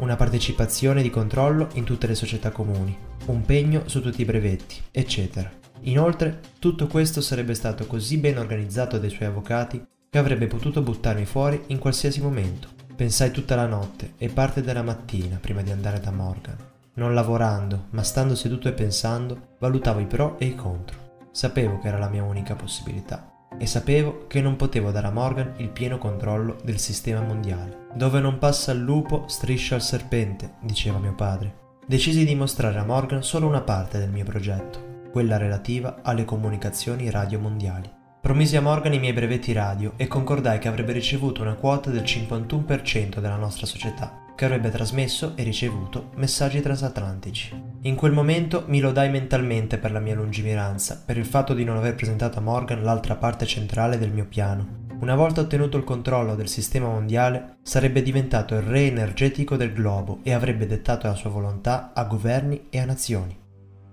Una 0.00 0.16
partecipazione 0.16 1.02
di 1.02 1.10
controllo 1.10 1.68
in 1.74 1.84
tutte 1.84 2.06
le 2.06 2.14
società 2.14 2.50
comuni, 2.50 2.96
un 3.26 3.42
pegno 3.42 3.82
su 3.84 4.00
tutti 4.00 4.22
i 4.22 4.24
brevetti, 4.24 4.80
eccetera. 4.90 5.50
Inoltre, 5.82 6.40
tutto 6.58 6.86
questo 6.86 7.20
sarebbe 7.20 7.52
stato 7.52 7.86
così 7.86 8.16
ben 8.16 8.38
organizzato 8.38 8.98
dai 8.98 9.10
suoi 9.10 9.28
avvocati 9.28 9.86
che 10.08 10.18
avrebbe 10.18 10.46
potuto 10.46 10.80
buttarmi 10.80 11.26
fuori 11.26 11.64
in 11.66 11.78
qualsiasi 11.78 12.22
momento. 12.22 12.68
Pensai 12.96 13.30
tutta 13.30 13.54
la 13.56 13.66
notte 13.66 14.14
e 14.16 14.30
parte 14.30 14.62
della 14.62 14.82
mattina 14.82 15.36
prima 15.38 15.60
di 15.60 15.70
andare 15.70 16.00
da 16.00 16.10
Morgan. 16.10 16.56
Non 16.94 17.12
lavorando, 17.12 17.88
ma 17.90 18.02
stando 18.02 18.34
seduto 18.34 18.68
e 18.68 18.72
pensando, 18.72 19.56
valutavo 19.58 20.00
i 20.00 20.06
pro 20.06 20.38
e 20.38 20.46
i 20.46 20.54
contro. 20.54 21.28
Sapevo 21.30 21.78
che 21.78 21.88
era 21.88 21.98
la 21.98 22.08
mia 22.08 22.24
unica 22.24 22.54
possibilità 22.54 23.29
e 23.60 23.66
sapevo 23.66 24.24
che 24.26 24.40
non 24.40 24.56
potevo 24.56 24.90
dare 24.90 25.08
a 25.08 25.10
Morgan 25.10 25.52
il 25.58 25.68
pieno 25.68 25.98
controllo 25.98 26.56
del 26.64 26.78
sistema 26.78 27.20
mondiale. 27.20 27.88
Dove 27.94 28.18
non 28.18 28.38
passa 28.38 28.72
il 28.72 28.80
lupo, 28.80 29.24
striscia 29.28 29.74
il 29.74 29.82
serpente, 29.82 30.54
diceva 30.60 30.98
mio 30.98 31.14
padre. 31.14 31.58
Decisi 31.86 32.24
di 32.24 32.34
mostrare 32.34 32.78
a 32.78 32.84
Morgan 32.84 33.22
solo 33.22 33.46
una 33.46 33.60
parte 33.60 33.98
del 33.98 34.08
mio 34.08 34.24
progetto, 34.24 35.08
quella 35.12 35.36
relativa 35.36 35.98
alle 36.02 36.24
comunicazioni 36.24 37.10
radio 37.10 37.38
mondiali. 37.38 37.90
Promisi 38.22 38.56
a 38.56 38.62
Morgan 38.62 38.94
i 38.94 38.98
miei 38.98 39.12
brevetti 39.12 39.52
radio 39.52 39.92
e 39.96 40.06
concordai 40.06 40.58
che 40.58 40.68
avrebbe 40.68 40.92
ricevuto 40.92 41.42
una 41.42 41.54
quota 41.54 41.90
del 41.90 42.02
51% 42.02 43.18
della 43.18 43.36
nostra 43.36 43.66
società 43.66 44.19
che 44.40 44.46
avrebbe 44.46 44.70
trasmesso 44.70 45.32
e 45.34 45.42
ricevuto 45.42 46.12
messaggi 46.14 46.62
transatlantici. 46.62 47.62
In 47.82 47.94
quel 47.94 48.12
momento 48.12 48.64
mi 48.68 48.80
lodai 48.80 49.10
mentalmente 49.10 49.76
per 49.76 49.92
la 49.92 50.00
mia 50.00 50.14
lungimiranza, 50.14 51.02
per 51.04 51.18
il 51.18 51.26
fatto 51.26 51.52
di 51.52 51.62
non 51.62 51.76
aver 51.76 51.94
presentato 51.94 52.38
a 52.38 52.40
Morgan 52.40 52.82
l'altra 52.82 53.16
parte 53.16 53.44
centrale 53.44 53.98
del 53.98 54.10
mio 54.10 54.24
piano. 54.24 54.86
Una 55.00 55.14
volta 55.14 55.42
ottenuto 55.42 55.76
il 55.76 55.84
controllo 55.84 56.36
del 56.36 56.48
sistema 56.48 56.88
mondiale, 56.88 57.58
sarebbe 57.62 58.00
diventato 58.00 58.54
il 58.54 58.62
re 58.62 58.86
energetico 58.86 59.56
del 59.56 59.74
globo 59.74 60.20
e 60.22 60.32
avrebbe 60.32 60.66
dettato 60.66 61.06
la 61.06 61.14
sua 61.14 61.28
volontà 61.28 61.90
a 61.92 62.02
governi 62.04 62.68
e 62.70 62.78
a 62.78 62.86
nazioni. 62.86 63.38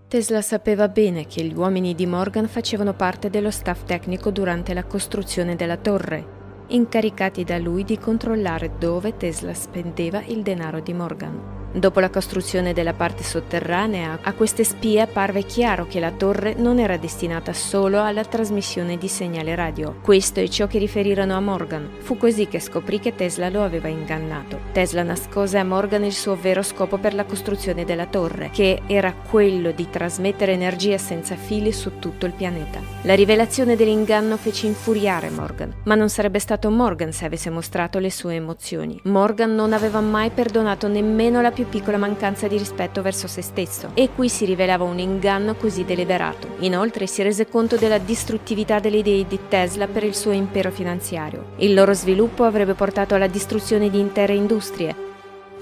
Tesla 0.08 0.42
sapeva 0.42 0.88
bene 0.88 1.28
che 1.28 1.44
gli 1.44 1.54
uomini 1.54 1.94
di 1.94 2.06
Morgan 2.06 2.48
facevano 2.48 2.94
parte 2.94 3.30
dello 3.30 3.52
staff 3.52 3.84
tecnico 3.84 4.32
durante 4.32 4.74
la 4.74 4.86
costruzione 4.86 5.58
della 5.58 5.76
torre 5.76 6.37
incaricati 6.68 7.44
da 7.44 7.58
lui 7.58 7.84
di 7.84 7.98
controllare 7.98 8.74
dove 8.78 9.16
Tesla 9.16 9.54
spendeva 9.54 10.24
il 10.26 10.42
denaro 10.42 10.80
di 10.80 10.94
Morgan. 10.94 11.67
Dopo 11.74 12.00
la 12.00 12.10
costruzione 12.10 12.74
della 12.74 12.94
parte 12.94 13.24
sotterranea, 13.24 14.20
a 14.22 14.34
queste 14.34 14.64
spie 14.64 15.02
apparve 15.02 15.44
chiaro 15.44 15.86
che 15.86 16.00
la 16.00 16.12
torre 16.12 16.56
non 16.58 16.80
era 16.80 16.98
destinata 16.98 17.54
solo 17.54 18.02
alla 18.02 18.24
trasmissione 18.24 18.98
di 18.98 19.08
segnale 19.08 19.54
radio. 19.54 19.98
Questo 20.02 20.40
è 20.40 20.48
ciò 20.48 20.66
che 20.66 20.80
riferirono 20.80 21.36
a 21.36 21.40
Morgan. 21.40 21.90
Fu 22.00 22.18
così 22.18 22.48
che 22.48 22.60
scoprì 22.60 23.00
che 23.00 23.16
Tesla 23.16 23.50
lo 23.50 23.64
aveva 23.64 23.90
ingannato. 23.90 24.60
Tesla 24.72 25.04
nascose 25.04 25.58
a 25.58 25.64
Morgan 25.64 26.04
il 26.06 26.14
suo 26.14 26.36
vero 26.36 26.64
scopo 26.64 26.98
per 26.98 27.14
la 27.14 27.26
costruzione 27.26 27.86
della 27.86 28.06
torre, 28.06 28.50
che 28.52 28.82
era 28.88 29.14
quello 29.14 29.72
di 29.72 29.90
trasmettere 29.90 30.54
energia 30.54 30.98
senza 30.98 31.36
fili 31.36 31.72
su 31.74 32.00
tutto 32.00 32.26
il 32.26 32.34
pianeta. 32.34 32.80
La 33.04 33.14
rivelazione 33.14 33.76
dell'inganno 33.76 34.38
fece 34.38 34.68
infuriare 34.68 35.30
Morgan, 35.30 35.74
ma 35.84 35.96
non 35.96 36.10
sarebbe 36.10 36.40
stato 36.40 36.72
Morgan 36.72 37.12
se 37.12 37.26
avesse 37.26 37.50
mostrato 37.50 38.00
le 38.00 38.10
sue 38.10 38.36
emozioni. 38.36 39.00
Morgan 39.04 39.54
non 39.54 39.74
aveva 39.74 40.00
mai 40.00 40.30
perdonato 40.30 40.88
nemmeno 40.88 41.42
la 41.42 41.52
più 41.58 41.68
piccola 41.70 41.98
mancanza 41.98 42.48
di 42.48 42.56
rispetto 42.56 43.02
verso 43.02 43.26
se 43.26 43.42
stesso 43.42 43.90
e 43.96 44.10
qui 44.14 44.30
si 44.30 44.46
rivelava 44.46 44.84
un 44.84 45.00
inganno 45.00 45.56
così 45.56 45.84
deliberato. 45.86 46.50
Inoltre 46.60 47.08
si 47.08 47.24
rese 47.24 47.48
conto 47.48 47.78
della 47.78 47.98
distruttività 47.98 48.78
delle 48.78 48.98
idee 48.98 49.26
di 49.26 49.40
Tesla 49.48 49.88
per 49.88 50.04
il 50.04 50.14
suo 50.14 50.30
impero 50.34 50.70
finanziario. 50.70 51.54
Il 51.56 51.74
loro 51.74 51.94
sviluppo 51.94 52.44
avrebbe 52.44 52.76
portato 52.76 53.16
alla 53.16 53.26
distruzione 53.26 53.90
di 53.90 54.00
intere 54.00 54.36
industrie, 54.36 54.96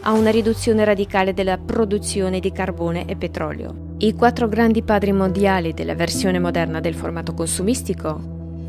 a 0.01 0.11
una 0.11 0.31
riduzione 0.31 0.83
radicale 0.83 1.33
della 1.33 1.57
produzione 1.57 2.41
di 2.41 2.51
carbone 2.51 3.05
e 3.05 3.15
petrolio. 3.15 3.93
I 3.99 4.15
quattro 4.15 4.49
grandi 4.49 4.83
padri 4.83 5.13
mondiali 5.13 5.73
della 5.73 5.95
versione 5.95 6.39
moderna 6.39 6.81
del 6.81 6.93
formato 6.93 7.33
consumistico, 7.33 8.19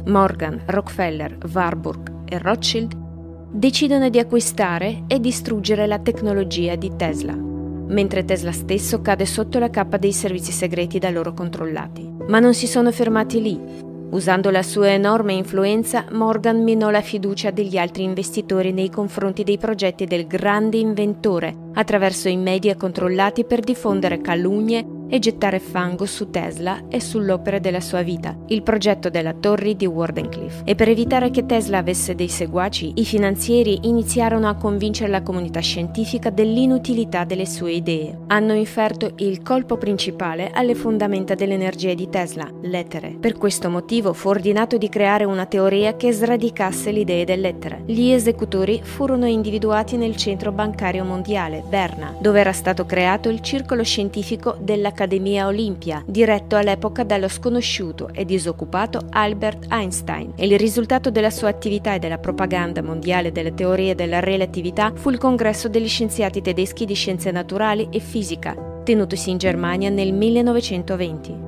Morgan, 0.05 0.62
Rockefeller, 0.64 1.39
Warburg 1.53 2.12
e 2.29 2.39
Rothschild, 2.39 3.06
decidono 3.51 4.09
di 4.09 4.19
acquistare 4.19 5.05
e 5.07 5.21
distruggere 5.21 5.87
la 5.87 5.99
tecnologia 5.99 6.75
di 6.77 6.93
Tesla, 6.97 7.35
mentre 7.35 8.25
Tesla 8.25 8.53
stesso 8.53 9.01
cade 9.01 9.27
sotto 9.27 9.59
la 9.59 9.71
cappa 9.71 9.97
dei 9.97 10.13
servizi 10.13 10.53
segreti 10.53 10.99
da 10.99 11.11
loro 11.11 11.33
controllati. 11.33 12.09
Ma 12.29 12.39
non 12.39 12.55
si 12.55 12.67
sono 12.67 12.91
fermati 12.93 13.41
lì. 13.41 13.61
Usando 14.09 14.51
la 14.51 14.63
sua 14.63 14.91
enorme 14.91 15.33
influenza, 15.33 16.07
Morgan 16.13 16.63
minò 16.63 16.91
la 16.91 17.01
fiducia 17.01 17.51
degli 17.51 17.77
altri 17.77 18.05
investitori 18.05 18.73
nei 18.73 18.91
confronti 18.91 19.43
dei 19.43 19.59
progetti 19.59 20.07
del 20.07 20.27
grande 20.27 20.77
inventore 20.77 21.65
attraverso 21.77 22.29
i 22.29 22.37
media 22.37 22.77
controllati 22.77 23.45
per 23.45 23.61
diffondere 23.61 24.20
calunnie 24.20 24.97
e 25.09 25.18
gettare 25.18 25.59
fango 25.61 26.05
su 26.05 26.31
Tesla 26.31 26.89
e 26.89 27.01
sull'opera 27.01 27.59
della 27.59 27.81
sua 27.81 28.03
vita, 28.03 28.37
il 28.49 28.62
progetto 28.62 29.09
della 29.09 29.35
torre 29.35 29.77
di 29.77 29.87
Wardenclyffe. 29.87 30.62
E 30.64 30.74
per 30.74 30.89
evitare 30.89 31.31
che 31.31 31.47
Tesla 31.47 31.79
avesse 31.79 32.14
dei 32.14 32.29
seguaci, 32.29 32.93
i 32.97 33.05
finanzieri 33.05 33.81
iniziarono 33.83 34.49
a 34.49 34.57
convincere 34.57 35.11
la 35.11 35.22
comunità 35.22 35.61
scientifica 35.61 36.31
dell'inutilità 36.31 37.24
delle 37.24 37.47
sue 37.47 37.72
idee. 37.72 38.18
Hanno 38.29 38.55
inferto 38.55 39.12
il 39.18 39.43
colpo 39.43 39.77
principale 39.77 40.51
alle 40.53 40.74
fondamenta 40.74 41.35
dell'energia 41.35 41.95
di 41.95 42.09
Tesla, 42.09 42.49
l'etere. 42.62 43.16
Per 43.20 43.35
questo 43.35 43.70
motivo 43.70 44.12
fu 44.12 44.29
ordinato 44.29 44.77
di 44.77 44.89
creare 44.89 45.24
una 45.24 45.47
teoria 45.47 45.97
che 45.97 46.12
sradicasse 46.12 46.91
le 46.91 47.01
idee 47.01 47.24
dell'etere. 47.24 47.83
Gli 47.87 48.11
esecutori 48.11 48.81
furono 48.83 49.27
individuati 49.27 49.97
nel 49.97 50.16
centro 50.16 50.53
bancario 50.53 51.05
mondiale, 51.05 51.62
Berna, 51.67 52.17
dove 52.19 52.41
era 52.41 52.53
stato 52.53 52.87
creato 52.87 53.29
il 53.29 53.41
circolo 53.41 53.83
scientifico 53.83 54.57
della 54.59 54.85
dell'Accademia 54.87 55.47
Olimpia, 55.47 56.03
diretto 56.07 56.57
all'epoca 56.57 57.03
dallo 57.03 57.29
sconosciuto 57.29 58.11
e 58.12 58.25
disoccupato 58.25 59.01
Albert 59.11 59.67
Einstein. 59.71 60.33
E 60.37 60.47
il 60.47 60.59
risultato 60.59 61.11
della 61.11 61.31
sua 61.31 61.49
attività 61.49 61.95
e 61.95 61.99
della 61.99 62.19
propaganda 62.19 62.83
mondiale 62.83 63.33
delle 63.33 63.55
teorie 63.55 63.95
della 63.95 64.21
relatività 64.21 64.93
fu 64.95 65.11
il 65.11 65.19
congresso 65.19 65.69
degli 65.69 65.89
scienziati 65.89 66.41
tedeschi 66.41 66.85
di 66.85 66.95
scienze 66.95 67.31
naturali 67.31 67.89
e 67.91 67.99
fisica, 67.99 68.55
tenutosi 68.85 69.31
in 69.31 69.39
Germania 69.39 69.91
nel 69.91 70.12
1920. 70.12 71.45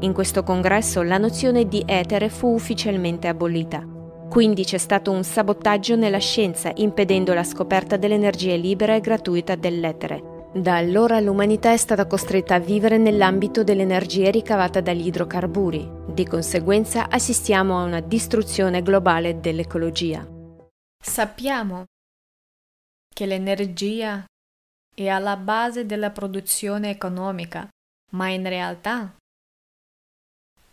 In 0.00 0.12
questo 0.12 0.42
congresso 0.42 1.02
la 1.02 1.18
nozione 1.18 1.66
di 1.66 1.82
etere 1.84 2.28
fu 2.28 2.54
ufficialmente 2.54 3.28
abolita. 3.28 3.97
Quindi 4.28 4.64
c'è 4.64 4.78
stato 4.78 5.10
un 5.10 5.24
sabotaggio 5.24 5.96
nella 5.96 6.18
scienza 6.18 6.70
impedendo 6.76 7.32
la 7.32 7.44
scoperta 7.44 7.96
dell'energia 7.96 8.54
libera 8.56 8.94
e 8.94 9.00
gratuita 9.00 9.54
dell'etere, 9.54 10.50
da 10.52 10.76
allora 10.76 11.18
l'umanità 11.20 11.72
è 11.72 11.76
stata 11.76 12.06
costretta 12.06 12.56
a 12.56 12.58
vivere 12.58 12.98
nell'ambito 12.98 13.64
dell'energia 13.64 14.30
ricavata 14.30 14.80
dagli 14.80 15.06
idrocarburi. 15.06 15.90
Di 16.08 16.26
conseguenza 16.26 17.08
assistiamo 17.08 17.78
a 17.78 17.84
una 17.84 18.00
distruzione 18.00 18.82
globale 18.82 19.40
dell'ecologia. 19.40 20.26
Sappiamo 21.02 21.84
che 23.14 23.26
l'energia 23.26 24.24
è 24.94 25.06
alla 25.08 25.36
base 25.36 25.86
della 25.86 26.10
produzione 26.10 26.90
economica, 26.90 27.68
ma 28.12 28.28
in 28.28 28.48
realtà 28.48 29.14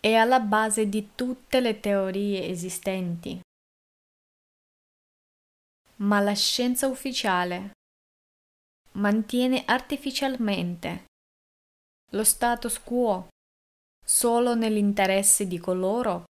è 0.06 0.14
alla 0.14 0.38
base 0.38 0.88
di 0.88 1.16
tutte 1.16 1.58
le 1.58 1.80
teorie 1.80 2.46
esistenti. 2.48 3.40
Ma 5.96 6.20
la 6.20 6.32
scienza 6.32 6.86
ufficiale 6.86 7.72
mantiene 8.92 9.64
artificialmente 9.64 11.06
lo 12.12 12.22
status 12.22 12.80
quo 12.84 13.26
solo 14.04 14.54
nell'interesse 14.54 15.48
di 15.48 15.58
coloro 15.58 16.26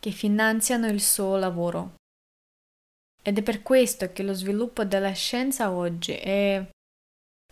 che 0.00 0.10
finanziano 0.10 0.88
il 0.88 1.00
suo 1.00 1.36
lavoro. 1.36 1.94
Ed 3.22 3.38
è 3.38 3.42
per 3.44 3.62
questo 3.62 4.10
che 4.10 4.24
lo 4.24 4.32
sviluppo 4.32 4.82
della 4.82 5.12
scienza 5.12 5.70
oggi 5.70 6.14
è, 6.14 6.68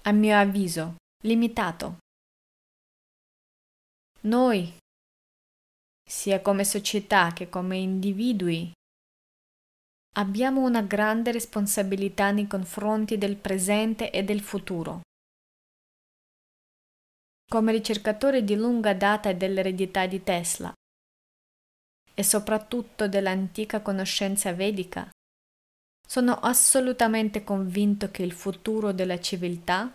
a 0.03 0.11
mio 0.11 0.37
avviso, 0.37 0.97
limitato. 1.23 1.99
Noi, 4.23 4.77
sia 6.07 6.43
come 6.43 6.65
società 6.65 7.33
che 7.33 7.49
come 7.49 7.79
individui, 7.79 8.71
abbiamo 10.17 10.61
una 10.61 10.83
grande 10.83 11.33
responsabilità 11.33 12.31
nei 12.31 12.47
confronti 12.47 13.17
del 13.17 13.37
presente 13.37 14.11
e 14.11 14.23
del 14.23 14.43
futuro. 14.43 15.01
Come 17.49 17.73
ricercatore 17.73 18.45
di 18.45 18.57
lunga 18.57 18.93
data 18.93 19.33
dell'eredità 19.33 20.07
di 20.07 20.23
Tesla 20.23 20.71
e 22.13 22.23
soprattutto 22.23 23.09
dell'antica 23.09 23.81
conoscenza 23.81 24.53
vedica, 24.53 25.09
sono 26.07 26.35
assolutamente 26.35 27.43
convinto 27.43 28.11
che 28.11 28.23
il 28.23 28.33
futuro 28.33 28.93
della 28.93 29.19
civiltà 29.19 29.91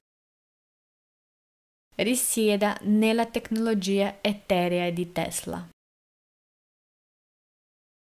risieda 1.96 2.78
nella 2.82 3.26
tecnologia 3.26 4.18
eterea 4.22 4.90
di 4.90 5.12
Tesla. 5.12 5.70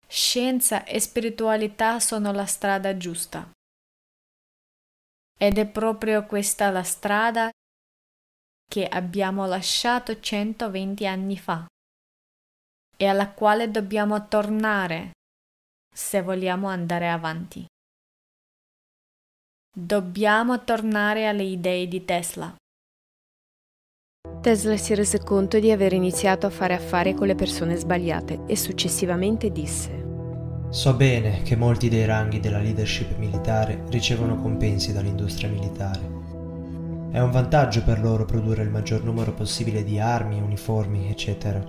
Scienza 0.06 0.84
e 0.84 1.00
spiritualità 1.00 1.98
sono 2.00 2.32
la 2.32 2.46
strada 2.46 2.96
giusta. 2.96 3.50
Ed 5.38 5.58
è 5.58 5.66
proprio 5.66 6.24
questa 6.26 6.70
la 6.70 6.82
strada 6.82 7.50
che 8.68 8.86
abbiamo 8.86 9.46
lasciato 9.46 10.18
120 10.18 11.06
anni 11.06 11.38
fa 11.38 11.66
e 12.96 13.06
alla 13.06 13.30
quale 13.32 13.70
dobbiamo 13.70 14.28
tornare 14.28 15.12
se 15.94 16.22
vogliamo 16.22 16.68
andare 16.68 17.10
avanti. 17.10 17.66
Dobbiamo 19.74 20.62
tornare 20.64 21.26
alle 21.26 21.44
idee 21.44 21.88
di 21.88 22.04
Tesla. 22.04 22.54
Tesla 24.42 24.76
si 24.76 24.92
rese 24.96 25.20
conto 25.20 25.60
di 25.60 25.70
aver 25.70 25.92
iniziato 25.92 26.46
a 26.46 26.50
fare 26.50 26.74
affari 26.74 27.14
con 27.14 27.28
le 27.28 27.36
persone 27.36 27.76
sbagliate 27.76 28.40
e 28.48 28.56
successivamente 28.56 29.52
disse 29.52 30.04
So 30.70 30.94
bene 30.94 31.42
che 31.42 31.54
molti 31.54 31.88
dei 31.88 32.04
ranghi 32.04 32.40
della 32.40 32.58
leadership 32.58 33.16
militare 33.18 33.84
ricevono 33.90 34.34
compensi 34.42 34.92
dall'industria 34.92 35.48
militare. 35.48 36.00
È 37.12 37.20
un 37.20 37.30
vantaggio 37.30 37.84
per 37.84 38.00
loro 38.00 38.24
produrre 38.24 38.64
il 38.64 38.70
maggior 38.70 39.04
numero 39.04 39.32
possibile 39.32 39.84
di 39.84 40.00
armi, 40.00 40.40
uniformi, 40.40 41.08
eccetera. 41.08 41.64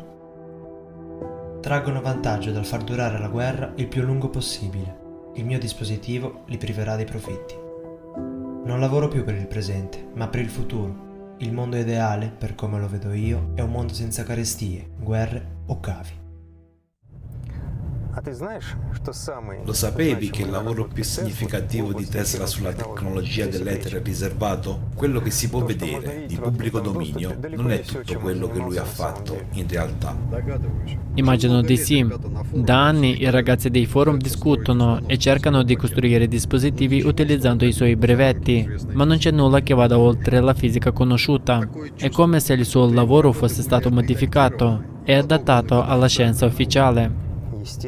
Traggono 1.61 2.01
vantaggio 2.01 2.51
dal 2.51 2.65
far 2.65 2.83
durare 2.83 3.19
la 3.19 3.27
guerra 3.27 3.71
il 3.75 3.87
più 3.87 4.01
lungo 4.01 4.29
possibile. 4.29 4.97
Il 5.35 5.45
mio 5.45 5.59
dispositivo 5.59 6.41
li 6.47 6.57
priverà 6.57 6.95
dei 6.95 7.05
profitti. 7.05 7.53
Non 8.65 8.79
lavoro 8.79 9.09
più 9.09 9.23
per 9.23 9.35
il 9.35 9.45
presente, 9.45 10.09
ma 10.15 10.27
per 10.27 10.41
il 10.41 10.49
futuro 10.49 11.11
il 11.37 11.51
mondo 11.51 11.77
ideale, 11.77 12.29
per 12.29 12.55
come 12.55 12.79
lo 12.79 12.87
vedo 12.87 13.11
io, 13.11 13.51
è 13.55 13.61
un 13.61 13.71
mondo 13.71 13.93
senza 13.93 14.23
carestie, 14.23 14.91
guerre 14.99 15.61
o 15.67 15.79
cavi. 15.79 16.22
Lo 19.65 19.73
sapevi 19.73 20.29
che 20.29 20.43
il 20.43 20.51
lavoro 20.51 20.87
più 20.87 21.03
significativo 21.03 21.93
di 21.93 22.07
Tesla 22.07 22.45
sulla 22.45 22.71
tecnologia 22.71 23.47
dell'etere 23.47 23.97
è 23.97 24.01
riservato? 24.03 24.89
Quello 24.93 25.19
che 25.19 25.31
si 25.31 25.49
può 25.49 25.65
vedere 25.65 26.25
di 26.27 26.35
pubblico 26.35 26.79
dominio 26.79 27.35
non 27.55 27.71
è 27.71 27.81
tutto 27.81 28.19
quello 28.19 28.49
che 28.49 28.59
lui 28.59 28.77
ha 28.77 28.83
fatto 28.83 29.45
in 29.53 29.67
realtà. 29.67 30.15
Immagino 31.15 31.61
di 31.63 31.75
sì. 31.75 32.05
Da 32.51 32.85
anni 32.85 33.19
i 33.19 33.31
ragazzi 33.31 33.71
dei 33.71 33.87
forum 33.87 34.17
discutono 34.17 35.01
e 35.07 35.17
cercano 35.17 35.63
di 35.63 35.75
costruire 35.75 36.27
dispositivi 36.27 37.01
utilizzando 37.01 37.65
i 37.65 37.71
suoi 37.71 37.95
brevetti, 37.95 38.69
ma 38.91 39.05
non 39.05 39.17
c'è 39.17 39.31
nulla 39.31 39.61
che 39.61 39.73
vada 39.73 39.97
oltre 39.97 40.39
la 40.39 40.53
fisica 40.53 40.91
conosciuta. 40.91 41.67
È 41.95 42.09
come 42.09 42.39
se 42.39 42.53
il 42.53 42.65
suo 42.65 42.91
lavoro 42.91 43.31
fosse 43.31 43.63
stato 43.63 43.89
modificato 43.89 45.01
e 45.03 45.15
adattato 45.15 45.83
alla 45.83 46.07
scienza 46.07 46.45
ufficiale. 46.45 47.31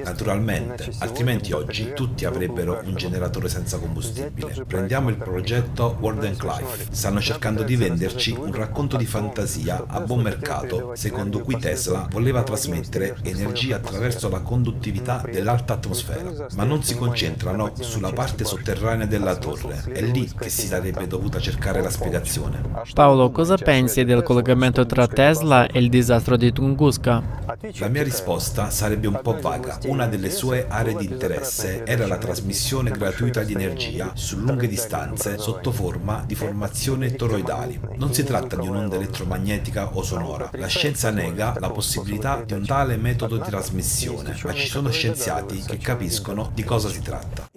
Naturalmente, 0.04 0.90
altrimenti 1.00 1.52
oggi 1.52 1.92
tutti 1.94 2.24
avrebbero 2.24 2.82
un 2.86 2.96
generatore 2.96 3.50
senza 3.50 3.78
combustibile. 3.78 4.64
Prendiamo 4.66 5.10
il 5.10 5.18
progetto 5.18 5.98
World 6.00 6.38
Clive. 6.38 6.88
Stanno 6.92 7.20
cercando 7.20 7.64
di 7.64 7.76
venderci 7.76 8.32
un 8.32 8.54
racconto 8.54 8.96
di 8.96 9.06
fantasia 9.06 9.84
a 9.86 10.00
buon 10.00 10.22
mercato, 10.22 10.92
secondo 10.96 11.42
cui 11.42 11.58
Tesla 11.58 12.08
voleva 12.10 12.44
trasmettere 12.44 13.18
energia 13.24 13.76
attraverso 13.76 14.30
la 14.30 14.40
conduttività 14.40 15.22
dell'alta 15.30 15.74
atmosfera, 15.74 16.48
ma 16.56 16.64
non 16.64 16.82
si 16.82 16.96
concentrano 16.96 17.74
sulla 17.80 18.14
parte 18.14 18.46
sotterranea 18.46 19.06
della 19.06 19.36
torre. 19.36 19.84
È 19.92 20.02
lì 20.02 20.32
che 20.38 20.50
si 20.50 20.68
sarebbe 20.68 21.06
dovuta 21.06 21.40
cercare 21.40 21.82
la 21.82 21.90
spiegazione. 21.90 22.62
Paolo, 22.94 23.30
cosa 23.32 23.58
pensi 23.58 24.06
del 24.06 24.24
collegamento 24.24 24.86
tra 24.86 25.06
Tesla 25.08 25.68
e 25.68 25.80
il 25.80 25.90
disastro 25.90 26.38
di 26.38 26.54
Tunguska? 26.54 27.44
La 27.78 27.88
mia 27.90 28.04
risposta 28.04 28.70
sarebbe 28.70 29.08
un 29.08 29.20
po' 29.22 29.38
vaga 29.40 29.65
Praga, 29.66 29.80
una 29.88 30.06
delle 30.06 30.30
sue 30.30 30.68
aree 30.68 30.96
di 30.96 31.06
interesse 31.06 31.84
era 31.86 32.06
la 32.06 32.18
trasmissione 32.18 32.92
gratuita 32.92 33.44
di 33.44 33.54
energia 33.54 34.12
su 34.16 34.38
lunghe 34.38 34.68
distanze 34.68 35.40
sotto 35.40 35.72
forma 35.72 36.24
di 36.26 36.36
formazioni 36.36 37.16
toroidali. 37.16 37.80
Non 37.96 38.14
si 38.14 38.24
tratta 38.24 38.56
di 38.56 38.68
un'onda 38.68 38.96
elettromagnetica 38.96 39.96
o 39.96 40.04
sonora. 40.04 40.52
La 40.54 40.68
scienza 40.68 41.10
nega 41.10 41.56
la 41.60 41.72
possibilità 41.72 42.44
di 42.44 42.54
un 42.54 42.66
tale 42.66 42.96
metodo 42.98 43.38
di 43.38 43.44
trasmissione, 43.44 44.38
ma 44.44 44.54
ci 44.54 44.68
sono 44.68 44.92
scienziati 44.92 45.60
che 45.62 45.78
capiscono 45.78 46.52
di 46.54 46.64
cosa 46.64 46.90
si 46.90 47.02
tratta. 47.02 47.50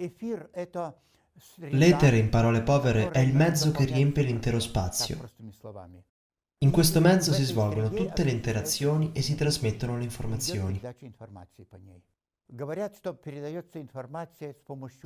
L'etere, 1.71 2.17
in 2.17 2.29
parole 2.29 2.61
povere, 2.61 3.11
è 3.11 3.19
il 3.19 3.35
mezzo 3.35 3.71
che 3.71 3.85
riempie 3.85 4.23
l'intero 4.23 4.59
spazio. 4.59 5.29
In 6.61 6.71
questo 6.71 6.99
mezzo 6.99 7.31
si 7.31 7.45
svolgono 7.45 7.89
tutte 7.89 8.25
le 8.25 8.31
interazioni 8.31 9.11
e 9.13 9.21
si 9.21 9.33
trasmettono 9.33 9.95
le 9.95 10.03
informazioni. 10.03 10.81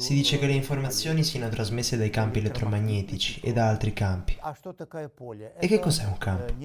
Si 0.01 0.16
dice 0.16 0.39
che 0.39 0.47
le 0.47 0.54
informazioni 0.54 1.24
siano 1.24 1.49
trasmesse 1.49 1.95
dai 1.95 2.10
campi 2.10 2.39
elettromagnetici 2.39 3.39
e 3.41 3.54
da 3.54 3.68
altri 3.68 3.93
campi. 3.93 4.36
E 5.60 5.68
che 5.68 5.78
cos'è 5.78 6.06
un 6.06 6.18
campo? 6.18 6.56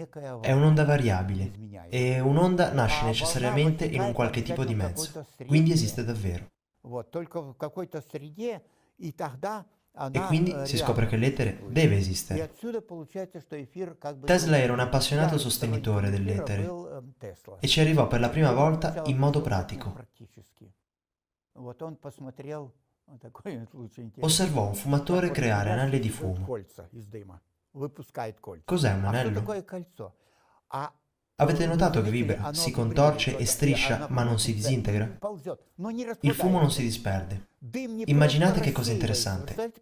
È 0.41 0.53
un'onda 0.53 0.86
variabile. 0.86 1.53
E 1.91 2.20
un'onda 2.20 2.72
nasce 2.72 3.05
necessariamente 3.05 3.84
in 3.84 4.01
un 4.01 4.14
qualche 4.14 4.41
tipo 4.41 4.64
di 4.64 4.74
mezzo, 4.74 5.26
quindi 5.47 5.70
esiste 5.72 6.03
davvero. 6.03 6.47
E 10.12 10.20
quindi 10.26 10.55
si 10.64 10.76
scopre 10.76 11.07
che 11.07 11.16
l'etere 11.16 11.61
deve 11.68 11.96
esistere. 11.96 12.51
Tesla 14.24 14.59
era 14.59 14.72
un 14.72 14.80
appassionato 14.80 15.38
sostenitore 15.38 16.11
dell'etere 16.11 16.70
e 17.59 17.66
ci 17.66 17.80
arrivò 17.80 18.07
per 18.07 18.20
la 18.20 18.28
prima 18.28 18.53
volta 18.53 19.03
in 19.07 19.16
modo 19.16 19.40
pratico. 19.40 19.94
Osservò 24.20 24.66
un 24.68 24.74
fumatore 24.74 25.30
creare 25.30 25.70
anelli 25.70 25.99
di 25.99 26.11
fumo. 26.11 26.46
Cos'è 28.64 28.92
un 28.92 29.05
anello? 29.05 29.44
Avete 31.40 31.66
notato 31.66 32.03
che 32.03 32.11
vibra, 32.11 32.53
si 32.53 32.70
contorce 32.70 33.36
e 33.36 33.46
striscia 33.46 34.07
ma 34.11 34.24
non 34.24 34.38
si 34.38 34.55
disintegra? 34.55 35.18
Il 36.20 36.34
fumo 36.34 36.59
non 36.61 36.70
si 36.70 36.82
disperde. 36.82 37.47
Immaginate 38.05 38.61
che 38.61 38.73
cosa 38.73 38.93
interessante. 38.93 39.73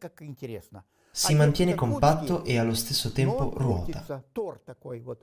Si 1.10 1.34
mantiene 1.34 1.74
compatto 1.74 2.44
e 2.44 2.58
allo 2.58 2.74
stesso 2.74 3.12
tempo 3.12 3.52
ruota. 3.56 4.24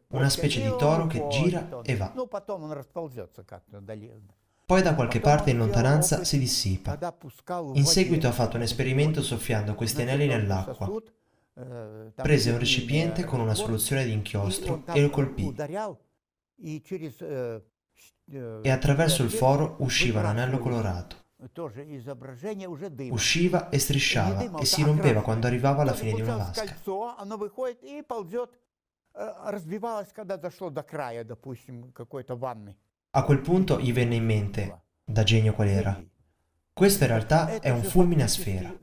Una 0.08 0.30
specie 0.30 0.62
di 0.62 0.76
toro 0.78 1.08
che 1.08 1.26
gira 1.30 1.82
e 1.84 1.96
va. 1.96 2.14
Poi 4.66 4.82
da 4.82 4.96
qualche 4.96 5.20
parte 5.20 5.50
in 5.52 5.58
lontananza 5.58 6.24
si 6.24 6.40
dissipa. 6.40 6.98
In 7.74 7.86
seguito 7.86 8.28
ha 8.28 8.32
fatto 8.32 8.56
un 8.56 8.64
esperimento 8.64 9.22
soffiando 9.22 9.76
questi 9.76 10.02
anelli 10.02 10.28
nell'acqua. 10.28 10.92
Prese 12.16 12.52
un 12.52 12.60
recipiente 12.60 13.24
con 13.26 13.40
una 13.40 13.54
soluzione 13.54 14.06
di 14.06 14.14
inchiostro 14.14 14.84
e 14.88 15.02
lo 15.02 15.10
colpì 15.12 15.54
e 18.26 18.70
attraverso 18.72 19.22
il 19.22 19.30
foro 19.30 19.76
usciva 19.80 20.22
un 20.22 20.26
anello 20.28 20.58
colorato. 20.58 21.23
Usciva 23.14 23.70
e 23.70 23.80
strisciava 23.80 24.60
e 24.60 24.66
si 24.66 24.84
rompeva 24.84 25.22
quando 25.22 25.48
arrivava 25.48 25.82
alla 25.82 25.94
fine 25.94 26.14
di 26.14 26.22
una 26.22 26.38
vasca. 26.38 26.64
A 33.12 33.24
quel 33.24 33.42
punto 33.42 33.80
gli 33.80 33.94
venne 33.94 34.16
in 34.16 34.26
mente, 34.26 34.82
da 35.04 35.24
genio 35.24 35.54
qual 35.54 35.68
era, 35.68 36.04
questo 36.74 37.04
in 37.04 37.10
realtà 37.10 37.60
è 37.60 37.70
un 37.70 37.84
fulmine 37.84 38.24
a 38.24 38.28
sfera. 38.28 38.74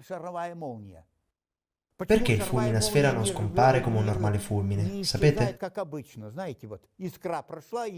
Perché 2.06 2.32
il 2.32 2.40
fulmine 2.40 2.76
a 2.76 2.80
sfera 2.80 3.12
non 3.12 3.26
scompare 3.26 3.80
come 3.80 3.98
un 3.98 4.04
normale 4.04 4.38
fulmine? 4.38 5.04
Sapete? 5.04 5.58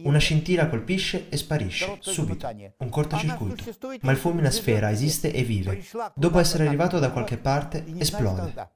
Una 0.05 0.19
scintilla 0.19 0.69
colpisce 0.69 1.29
e 1.29 1.37
sparisce, 1.37 1.99
subito, 2.01 2.49
un 2.79 2.89
cortocircuito. 2.89 3.65
Ma 4.03 4.11
il 4.13 4.17
fulmine 4.19 4.49
a 4.49 4.51
sfera 4.51 4.91
esiste 4.91 5.33
e 5.33 5.43
vive. 5.43 5.83
Dopo 6.15 6.39
essere 6.39 6.67
arrivato 6.67 6.99
da 6.99 7.11
qualche 7.11 7.37
parte, 7.37 7.85
esplode. 7.99 8.71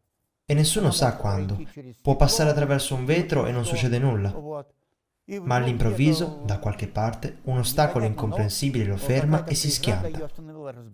E 0.44 0.54
nessuno 0.54 0.92
sa 0.92 1.16
quando. 1.16 1.60
Può 2.00 2.16
passare 2.16 2.50
attraverso 2.50 2.94
un 2.94 3.04
vetro 3.04 3.46
e 3.46 3.52
non 3.52 3.64
succede 3.64 3.98
nulla. 3.98 4.32
Ma 5.42 5.56
all'improvviso, 5.56 6.42
da 6.44 6.60
qualche 6.60 6.86
parte, 6.86 7.38
un 7.44 7.58
ostacolo 7.58 8.04
incomprensibile 8.04 8.84
lo 8.84 8.96
ferma 8.96 9.44
e 9.44 9.56
si 9.56 9.72
schianta. 9.72 10.30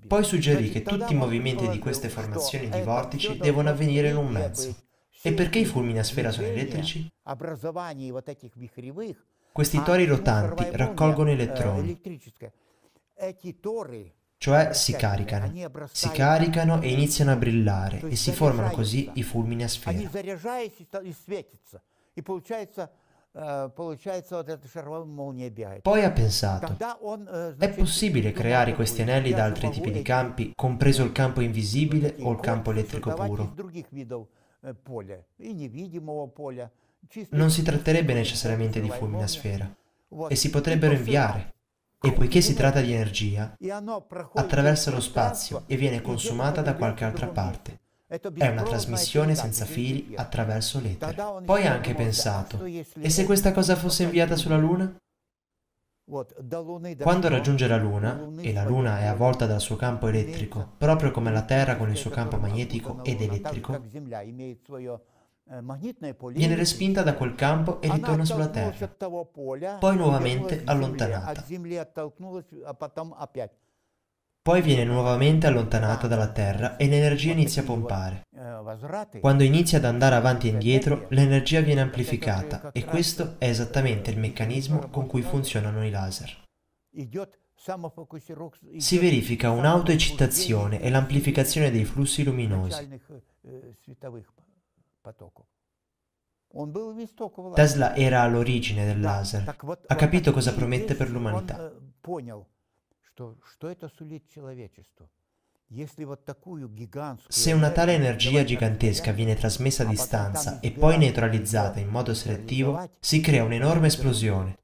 Poi 0.07 0.25
suggerì 0.25 0.71
che 0.71 0.83
tutti 0.83 1.13
i 1.13 1.17
movimenti 1.17 1.69
di 1.69 1.79
queste 1.79 2.09
formazioni 2.09 2.71
di 2.71 2.81
vortici 2.81 3.37
devono 3.37 3.69
avvenire 3.69 4.09
in 4.09 4.17
un 4.17 4.29
mezzo. 4.29 4.75
E 5.21 5.35
perché 5.35 5.59
i 5.59 5.67
fulmini 5.67 5.99
a 5.99 6.03
sfera 6.03 6.31
sono 6.31 6.47
elettrici? 6.47 7.13
Questi 9.53 9.83
tori 9.83 10.07
rotanti 10.07 10.65
raccolgono 10.73 11.29
elettroni, 11.29 12.01
cioè 14.39 14.73
si 14.73 14.95
caricano. 14.95 15.53
Si 15.93 16.09
caricano 16.09 16.81
e 16.81 16.91
iniziano 16.91 17.33
a 17.33 17.37
brillare 17.37 18.01
e 18.09 18.17
si 18.17 18.33
formano 18.33 18.71
così 18.71 19.11
i 19.13 19.23
fulmini 19.23 19.63
a 19.63 19.69
sfera. 19.69 19.99
Poi 25.81 26.05
ha 26.05 26.11
pensato, 26.11 26.77
è 27.57 27.75
possibile 27.75 28.33
creare 28.33 28.75
questi 28.75 29.01
anelli 29.03 29.33
da 29.33 29.45
altri 29.45 29.71
tipi 29.71 29.91
di 29.91 30.03
campi, 30.03 30.53
compreso 30.55 31.03
il 31.03 31.13
campo 31.13 31.41
invisibile 31.41 32.17
o 32.21 32.33
il 32.33 32.41
campo 32.41 32.71
elettrico 32.73 33.15
puro. 33.15 33.55
Non 37.31 37.51
si 37.51 37.63
tratterebbe 37.63 38.13
necessariamente 38.13 38.81
di 38.81 38.91
fulmina 38.91 39.27
sfera. 39.27 39.75
E 40.29 40.37
si 40.37 40.51
potrebbero 40.51 40.93
inviare. 40.93 41.55
E 42.05 42.13
poiché 42.13 42.41
si 42.41 42.53
tratta 42.53 42.81
di 42.81 42.93
energia, 42.93 43.57
attraversa 44.35 44.91
lo 44.91 45.01
spazio 45.01 45.63
e 45.67 45.77
viene 45.77 46.03
consumata 46.03 46.61
da 46.61 46.75
qualche 46.75 47.05
altra 47.05 47.29
parte. 47.29 47.82
È 48.13 48.49
una 48.49 48.63
trasmissione 48.63 49.35
senza 49.35 49.65
fili 49.65 50.13
attraverso 50.15 50.81
l'etere. 50.81 51.17
Poi 51.47 51.67
ha 51.67 51.73
anche 51.73 51.95
pensato, 51.95 52.63
e 52.63 53.09
se 53.09 53.25
questa 53.25 53.53
cosa 53.53 53.75
fosse 53.75 54.03
inviata 54.03 54.37
sulla 54.37 54.59
Luna? 54.59 54.95
Quando 56.05 57.29
raggiunge 57.29 57.67
la 57.67 57.79
Luna, 57.79 58.29
e 58.41 58.53
la 58.53 58.65
Luna 58.65 59.01
è 59.01 59.07
avvolta 59.07 59.47
dal 59.47 59.63
suo 59.63 59.77
campo 59.77 60.09
elettrico, 60.09 60.73
proprio 60.77 61.11
come 61.11 61.31
la 61.33 61.43
Terra 61.43 61.77
con 61.77 61.89
il 61.89 61.97
suo 61.97 62.11
campo 62.11 62.37
magnetico 62.37 63.03
ed 63.03 63.23
elettrico, 63.23 63.81
viene 66.33 66.55
respinta 66.55 67.03
da 67.03 67.15
quel 67.15 67.35
campo 67.35 67.81
e 67.81 67.91
ritorna 67.91 68.27
sulla 68.27 68.49
Terra, 68.49 68.89
poi 69.79 69.97
nuovamente 69.97 70.61
allontanata. 70.67 71.47
Poi 74.43 74.61
viene 74.61 74.83
nuovamente 74.83 75.47
allontanata 75.47 76.09
dalla 76.09 76.33
Terra 76.33 76.77
e 76.77 76.89
l'energia 76.89 77.31
inizia 77.31 77.63
a 77.63 77.65
pompare. 77.65 78.27
Quando 79.21 79.45
inizia 79.45 79.79
ad 79.79 79.85
andare 79.85 80.17
avanti 80.17 80.49
e 80.49 80.51
indietro, 80.51 81.07
l'energia 81.11 81.61
viene 81.61 81.81
amplificata 81.81 82.73
e 82.73 82.85
questo 82.85 83.37
è 83.39 83.49
esattamente 83.49 84.11
il 84.11 84.19
meccanismo 84.19 84.89
con 84.89 85.07
cui 85.07 85.23
funzionano 85.23 85.87
i 85.87 85.91
laser. 85.91 86.43
Si 88.79 88.99
verifica 88.99 89.51
un'autoeccitazione 89.51 90.81
e 90.81 90.91
l'amplificazione 90.91 91.71
dei 91.71 91.85
flussi 91.85 92.25
luminosi. 92.25 93.01
Tesla 97.55 97.95
era 97.95 98.23
all'origine 98.23 98.87
del 98.87 99.01
laser, 99.01 99.57
ha 99.87 99.95
capito 99.95 100.33
cosa 100.33 100.53
promette 100.53 100.97
per 100.97 101.11
l'umanità. 101.11 101.73
Se 107.29 107.53
una 107.53 107.71
tale 107.71 107.95
energia 107.95 108.45
gigantesca 108.45 109.13
viene 109.13 109.35
trasmessa 109.35 109.83
a 109.83 109.87
distanza 109.87 110.61
e 110.61 110.71
poi 110.71 110.97
neutralizzata 110.97 111.79
in 111.79 111.89
modo 111.89 112.15
selettivo, 112.15 112.91
si 113.01 113.21
crea 113.21 113.45
un'enorme 113.45 113.89
esplosione. 113.89 114.59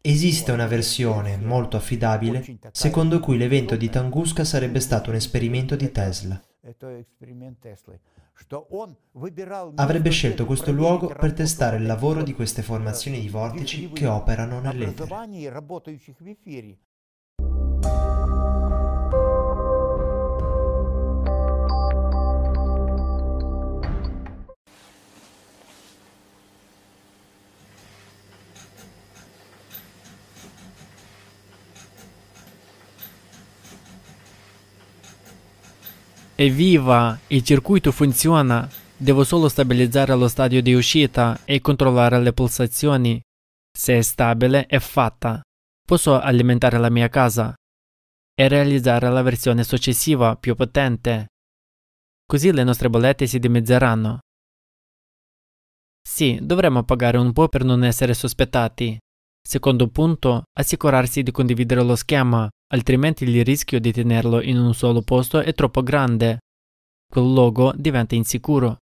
Esiste 0.00 0.52
una 0.52 0.66
versione 0.66 1.36
molto 1.36 1.76
affidabile 1.76 2.58
secondo 2.72 3.20
cui 3.20 3.38
l'evento 3.38 3.74
di 3.76 3.88
Tunguska 3.88 4.44
sarebbe 4.44 4.80
stato 4.80 5.10
un 5.10 5.16
esperimento 5.16 5.76
di 5.76 5.90
Tesla. 5.90 6.42
Avrebbe 9.76 10.10
scelto 10.10 10.44
questo 10.44 10.72
luogo 10.72 11.06
per 11.06 11.32
testare 11.32 11.76
il 11.76 11.86
lavoro 11.86 12.22
di 12.22 12.34
queste 12.34 12.62
formazioni 12.62 13.20
di 13.20 13.28
vortici 13.28 13.90
che 13.90 14.06
operano 14.06 14.60
nell'etere. 14.60 15.08
Evviva! 36.36 37.18
Il 37.28 37.42
circuito 37.44 37.92
funziona! 37.92 38.68
Devo 38.96 39.22
solo 39.22 39.48
stabilizzare 39.48 40.14
lo 40.14 40.28
stadio 40.28 40.60
di 40.62 40.74
uscita 40.74 41.40
e 41.44 41.60
controllare 41.60 42.20
le 42.20 42.32
pulsazioni. 42.32 43.20
Se 43.72 43.96
è 43.96 44.02
stabile, 44.02 44.66
è 44.66 44.78
fatta. 44.78 45.40
Posso 45.86 46.18
alimentare 46.20 46.78
la 46.78 46.90
mia 46.90 47.08
casa 47.08 47.54
e 48.34 48.48
realizzare 48.48 49.08
la 49.10 49.22
versione 49.22 49.64
successiva 49.64 50.36
più 50.36 50.54
potente. 50.54 51.28
Così 52.26 52.52
le 52.52 52.64
nostre 52.64 52.90
bollette 52.90 53.26
si 53.26 53.38
dimezzeranno. 53.38 54.18
Sì, 56.06 56.38
dovremmo 56.42 56.82
pagare 56.82 57.18
un 57.18 57.32
po' 57.32 57.48
per 57.48 57.64
non 57.64 57.84
essere 57.84 58.14
sospettati. 58.14 58.98
Secondo 59.46 59.88
punto, 59.88 60.44
assicurarsi 60.52 61.22
di 61.22 61.30
condividere 61.30 61.82
lo 61.82 61.96
schema 61.96 62.48
altrimenti 62.74 63.24
il 63.24 63.44
rischio 63.44 63.78
di 63.78 63.92
tenerlo 63.92 64.42
in 64.42 64.58
un 64.58 64.74
solo 64.74 65.02
posto 65.02 65.40
è 65.40 65.54
troppo 65.54 65.82
grande. 65.82 66.40
Quel 67.06 67.32
logo 67.32 67.72
diventa 67.76 68.16
insicuro. 68.16 68.78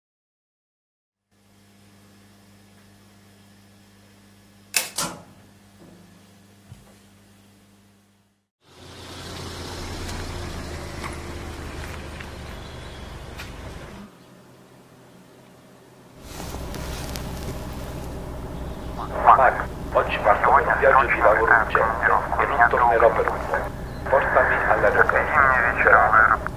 Mac, 18.97 19.63
oggi 19.93 20.17
parto 20.23 20.49
per 20.49 20.65
un 20.65 20.75
viaggio 20.79 21.05
di 21.05 21.19
lavoro 21.19 21.53
urgente 21.53 22.05
e 22.05 22.45
non 22.47 22.65
tornerò 22.69 23.09
per 23.11 23.29
un 23.29 23.37
po'. 23.47 24.09
Portami 24.09 24.55
all'aeroporto. 24.69 25.57
They 25.87 26.56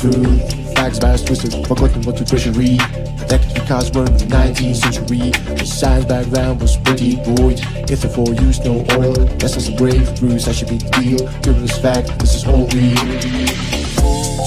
breakthrough. 0.00 0.38
facts, 0.74 0.98
bias 0.98 1.22
twisted, 1.24 1.66
forgotten 1.66 2.02
what 2.02 2.16
to 2.16 2.24
treasury. 2.24 2.76
Attacked 3.20 3.54
because 3.54 3.90
we're 3.92 4.06
in 4.06 4.16
the 4.16 4.26
19th 4.26 4.76
century. 4.76 5.30
The 5.56 5.64
science 5.64 6.04
back 6.04 6.26
then 6.26 6.58
was 6.58 6.76
pretty 6.78 7.16
void. 7.16 7.58
The 7.86 7.96
for 7.96 8.32
use 8.42 8.60
no 8.60 8.84
oil, 8.96 9.14
that's 9.38 9.56
not 9.56 9.68
a 9.68 9.76
brave 9.76 10.18
brew, 10.18 10.38
such 10.38 10.62
a 10.62 10.66
big 10.66 10.90
deal. 10.92 11.18
Given 11.42 11.62
this 11.62 11.78
fact, 11.78 12.18
this 12.18 12.34
is 12.34 12.46
all 12.46 12.66
real. 12.68 12.94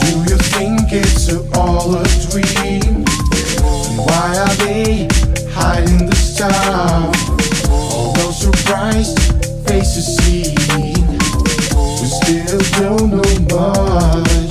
Do 0.01 0.11
you 0.29 0.37
think 0.55 0.91
it's 0.91 1.29
all 1.57 1.95
a 1.95 2.03
dream? 2.29 3.05
Why 4.07 4.37
are 4.37 4.55
they 4.55 5.07
hiding 5.51 6.07
the 6.07 6.15
stuff? 6.15 7.69
All 7.69 8.13
those 8.13 8.39
surprised 8.39 9.17
faces 9.67 10.17
seen, 10.17 10.55
we 11.99 12.07
still 12.07 12.59
don't 12.79 13.09
know 13.11 13.57
much. 13.57 14.50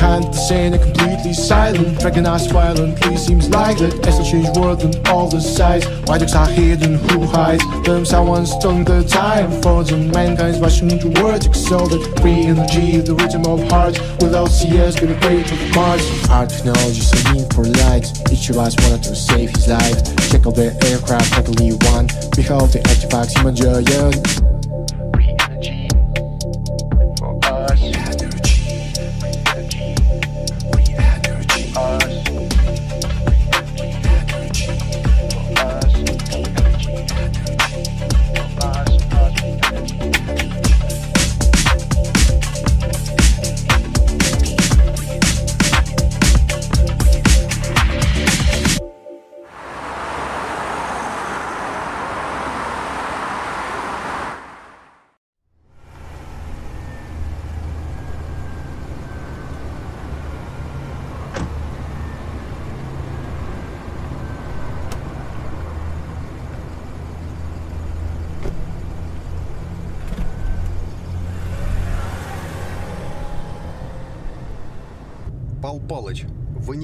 The 0.00 0.32
scene, 0.32 0.72
they're 0.72 0.80
completely 0.80 1.34
silent. 1.34 2.02
Recognized 2.02 2.50
violently, 2.50 3.18
seems 3.18 3.50
like 3.50 3.76
that 3.78 4.06
as 4.06 4.16
the 4.16 4.24
change 4.24 4.48
world 4.56 4.82
on 4.82 4.92
all 5.08 5.28
the 5.28 5.40
sides. 5.40 5.86
Why 6.08 6.16
dogs 6.16 6.34
are 6.34 6.48
hidden, 6.48 6.94
who 7.10 7.26
hides 7.26 7.62
them? 7.84 8.06
Someone's 8.06 8.50
stolen 8.50 8.84
the 8.84 9.04
time 9.04 9.50
for 9.60 9.84
the 9.84 9.98
mankind's 9.98 10.58
rushing. 10.58 10.90
Excel 10.90 11.86
that 11.86 12.20
free 12.20 12.46
energy, 12.46 12.96
the 12.96 13.14
rhythm 13.14 13.44
of 13.44 13.62
hearts. 13.70 14.00
Without 14.22 14.48
CS, 14.48 14.98
gonna 14.98 15.20
create 15.20 15.52
of 15.52 15.74
Mars. 15.74 16.02
Our 16.30 16.46
technology 16.46 17.02
so 17.02 17.32
need 17.32 17.52
for 17.52 17.64
light. 17.64 18.08
Each 18.32 18.48
of 18.48 18.56
us 18.56 18.74
wanted 18.80 19.02
to 19.04 19.14
save 19.14 19.50
his 19.50 19.68
life. 19.68 20.00
Check 20.30 20.46
out 20.46 20.54
the 20.54 20.72
aircraft, 20.88 21.36
luckily 21.36 21.72
one. 21.92 22.06
Behold 22.34 22.72
the 22.72 22.80
artifacts, 22.88 23.34
human 23.36 23.54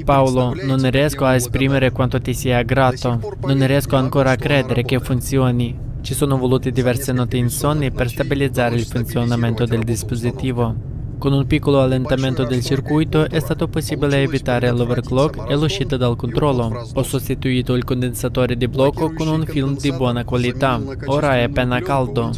Paolo, 0.05 0.55
non 0.63 0.91
riesco 0.91 1.25
a 1.25 1.35
esprimere 1.35 1.93
quanto 1.93 2.21
ti 2.21 2.35
sia 2.35 2.63
grato. 2.63 3.19
Non 3.47 3.67
riesco 3.67 3.97
ancora 3.97 4.33
a 4.33 4.37
credere 4.37 4.83
che 4.83 5.01
funzioni. 5.01 5.85
Ci 6.03 6.15
sono 6.15 6.37
volute 6.37 6.71
diverse 6.71 7.13
notti 7.13 7.39
insonni 7.39 7.91
per 7.91 8.09
stabilizzare 8.09 8.77
il 8.77 8.85
funzionamento 8.85 9.65
del 9.65 9.83
dispositivo. 9.83 10.75
Con 11.19 11.33
un 11.33 11.47
piccolo 11.47 11.81
allentamento 11.81 12.45
del 12.45 12.63
circuito 12.63 13.29
è 13.29 13.41
stato 13.41 13.69
possibile 13.69 14.23
evitare 14.23 14.71
l'overclock 14.71 15.51
e 15.51 15.57
l'uscita 15.57 15.97
dal 15.97 16.15
controllo. 16.15 16.87
Ho 16.93 17.03
sostituito 17.03 17.75
il 17.75 17.85
condensatore 17.85 18.57
di 18.57 18.69
blocco 18.69 19.13
con 19.15 19.27
un 19.27 19.45
film 19.47 19.79
di 19.79 19.91
buona 19.93 20.25
qualità. 20.25 20.79
Ora 21.07 21.37
è 21.37 21.43
appena 21.43 21.81
caldo. 21.81 22.31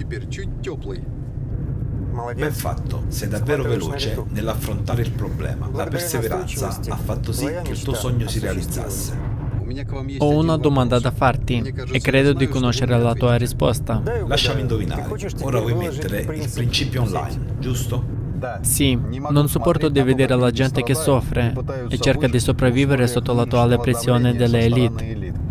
Ben 2.35 2.53
fatto, 2.53 3.05
sei 3.09 3.29
davvero 3.29 3.63
veloce 3.63 4.23
nell'affrontare 4.31 5.03
il 5.03 5.13
problema. 5.13 5.69
La 5.73 5.87
perseveranza 5.87 6.79
ha 6.89 6.97
fatto 6.97 7.33
sì 7.33 7.47
che 7.63 7.71
il 7.71 7.83
tuo 7.83 7.95
sogno 7.95 8.29
si 8.29 8.41
realizzasse. 8.41 9.37
Ho 10.19 10.31
una 10.31 10.57
domanda 10.57 10.99
da 10.99 11.11
farti 11.11 11.75
e 11.93 12.01
credo 12.01 12.33
di 12.33 12.49
conoscere 12.49 12.99
la 12.99 13.15
tua 13.15 13.37
risposta. 13.37 14.03
Lasciami 14.27 14.63
indovinare. 14.63 15.07
Ora 15.43 15.61
vuoi 15.61 15.75
mettere 15.75 16.21
il 16.35 16.51
principio 16.53 17.03
online, 17.03 17.57
giusto? 17.59 18.17
Sì, 18.61 18.99
non 19.31 19.49
sopporto 19.49 19.89
di 19.89 20.01
vedere 20.01 20.35
la 20.37 20.51
gente 20.51 20.83
che 20.83 20.95
soffre 20.95 21.55
e 21.89 21.99
cerca 21.99 22.29
di 22.29 22.41
sopravvivere 22.41 23.07
sotto 23.07 23.33
l'attuale 23.33 23.79
pressione 23.79 24.35
delle 24.35 24.61
elite. 24.61 25.47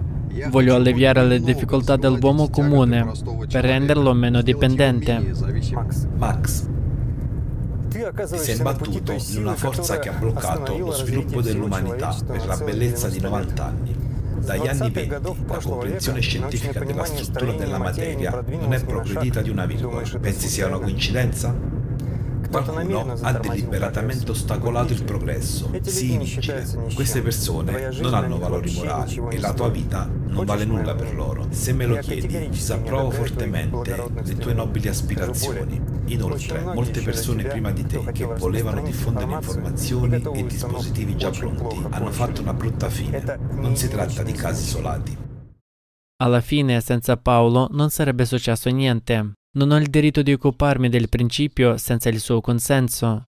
Voglio 0.49 0.75
alleviare 0.75 1.25
le 1.25 1.39
difficoltà 1.39 1.95
dell'uomo 1.95 2.49
comune 2.49 3.11
per 3.49 3.63
renderlo 3.63 4.13
meno 4.13 4.41
dipendente. 4.41 5.33
Max, 6.17 6.67
ti 7.89 8.37
sei 8.37 8.57
imbattuto 8.57 9.13
in 9.13 9.37
una 9.37 9.55
forza 9.55 9.99
che 9.99 10.09
ha 10.09 10.13
bloccato 10.13 10.77
lo 10.77 10.91
sviluppo 10.91 11.41
dell'umanità 11.41 12.15
per 12.25 12.45
la 12.45 12.57
bellezza 12.57 13.09
di 13.09 13.19
90 13.19 13.65
anni. 13.65 13.95
Dagli 14.37 14.67
anni 14.67 14.91
20 14.91 15.07
la 15.47 15.59
comprensione 15.61 16.21
scientifica 16.21 16.83
della 16.83 17.03
struttura 17.05 17.53
della 17.53 17.77
materia 17.77 18.43
non 18.47 18.73
è 18.73 18.83
progredita 18.83 19.41
di 19.41 19.49
una 19.49 19.65
virgola. 19.65 20.03
Pensi 20.19 20.47
sia 20.47 20.67
una 20.67 20.79
coincidenza? 20.79 21.76
Qualcuno 22.49 23.15
ha 23.21 23.31
deliberatamente 23.33 24.31
ostacolato 24.31 24.93
il 24.93 25.03
progresso. 25.03 25.69
Sii 25.81 26.17
vigile. 26.17 26.65
Queste 26.93 27.21
persone 27.21 27.89
non 27.99 28.13
hanno 28.13 28.37
valori 28.37 28.73
morali 28.73 29.21
e 29.31 29.39
la 29.39 29.53
tua 29.53 29.69
vita 29.69 30.09
non 30.27 30.45
vale 30.45 30.65
nulla 30.65 30.95
per 30.95 31.13
loro. 31.13 31.47
Se 31.49 31.73
me 31.73 31.85
lo 31.85 31.97
chiedi, 31.97 32.49
disapprovo 32.49 33.11
fortemente 33.11 33.95
le 34.23 34.35
tue 34.35 34.53
nobili 34.53 34.87
aspirazioni. 34.87 35.81
Inoltre, 36.05 36.61
molte 36.61 37.01
persone 37.01 37.43
prima 37.43 37.71
di 37.71 37.85
te 37.85 38.01
che 38.11 38.25
volevano 38.25 38.81
diffondere 38.81 39.31
informazioni 39.31 40.21
e 40.33 40.45
dispositivi 40.45 41.17
già 41.17 41.29
pronti 41.29 41.85
hanno 41.89 42.11
fatto 42.11 42.41
una 42.41 42.53
brutta 42.53 42.89
fine. 42.89 43.23
Non 43.51 43.75
si 43.75 43.87
tratta 43.89 44.23
di 44.23 44.31
casi 44.31 44.63
isolati. 44.63 45.17
Alla 46.19 46.41
fine, 46.41 46.81
senza 46.81 47.17
Paolo, 47.17 47.67
non 47.71 47.89
sarebbe 47.89 48.25
successo 48.25 48.69
niente. 48.69 49.36
Non 49.57 49.71
ho 49.71 49.77
il 49.77 49.89
diritto 49.89 50.21
di 50.21 50.33
occuparmi 50.33 50.87
del 50.87 51.09
principio 51.09 51.77
senza 51.77 52.09
il 52.09 52.19
suo 52.19 52.41
consenso. 52.41 53.23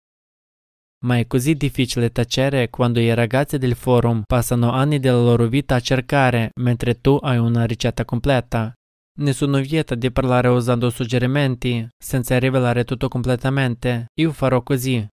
Ma 1.05 1.19
è 1.19 1.25
così 1.25 1.53
difficile 1.53 2.11
tacere 2.11 2.69
quando 2.69 2.99
i 2.99 3.13
ragazzi 3.13 3.57
del 3.57 3.75
forum 3.75 4.23
passano 4.25 4.71
anni 4.71 4.99
della 4.99 5.21
loro 5.21 5.47
vita 5.47 5.75
a 5.75 5.79
cercare, 5.79 6.49
mentre 6.55 6.99
tu 6.99 7.17
hai 7.21 7.37
una 7.37 7.63
ricetta 7.63 8.03
completa. 8.03 8.73
Nessuno 9.19 9.59
vieta 9.61 9.95
di 9.95 10.11
parlare 10.11 10.49
usando 10.49 10.89
suggerimenti, 10.89 11.87
senza 11.97 12.37
rivelare 12.39 12.83
tutto 12.83 13.07
completamente. 13.07 14.07
Io 14.19 14.33
farò 14.33 14.61
così. 14.63 15.07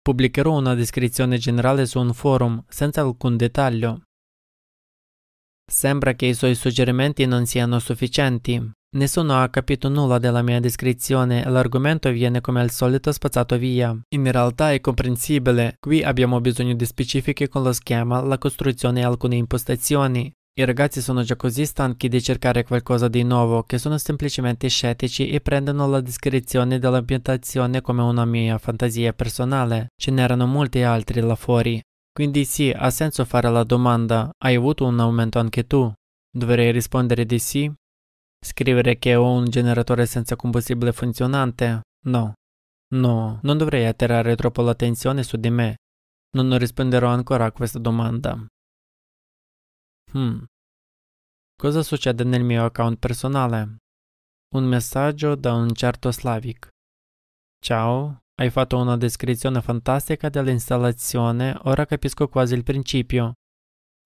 Pubblicherò 0.00 0.56
una 0.56 0.74
descrizione 0.74 1.36
generale 1.38 1.84
su 1.84 1.98
un 1.98 2.14
forum, 2.14 2.62
senza 2.68 3.00
alcun 3.00 3.36
dettaglio. 3.36 4.02
Sembra 5.66 6.12
che 6.12 6.26
i 6.26 6.34
suoi 6.34 6.54
suggerimenti 6.54 7.26
non 7.26 7.44
siano 7.44 7.80
sufficienti. 7.80 8.70
Nessuno 8.92 9.40
ha 9.40 9.48
capito 9.50 9.88
nulla 9.88 10.18
della 10.18 10.42
mia 10.42 10.58
descrizione 10.58 11.44
e 11.44 11.48
l'argomento 11.48 12.10
viene 12.10 12.40
come 12.40 12.60
al 12.60 12.72
solito 12.72 13.12
spazzato 13.12 13.56
via. 13.56 13.96
In 14.16 14.32
realtà 14.32 14.72
è 14.72 14.80
comprensibile, 14.80 15.76
qui 15.78 16.02
abbiamo 16.02 16.40
bisogno 16.40 16.74
di 16.74 16.84
specifiche 16.84 17.48
con 17.48 17.62
lo 17.62 17.72
schema, 17.72 18.20
la 18.20 18.36
costruzione 18.36 19.00
e 19.00 19.04
alcune 19.04 19.36
impostazioni. 19.36 20.32
I 20.58 20.64
ragazzi 20.64 21.00
sono 21.00 21.22
già 21.22 21.36
così 21.36 21.64
stanchi 21.66 22.08
di 22.08 22.20
cercare 22.20 22.64
qualcosa 22.64 23.06
di 23.06 23.22
nuovo 23.22 23.62
che 23.62 23.78
sono 23.78 23.96
semplicemente 23.96 24.66
scettici 24.66 25.30
e 25.30 25.40
prendono 25.40 25.86
la 25.86 26.00
descrizione 26.00 26.80
dell'ambientazione 26.80 27.82
come 27.82 28.02
una 28.02 28.24
mia 28.24 28.58
fantasia 28.58 29.12
personale. 29.12 29.86
Ce 29.96 30.10
n'erano 30.10 30.46
molti 30.46 30.82
altri 30.82 31.20
là 31.20 31.36
fuori. 31.36 31.80
Quindi 32.12 32.44
sì, 32.44 32.74
ha 32.74 32.90
senso 32.90 33.24
fare 33.24 33.48
la 33.50 33.62
domanda, 33.62 34.32
hai 34.38 34.56
avuto 34.56 34.84
un 34.84 34.98
aumento 34.98 35.38
anche 35.38 35.64
tu? 35.64 35.90
Dovrei 36.28 36.72
rispondere 36.72 37.24
di 37.24 37.38
sì? 37.38 37.72
Scrivere 38.42 38.98
che 38.98 39.14
ho 39.14 39.32
un 39.32 39.44
generatore 39.44 40.06
senza 40.06 40.34
combustibile 40.34 40.92
funzionante? 40.92 41.82
No. 42.06 42.34
No, 42.92 43.38
non 43.42 43.58
dovrei 43.58 43.86
attirare 43.86 44.34
troppo 44.34 44.62
l'attenzione 44.62 45.22
su 45.22 45.36
di 45.36 45.50
me. 45.50 45.76
Non 46.32 46.56
risponderò 46.58 47.08
ancora 47.08 47.44
a 47.44 47.52
questa 47.52 47.78
domanda. 47.78 48.46
Hmm. 50.12 50.42
Cosa 51.56 51.82
succede 51.82 52.24
nel 52.24 52.42
mio 52.42 52.64
account 52.64 52.98
personale? 52.98 53.76
Un 54.54 54.64
messaggio 54.64 55.34
da 55.34 55.52
un 55.52 55.72
certo 55.74 56.10
Slavic. 56.10 56.68
Ciao, 57.62 58.22
hai 58.40 58.50
fatto 58.50 58.78
una 58.78 58.96
descrizione 58.96 59.60
fantastica 59.60 60.30
dell'installazione, 60.30 61.56
ora 61.64 61.84
capisco 61.84 62.26
quasi 62.28 62.54
il 62.54 62.64
principio. 62.64 63.34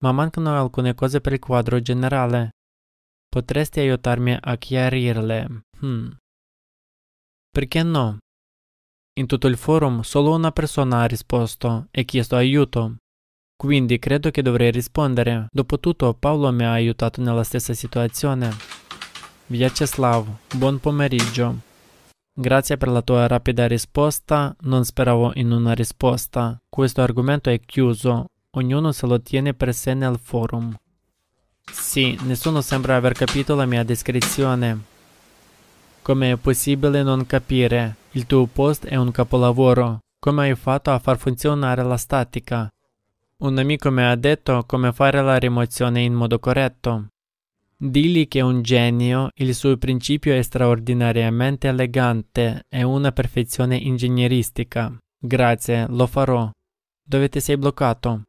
Ma 0.03 0.11
mancano 0.11 0.59
alcune 0.59 0.93
cose 0.93 1.21
per 1.21 1.33
il 1.33 1.39
quadro 1.39 1.79
generale. 1.79 2.49
Potresti 3.35 3.81
aiutarmi 3.81 4.37
a 4.39 4.55
chiarirle? 4.55 5.63
Hmm. 5.81 6.07
Perché 7.51 7.83
no? 7.83 8.19
In 9.19 9.25
tutto 9.25 9.47
il 9.47 9.57
forum 9.57 10.03
solo 10.03 10.33
una 10.33 10.53
persona 10.53 11.01
ha 11.01 11.05
risposto 11.05 11.87
e 11.91 12.05
chiesto 12.05 12.37
aiuto. 12.37 12.95
Quindi 13.57 13.99
credo 13.99 14.31
che 14.31 14.41
dovrei 14.41 14.71
rispondere. 14.71 15.47
Dopotutto 15.51 16.13
Paolo 16.13 16.49
mi 16.53 16.63
ha 16.63 16.71
aiutato 16.71 17.21
nella 17.21 17.43
stessa 17.43 17.73
situazione. 17.73 18.55
Vyacheslav, 19.47 20.25
buon 20.55 20.79
pomeriggio. 20.79 21.59
Grazie 22.33 22.77
per 22.77 22.87
la 22.87 23.01
tua 23.01 23.27
rapida 23.27 23.67
risposta. 23.67 24.55
Non 24.61 24.85
speravo 24.85 25.33
in 25.35 25.51
una 25.51 25.73
risposta. 25.73 26.57
Questo 26.69 27.01
argomento 27.01 27.49
è 27.49 27.59
chiuso. 27.59 28.27
Ognuno 28.51 28.93
se 28.93 29.05
lo 29.05 29.21
tiene 29.21 29.53
per 29.53 29.73
sé 29.73 29.93
nel 29.93 30.17
forum. 30.17 30.73
Sì, 31.71 32.17
nessuno 32.23 32.61
sembra 32.61 32.95
aver 32.95 33.13
capito 33.13 33.55
la 33.55 33.65
mia 33.65 33.83
descrizione. 33.83 34.79
Come 36.01 36.31
è 36.31 36.35
possibile 36.35 37.03
non 37.03 37.25
capire? 37.25 37.95
Il 38.11 38.25
tuo 38.25 38.45
post 38.45 38.85
è 38.85 38.95
un 38.95 39.11
capolavoro. 39.11 39.99
Come 40.19 40.43
hai 40.43 40.55
fatto 40.55 40.91
a 40.91 40.99
far 40.99 41.17
funzionare 41.17 41.83
la 41.83 41.97
statica? 41.97 42.69
Un 43.37 43.57
amico 43.57 43.91
mi 43.91 44.03
ha 44.03 44.15
detto 44.15 44.63
come 44.65 44.93
fare 44.93 45.21
la 45.21 45.37
rimozione 45.37 46.01
in 46.01 46.13
modo 46.13 46.39
corretto. 46.39 47.07
Digli 47.77 48.27
che 48.27 48.39
è 48.39 48.41
un 48.41 48.61
genio, 48.61 49.29
il 49.35 49.53
suo 49.53 49.75
principio 49.77 50.33
è 50.33 50.41
straordinariamente 50.41 51.67
elegante, 51.67 52.63
è 52.69 52.83
una 52.83 53.11
perfezione 53.11 53.75
ingegneristica. 53.75 54.95
Grazie, 55.17 55.85
lo 55.89 56.07
farò. 56.07 56.49
Dove 57.03 57.29
ti 57.29 57.39
sei 57.41 57.57
bloccato? 57.57 58.21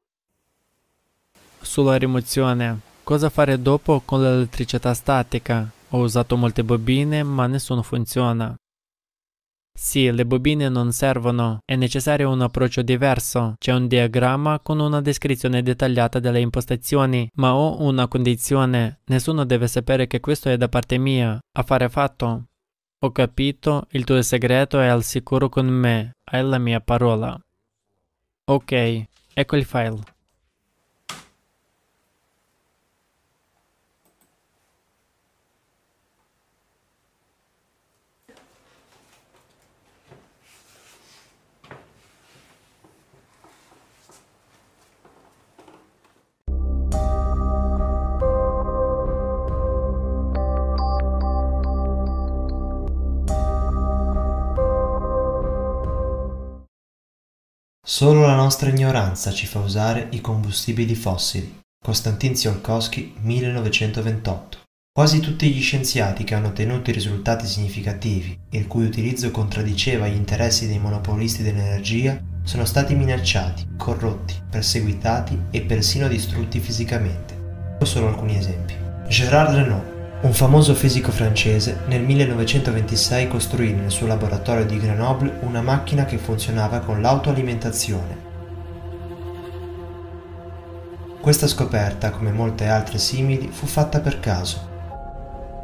Sulla 1.61 1.97
rimozione. 1.97 2.86
Cosa 3.07 3.31
fare 3.31 3.63
dopo 3.63 4.03
con 4.05 4.21
l'elettricità 4.21 4.93
statica? 4.93 5.71
Ho 5.91 5.99
usato 6.01 6.37
molte 6.37 6.65
bobine, 6.65 7.23
ma 7.23 7.47
nessuno 7.47 7.81
funziona. 7.83 8.53
Sì, 9.73 10.11
le 10.11 10.27
bobine 10.27 10.69
non 10.69 10.91
servono, 10.91 11.61
è 11.65 11.77
necessario 11.77 12.33
un 12.33 12.41
approccio 12.41 12.83
diverso. 12.83 13.55
C'è 13.59 13.73
un 13.73 13.87
diagramma 13.87 14.59
con 14.59 14.81
una 14.81 15.01
descrizione 15.01 15.63
dettagliata 15.63 16.19
delle 16.19 16.41
impostazioni, 16.41 17.31
ma 17.35 17.55
ho 17.55 17.81
una 17.81 18.09
condizione. 18.09 19.03
Nessuno 19.05 19.45
deve 19.45 19.69
sapere 19.69 20.09
che 20.09 20.19
questo 20.19 20.49
è 20.49 20.57
da 20.57 20.69
parte 20.69 20.99
mia. 20.99 21.39
Affare 21.57 21.89
fatto. 21.89 22.47
Ho 23.05 23.13
capito, 23.13 23.87
il 23.91 24.03
tuo 24.03 24.21
segreto 24.23 24.81
è 24.81 24.89
al 24.89 25.05
sicuro 25.05 25.49
con 25.49 25.69
me, 25.69 26.11
hai 26.33 26.43
la 26.43 26.59
mia 26.59 26.81
parola. 26.81 27.41
Ok, 28.47 29.05
ecco 29.33 29.55
il 29.55 29.65
file. 29.65 30.15
Solo 57.89 58.26
la 58.26 58.34
nostra 58.34 58.68
ignoranza 58.68 59.30
ci 59.30 59.47
fa 59.47 59.61
usare 59.61 60.09
i 60.11 60.20
combustibili 60.20 60.97
fossili. 60.97 61.61
Konstantin 61.80 62.32
Tsiolkovsky, 62.32 63.14
1928. 63.20 64.59
Quasi 64.93 65.20
tutti 65.20 65.49
gli 65.49 65.62
scienziati 65.62 66.24
che 66.24 66.34
hanno 66.34 66.49
ottenuto 66.49 66.91
risultati 66.91 67.47
significativi 67.47 68.37
il 68.51 68.66
cui 68.66 68.84
utilizzo 68.87 69.30
contraddiceva 69.30 70.09
gli 70.09 70.16
interessi 70.16 70.66
dei 70.66 70.80
monopolisti 70.80 71.45
dell'energia 71.45 72.20
sono 72.43 72.64
stati 72.64 72.97
minacciati, 72.97 73.64
corrotti, 73.76 74.34
perseguitati 74.51 75.43
e 75.53 75.61
persino 75.61 76.09
distrutti 76.09 76.59
fisicamente. 76.59 77.76
Solo 77.82 78.09
alcuni 78.09 78.37
esempi. 78.37 78.74
Gérard 79.07 79.55
Renault, 79.55 79.96
un 80.23 80.33
famoso 80.33 80.75
fisico 80.75 81.12
francese 81.12 81.81
nel 81.87 82.01
1926 82.01 83.29
costruì 83.29 83.73
nel 83.75 83.91
suo 83.91 84.07
laboratorio 84.07 84.64
di 84.64 84.79
Grenoble 84.79 85.39
una 85.43 85.61
macchina 85.61 86.07
che 86.07 86.17
funzionava 86.17 86.79
con 86.79 87.03
l'autoalimentazione. 87.03 88.25
Questa 91.21 91.47
scoperta, 91.47 92.11
come 92.11 92.33
molte 92.33 92.67
altre 92.67 92.99
simili, 92.99 93.49
fu 93.53 93.67
fatta 93.67 94.01
per 94.01 94.19
caso. 94.19 94.75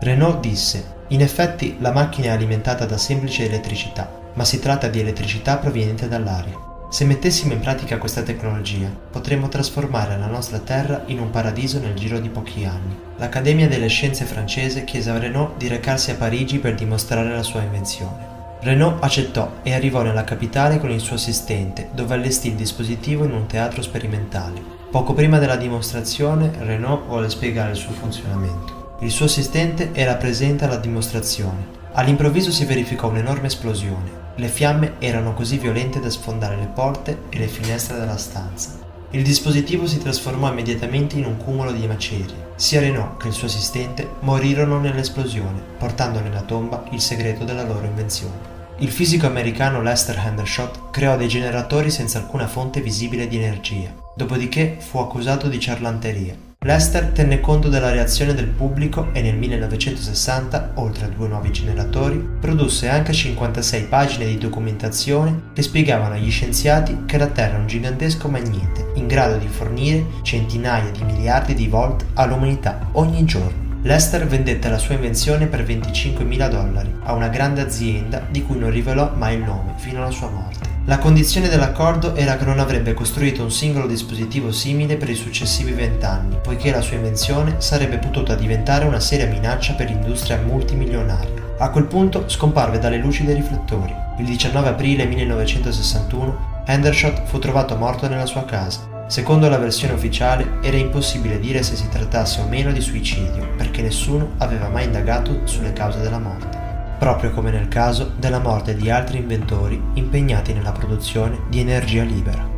Renault 0.01 0.41
disse, 0.41 0.85
in 1.09 1.23
effetti 1.23 1.77
la 1.81 1.93
macchina 1.93 2.27
è 2.27 2.31
alimentata 2.31 2.85
da 2.85 2.99
semplice 2.99 3.47
elettricità, 3.47 4.11
ma 4.35 4.45
si 4.45 4.59
tratta 4.59 4.89
di 4.89 5.01
elettricità 5.01 5.57
proveniente 5.57 6.09
dall'aria. 6.09 6.72
Se 6.93 7.07
mettessimo 7.07 7.55
in 7.55 7.61
pratica 7.61 7.97
questa 7.97 8.21
tecnologia, 8.21 8.87
potremmo 9.11 9.49
trasformare 9.49 10.19
la 10.19 10.27
nostra 10.27 10.59
Terra 10.59 11.05
in 11.07 11.21
un 11.21 11.31
paradiso 11.31 11.81
nel 11.81 11.95
giro 11.95 12.19
di 12.21 12.29
pochi 12.29 12.67
anni. 12.67 12.95
L'Accademia 13.17 13.67
delle 13.67 13.89
Scienze 13.89 14.27
francese 14.27 14.85
chiese 14.85 15.09
a 15.09 15.19
Renault 15.19 15.57
di 15.57 15.69
recarsi 15.69 16.11
a 16.11 16.17
Parigi 16.17 16.59
per 16.59 16.75
dimostrare 16.75 17.35
la 17.35 17.43
sua 17.43 17.63
invenzione. 17.63 18.27
Renault 18.61 19.03
accettò 19.03 19.53
e 19.63 19.73
arrivò 19.73 20.03
nella 20.03 20.25
capitale 20.25 20.79
con 20.79 20.91
il 20.91 21.01
suo 21.01 21.17
assistente, 21.17 21.89
dove 21.95 22.13
allestì 22.13 22.49
il 22.49 22.57
dispositivo 22.57 23.25
in 23.25 23.33
un 23.33 23.47
teatro 23.47 23.81
sperimentale. 23.81 24.61
Poco 24.91 25.15
prima 25.15 25.39
della 25.39 25.57
dimostrazione, 25.57 26.53
Renault 26.59 27.07
volle 27.07 27.31
spiegare 27.31 27.71
il 27.71 27.79
suo 27.79 27.93
funzionamento. 27.93 28.99
Il 29.01 29.11
suo 29.11 29.25
assistente 29.25 29.93
era 29.95 30.17
presente 30.17 30.67
alla 30.67 30.77
dimostrazione. 30.77 31.69
All'improvviso 31.93 32.51
si 32.51 32.67
verificò 32.67 33.09
un'enorme 33.09 33.47
esplosione. 33.47 34.22
Le 34.37 34.49
fiamme 34.49 34.95
erano 34.99 35.35
così 35.35 35.59
violente 35.59 36.01
da 36.01 36.09
sfondare 36.09 36.57
le 36.57 36.67
porte 36.67 37.25
e 37.29 37.39
le 37.39 37.47
finestre 37.47 37.99
della 37.99 38.17
stanza. 38.17 38.71
Il 39.11 39.23
dispositivo 39.23 39.87
si 39.87 39.99
trasformò 39.99 40.51
immediatamente 40.51 41.19
in 41.19 41.27
un 41.27 41.37
cumulo 41.37 41.71
di 41.71 41.87
macerie. 41.87 42.53
Sia 42.57 42.81
Renault 42.81 43.21
che 43.21 43.29
il 43.29 43.35
suo 43.35 43.47
assistente 43.47 44.09
morirono 44.21 44.79
nell'esplosione, 44.79 45.61
portando 45.77 46.21
nella 46.21 46.41
tomba 46.41 46.85
il 46.93 47.01
segreto 47.01 47.45
della 47.45 47.65
loro 47.65 47.85
invenzione. 47.85 48.51
Il 48.79 48.91
fisico 48.91 49.27
americano 49.27 49.83
Lester 49.83 50.17
Hendershot 50.17 50.91
creò 50.91 51.19
dei 51.19 51.29
generatori 51.29 51.91
senza 51.91 52.19
alcuna 52.19 52.47
fonte 52.47 52.81
visibile 52.81 53.29
di 53.29 53.37
energia, 53.37 53.95
dopodiché 54.17 54.77
fu 54.79 54.99
accusato 54.99 55.49
di 55.49 55.61
ciarlanteria 55.61 56.51
Lester 56.65 57.07
tenne 57.07 57.41
conto 57.41 57.69
della 57.69 57.91
reazione 57.91 58.35
del 58.35 58.47
pubblico 58.47 59.09
e 59.13 59.21
nel 59.21 59.37
1960, 59.37 60.75
oltre 60.75 61.07
a 61.07 61.09
due 61.09 61.27
nuovi 61.27 61.51
generatori, 61.51 62.25
produsse 62.39 62.89
anche 62.89 63.13
56 63.13 63.83
pagine 63.87 64.27
di 64.27 64.39
documentazione 64.39 65.51
che 65.55 65.63
spiegavano 65.63 66.15
agli 66.15 66.31
scienziati 66.31 67.03
che 67.05 67.19
la 67.19 67.27
Terra 67.27 67.57
è 67.57 67.59
un 67.59 67.67
gigantesco 67.67 68.29
magnete 68.29 68.93
in 68.95 69.09
grado 69.09 69.39
di 69.39 69.49
fornire 69.49 70.05
centinaia 70.23 70.89
di 70.93 71.03
miliardi 71.03 71.55
di 71.55 71.67
volt 71.67 72.05
all'umanità 72.15 72.91
ogni 72.93 73.25
giorno. 73.25 73.81
Lester 73.83 74.25
vendette 74.29 74.69
la 74.69 74.79
sua 74.79 74.95
invenzione 74.95 75.47
per 75.47 75.65
25.000 75.65 76.49
dollari 76.49 76.95
a 77.03 77.13
una 77.15 77.27
grande 77.27 77.61
azienda 77.61 78.25
di 78.31 78.45
cui 78.45 78.57
non 78.57 78.71
rivelò 78.71 79.11
mai 79.17 79.35
il 79.35 79.43
nome 79.43 79.73
fino 79.79 80.01
alla 80.01 80.13
sua 80.13 80.31
morte. 80.31 80.72
La 80.87 80.99
condizione 80.99 81.49
dell'accordo 81.49 82.17
era 82.17 82.37
che 82.37 82.45
non 82.45 82.59
avrebbe 82.59 82.93
costruito 82.93 83.45
un 83.45 83.53
singolo 83.53 83.87
dispositivo 83.87 84.51
simile 84.51 84.97
per 84.97 85.09
i 85.09 85.15
successivi 85.15 85.71
vent'anni, 85.71 86.39
poiché 86.43 86.73
la 86.73 86.81
sua 86.81 86.97
invenzione 86.97 87.61
sarebbe 87.61 87.99
potuta 87.99 88.35
diventare 88.35 88.85
una 88.85 88.99
seria 88.99 89.29
minaccia 89.29 89.75
per 89.75 89.87
l'industria 89.87 90.39
multimilionaria. 90.39 91.41
A 91.59 91.71
quel 91.71 91.85
punto 91.85 92.29
scomparve 92.29 92.81
dalle 92.81 92.97
luci 92.97 93.25
dei 93.25 93.37
riflettori. 93.37 93.95
Il 94.19 94.25
19 94.25 94.71
aprile 94.71 95.05
1961 95.05 96.65
Hendershot 96.67 97.27
fu 97.27 97.39
trovato 97.39 97.77
morto 97.77 98.09
nella 98.09 98.27
sua 98.27 98.45
casa. 98.45 99.07
Secondo 99.07 99.49
la 99.49 99.59
versione 99.59 99.95
ufficiale 99.95 100.59
era 100.63 100.77
impossibile 100.77 101.39
dire 101.39 101.63
se 101.63 101.77
si 101.77 101.89
trattasse 101.89 102.41
o 102.41 102.49
meno 102.49 102.73
di 102.73 102.81
suicidio, 102.81 103.51
perché 103.57 103.83
nessuno 103.83 104.33
aveva 104.39 104.69
mai 104.69 104.87
indagato 104.87 105.43
sulle 105.45 105.73
cause 105.73 106.01
della 106.01 106.19
morte 106.19 106.72
proprio 107.03 107.33
come 107.33 107.51
nel 107.51 107.67
caso 107.67 108.13
della 108.17 108.39
morte 108.39 108.77
di 108.77 108.89
altri 108.89 109.19
inventori 109.19 109.83
impegnati 109.95 110.53
nella 110.53 110.71
produzione 110.71 111.41
di 111.49 111.59
energia 111.59 112.05
libera. 112.05 112.49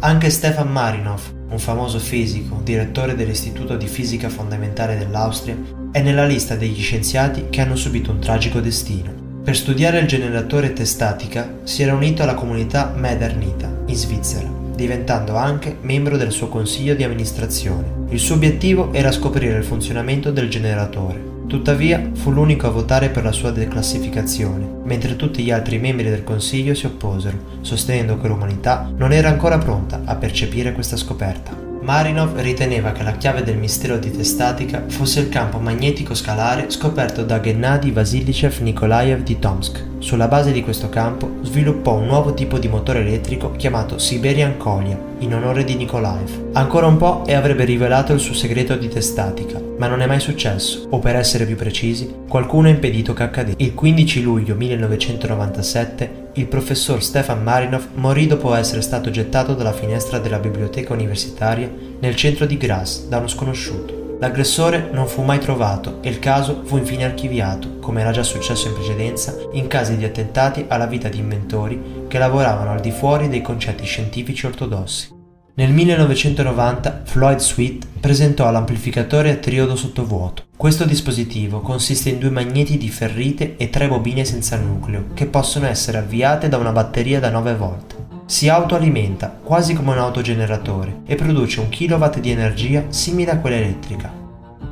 Anche 0.00 0.28
Stefan 0.28 0.70
Marinov, 0.70 1.22
un 1.48 1.58
famoso 1.58 1.98
fisico, 1.98 2.60
direttore 2.62 3.14
dell'Istituto 3.14 3.74
di 3.78 3.86
Fisica 3.86 4.28
Fondamentale 4.28 4.98
dell'Austria, 4.98 5.56
è 5.92 6.02
nella 6.02 6.26
lista 6.26 6.56
degli 6.56 6.78
scienziati 6.78 7.46
che 7.48 7.62
hanno 7.62 7.74
subito 7.74 8.10
un 8.10 8.18
tragico 8.18 8.60
destino. 8.60 9.40
Per 9.42 9.56
studiare 9.56 10.00
il 10.00 10.06
generatore 10.06 10.74
testatica 10.74 11.60
si 11.62 11.82
era 11.82 11.94
unito 11.94 12.22
alla 12.22 12.34
comunità 12.34 12.92
Medernita, 12.94 13.72
in 13.86 13.96
Svizzera, 13.96 14.46
diventando 14.74 15.36
anche 15.36 15.74
membro 15.80 16.18
del 16.18 16.32
suo 16.32 16.48
consiglio 16.48 16.94
di 16.94 17.02
amministrazione. 17.02 18.04
Il 18.10 18.18
suo 18.18 18.34
obiettivo 18.34 18.92
era 18.92 19.10
scoprire 19.10 19.56
il 19.56 19.64
funzionamento 19.64 20.30
del 20.30 20.50
generatore 20.50 21.35
Tuttavia 21.46 22.10
fu 22.14 22.32
l'unico 22.32 22.66
a 22.66 22.70
votare 22.70 23.08
per 23.08 23.22
la 23.22 23.30
sua 23.30 23.52
declassificazione, 23.52 24.68
mentre 24.82 25.14
tutti 25.14 25.44
gli 25.44 25.52
altri 25.52 25.78
membri 25.78 26.10
del 26.10 26.24
Consiglio 26.24 26.74
si 26.74 26.86
opposero, 26.86 27.38
sostenendo 27.60 28.18
che 28.18 28.26
l'umanità 28.26 28.90
non 28.96 29.12
era 29.12 29.28
ancora 29.28 29.56
pronta 29.56 30.02
a 30.04 30.16
percepire 30.16 30.72
questa 30.72 30.96
scoperta. 30.96 31.56
Marinov 31.82 32.36
riteneva 32.40 32.90
che 32.90 33.04
la 33.04 33.12
chiave 33.12 33.44
del 33.44 33.58
mistero 33.58 33.96
di 33.96 34.10
Testatica 34.10 34.82
fosse 34.88 35.20
il 35.20 35.28
campo 35.28 35.60
magnetico 35.60 36.14
scalare 36.14 36.68
scoperto 36.68 37.22
da 37.22 37.38
Gennady 37.38 37.92
Vasilyev 37.92 38.58
Nikolaev 38.58 39.22
di 39.22 39.38
Tomsk, 39.38 39.84
Sulla 40.06 40.28
base 40.28 40.52
di 40.52 40.62
questo 40.62 40.88
campo 40.88 41.38
sviluppò 41.42 41.94
un 41.94 42.06
nuovo 42.06 42.32
tipo 42.32 42.60
di 42.60 42.68
motore 42.68 43.00
elettrico 43.00 43.50
chiamato 43.56 43.98
Siberian 43.98 44.56
Kolya 44.56 44.96
in 45.18 45.34
onore 45.34 45.64
di 45.64 45.74
Nikolaev. 45.74 46.50
Ancora 46.52 46.86
un 46.86 46.96
po' 46.96 47.26
e 47.26 47.34
avrebbe 47.34 47.64
rivelato 47.64 48.12
il 48.12 48.20
suo 48.20 48.32
segreto 48.32 48.76
di 48.76 48.86
testatica, 48.86 49.60
ma 49.78 49.88
non 49.88 50.02
è 50.02 50.06
mai 50.06 50.20
successo, 50.20 50.86
o 50.90 51.00
per 51.00 51.16
essere 51.16 51.44
più 51.44 51.56
precisi, 51.56 52.08
qualcuno 52.28 52.68
ha 52.68 52.70
impedito 52.70 53.14
che 53.14 53.24
accadesse. 53.24 53.56
Il 53.58 53.74
15 53.74 54.22
luglio 54.22 54.54
1997 54.54 56.28
il 56.34 56.46
professor 56.46 57.02
Stefan 57.02 57.42
Marinov 57.42 57.88
morì 57.94 58.28
dopo 58.28 58.54
essere 58.54 58.82
stato 58.82 59.10
gettato 59.10 59.54
dalla 59.54 59.72
finestra 59.72 60.20
della 60.20 60.38
biblioteca 60.38 60.92
universitaria 60.92 61.68
nel 61.98 62.14
centro 62.14 62.46
di 62.46 62.56
Graz 62.56 63.08
da 63.08 63.18
uno 63.18 63.26
sconosciuto. 63.26 63.95
L'aggressore 64.18 64.88
non 64.92 65.06
fu 65.06 65.22
mai 65.22 65.38
trovato 65.38 65.98
e 66.00 66.08
il 66.08 66.18
caso 66.18 66.62
fu 66.64 66.78
infine 66.78 67.04
archiviato, 67.04 67.78
come 67.80 68.00
era 68.00 68.12
già 68.12 68.22
successo 68.22 68.68
in 68.68 68.74
precedenza, 68.74 69.36
in 69.52 69.66
casi 69.66 69.96
di 69.96 70.04
attentati 70.04 70.64
alla 70.68 70.86
vita 70.86 71.08
di 71.08 71.18
inventori 71.18 72.06
che 72.08 72.18
lavoravano 72.18 72.70
al 72.70 72.80
di 72.80 72.90
fuori 72.90 73.28
dei 73.28 73.42
concetti 73.42 73.84
scientifici 73.84 74.46
ortodossi. 74.46 75.14
Nel 75.56 75.70
1990 75.70 77.02
Floyd 77.04 77.38
Sweet 77.38 77.86
presentò 78.00 78.50
l'amplificatore 78.50 79.30
a 79.30 79.36
triodo 79.36 79.76
sottovuoto. 79.76 80.44
Questo 80.56 80.84
dispositivo 80.84 81.60
consiste 81.60 82.10
in 82.10 82.18
due 82.18 82.30
magneti 82.30 82.78
di 82.78 82.88
ferrite 82.88 83.56
e 83.56 83.68
tre 83.68 83.88
bobine 83.88 84.24
senza 84.24 84.56
nucleo, 84.56 85.08
che 85.12 85.26
possono 85.26 85.66
essere 85.66 85.98
avviate 85.98 86.48
da 86.48 86.56
una 86.56 86.72
batteria 86.72 87.20
da 87.20 87.30
9 87.30 87.54
volt. 87.54 87.95
Si 88.28 88.48
autoalimenta 88.48 89.38
quasi 89.40 89.72
come 89.72 89.92
un 89.92 89.98
autogeneratore 89.98 91.02
e 91.06 91.14
produce 91.14 91.60
un 91.60 91.68
kilowatt 91.68 92.18
di 92.18 92.32
energia 92.32 92.86
simile 92.88 93.30
a 93.30 93.38
quella 93.38 93.54
elettrica. 93.54 94.25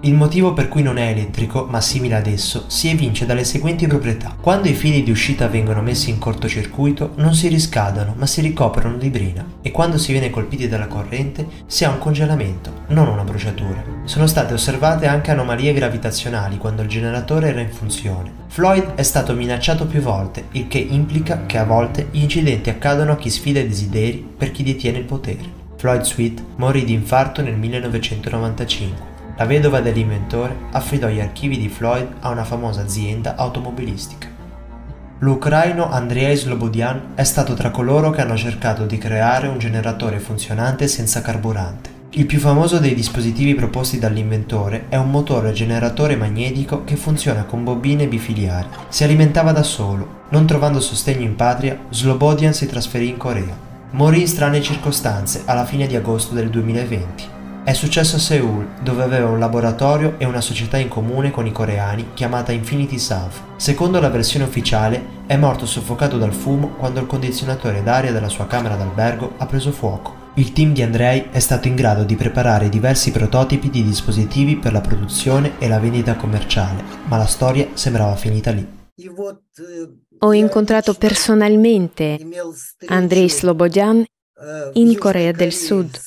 Il 0.04 0.12
motivo 0.12 0.52
per 0.52 0.68
cui 0.68 0.82
non 0.82 0.98
è 0.98 1.08
elettrico, 1.08 1.64
ma 1.64 1.80
simile 1.80 2.16
ad 2.16 2.26
esso, 2.26 2.64
si 2.66 2.90
evince 2.90 3.24
dalle 3.24 3.42
seguenti 3.42 3.86
proprietà. 3.86 4.36
Quando 4.38 4.68
i 4.68 4.74
fili 4.74 5.02
di 5.02 5.10
uscita 5.10 5.48
vengono 5.48 5.80
messi 5.80 6.10
in 6.10 6.18
cortocircuito, 6.18 7.12
non 7.14 7.32
si 7.34 7.48
riscaldano, 7.48 8.12
ma 8.14 8.26
si 8.26 8.42
ricoprono 8.42 8.98
di 8.98 9.08
brina. 9.08 9.42
E 9.62 9.70
quando 9.70 9.96
si 9.96 10.12
viene 10.12 10.28
colpiti 10.28 10.68
dalla 10.68 10.88
corrente, 10.88 11.46
si 11.64 11.86
ha 11.86 11.88
un 11.88 11.96
congelamento, 11.96 12.82
non 12.88 13.08
una 13.08 13.24
bruciatura. 13.24 13.82
Sono 14.04 14.26
state 14.26 14.52
osservate 14.52 15.06
anche 15.06 15.30
anomalie 15.30 15.72
gravitazionali 15.72 16.58
quando 16.58 16.82
il 16.82 16.88
generatore 16.88 17.48
era 17.48 17.60
in 17.62 17.72
funzione. 17.72 18.30
Floyd 18.48 18.96
è 18.96 19.02
stato 19.02 19.32
minacciato 19.32 19.86
più 19.86 20.02
volte, 20.02 20.48
il 20.50 20.68
che 20.68 20.80
implica 20.80 21.46
che 21.46 21.56
a 21.56 21.64
volte 21.64 22.08
gli 22.10 22.20
incidenti 22.20 22.68
accadono 22.68 23.12
a 23.12 23.16
chi 23.16 23.30
sfida 23.30 23.60
i 23.60 23.68
desideri 23.68 24.22
per 24.36 24.50
chi 24.50 24.62
detiene 24.62 24.98
il 24.98 25.04
potere. 25.04 25.62
Floyd 25.78 26.02
Sweet 26.02 26.42
morì 26.56 26.84
di 26.84 26.92
infarto 26.92 27.40
nel 27.40 27.56
1995. 27.56 29.13
La 29.36 29.46
vedova 29.46 29.80
dell'inventore 29.80 30.56
affidò 30.70 31.08
gli 31.08 31.20
archivi 31.20 31.58
di 31.58 31.68
Floyd 31.68 32.06
a 32.20 32.28
una 32.28 32.44
famosa 32.44 32.82
azienda 32.82 33.34
automobilistica. 33.34 34.28
L'ucraino 35.18 35.90
Andrei 35.90 36.36
Slobodian 36.36 37.12
è 37.14 37.24
stato 37.24 37.54
tra 37.54 37.70
coloro 37.70 38.10
che 38.10 38.20
hanno 38.20 38.36
cercato 38.36 38.86
di 38.86 38.96
creare 38.96 39.48
un 39.48 39.58
generatore 39.58 40.20
funzionante 40.20 40.86
senza 40.86 41.20
carburante. 41.20 41.90
Il 42.10 42.26
più 42.26 42.38
famoso 42.38 42.78
dei 42.78 42.94
dispositivi 42.94 43.56
proposti 43.56 43.98
dall'inventore 43.98 44.84
è 44.88 44.94
un 44.94 45.10
motore 45.10 45.50
generatore 45.50 46.14
magnetico 46.14 46.84
che 46.84 46.94
funziona 46.94 47.42
con 47.42 47.64
bobine 47.64 48.06
bifiliari. 48.06 48.68
Si 48.88 49.02
alimentava 49.02 49.50
da 49.50 49.64
solo. 49.64 50.22
Non 50.28 50.46
trovando 50.46 50.78
sostegno 50.78 51.22
in 51.22 51.34
patria, 51.34 51.76
Slobodian 51.90 52.54
si 52.54 52.66
trasferì 52.66 53.08
in 53.08 53.16
Corea. 53.16 53.58
Morì 53.90 54.20
in 54.20 54.28
strane 54.28 54.62
circostanze 54.62 55.42
alla 55.44 55.64
fine 55.64 55.88
di 55.88 55.96
agosto 55.96 56.34
del 56.34 56.50
2020. 56.50 57.33
È 57.64 57.72
successo 57.72 58.16
a 58.16 58.18
Seoul, 58.18 58.82
dove 58.82 59.02
aveva 59.02 59.30
un 59.30 59.38
laboratorio 59.38 60.16
e 60.18 60.26
una 60.26 60.42
società 60.42 60.76
in 60.76 60.88
comune 60.88 61.30
con 61.30 61.46
i 61.46 61.50
coreani 61.50 62.08
chiamata 62.12 62.52
Infinity 62.52 62.98
South. 62.98 63.40
Secondo 63.56 63.98
la 64.00 64.10
versione 64.10 64.44
ufficiale, 64.44 65.22
è 65.26 65.38
morto 65.38 65.64
soffocato 65.64 66.18
dal 66.18 66.34
fumo 66.34 66.74
quando 66.76 67.00
il 67.00 67.06
condizionatore 67.06 67.82
d'aria 67.82 68.12
della 68.12 68.28
sua 68.28 68.46
camera 68.46 68.76
d'albergo 68.76 69.36
ha 69.38 69.46
preso 69.46 69.72
fuoco. 69.72 70.32
Il 70.34 70.52
team 70.52 70.74
di 70.74 70.82
Andrei 70.82 71.28
è 71.30 71.38
stato 71.38 71.66
in 71.66 71.74
grado 71.74 72.04
di 72.04 72.16
preparare 72.16 72.68
diversi 72.68 73.10
prototipi 73.12 73.70
di 73.70 73.82
dispositivi 73.82 74.56
per 74.58 74.72
la 74.72 74.82
produzione 74.82 75.58
e 75.58 75.66
la 75.66 75.78
vendita 75.78 76.16
commerciale, 76.16 76.84
ma 77.04 77.16
la 77.16 77.24
storia 77.24 77.66
sembrava 77.72 78.14
finita 78.14 78.50
lì. 78.50 78.68
Ho 80.18 80.34
incontrato 80.34 80.92
personalmente 80.92 82.18
Andrei 82.88 83.30
Slobodian 83.30 84.04
in 84.74 84.98
Corea 84.98 85.32
del 85.32 85.52
Sud 85.54 85.98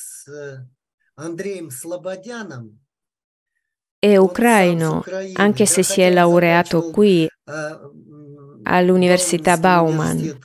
è 3.98 4.16
ucraino, 4.16 5.02
anche 5.34 5.66
se 5.66 5.82
si 5.82 6.00
è 6.00 6.10
laureato 6.10 6.90
qui 6.90 7.28
all'Università 8.62 9.56
Bauman. 9.56 10.38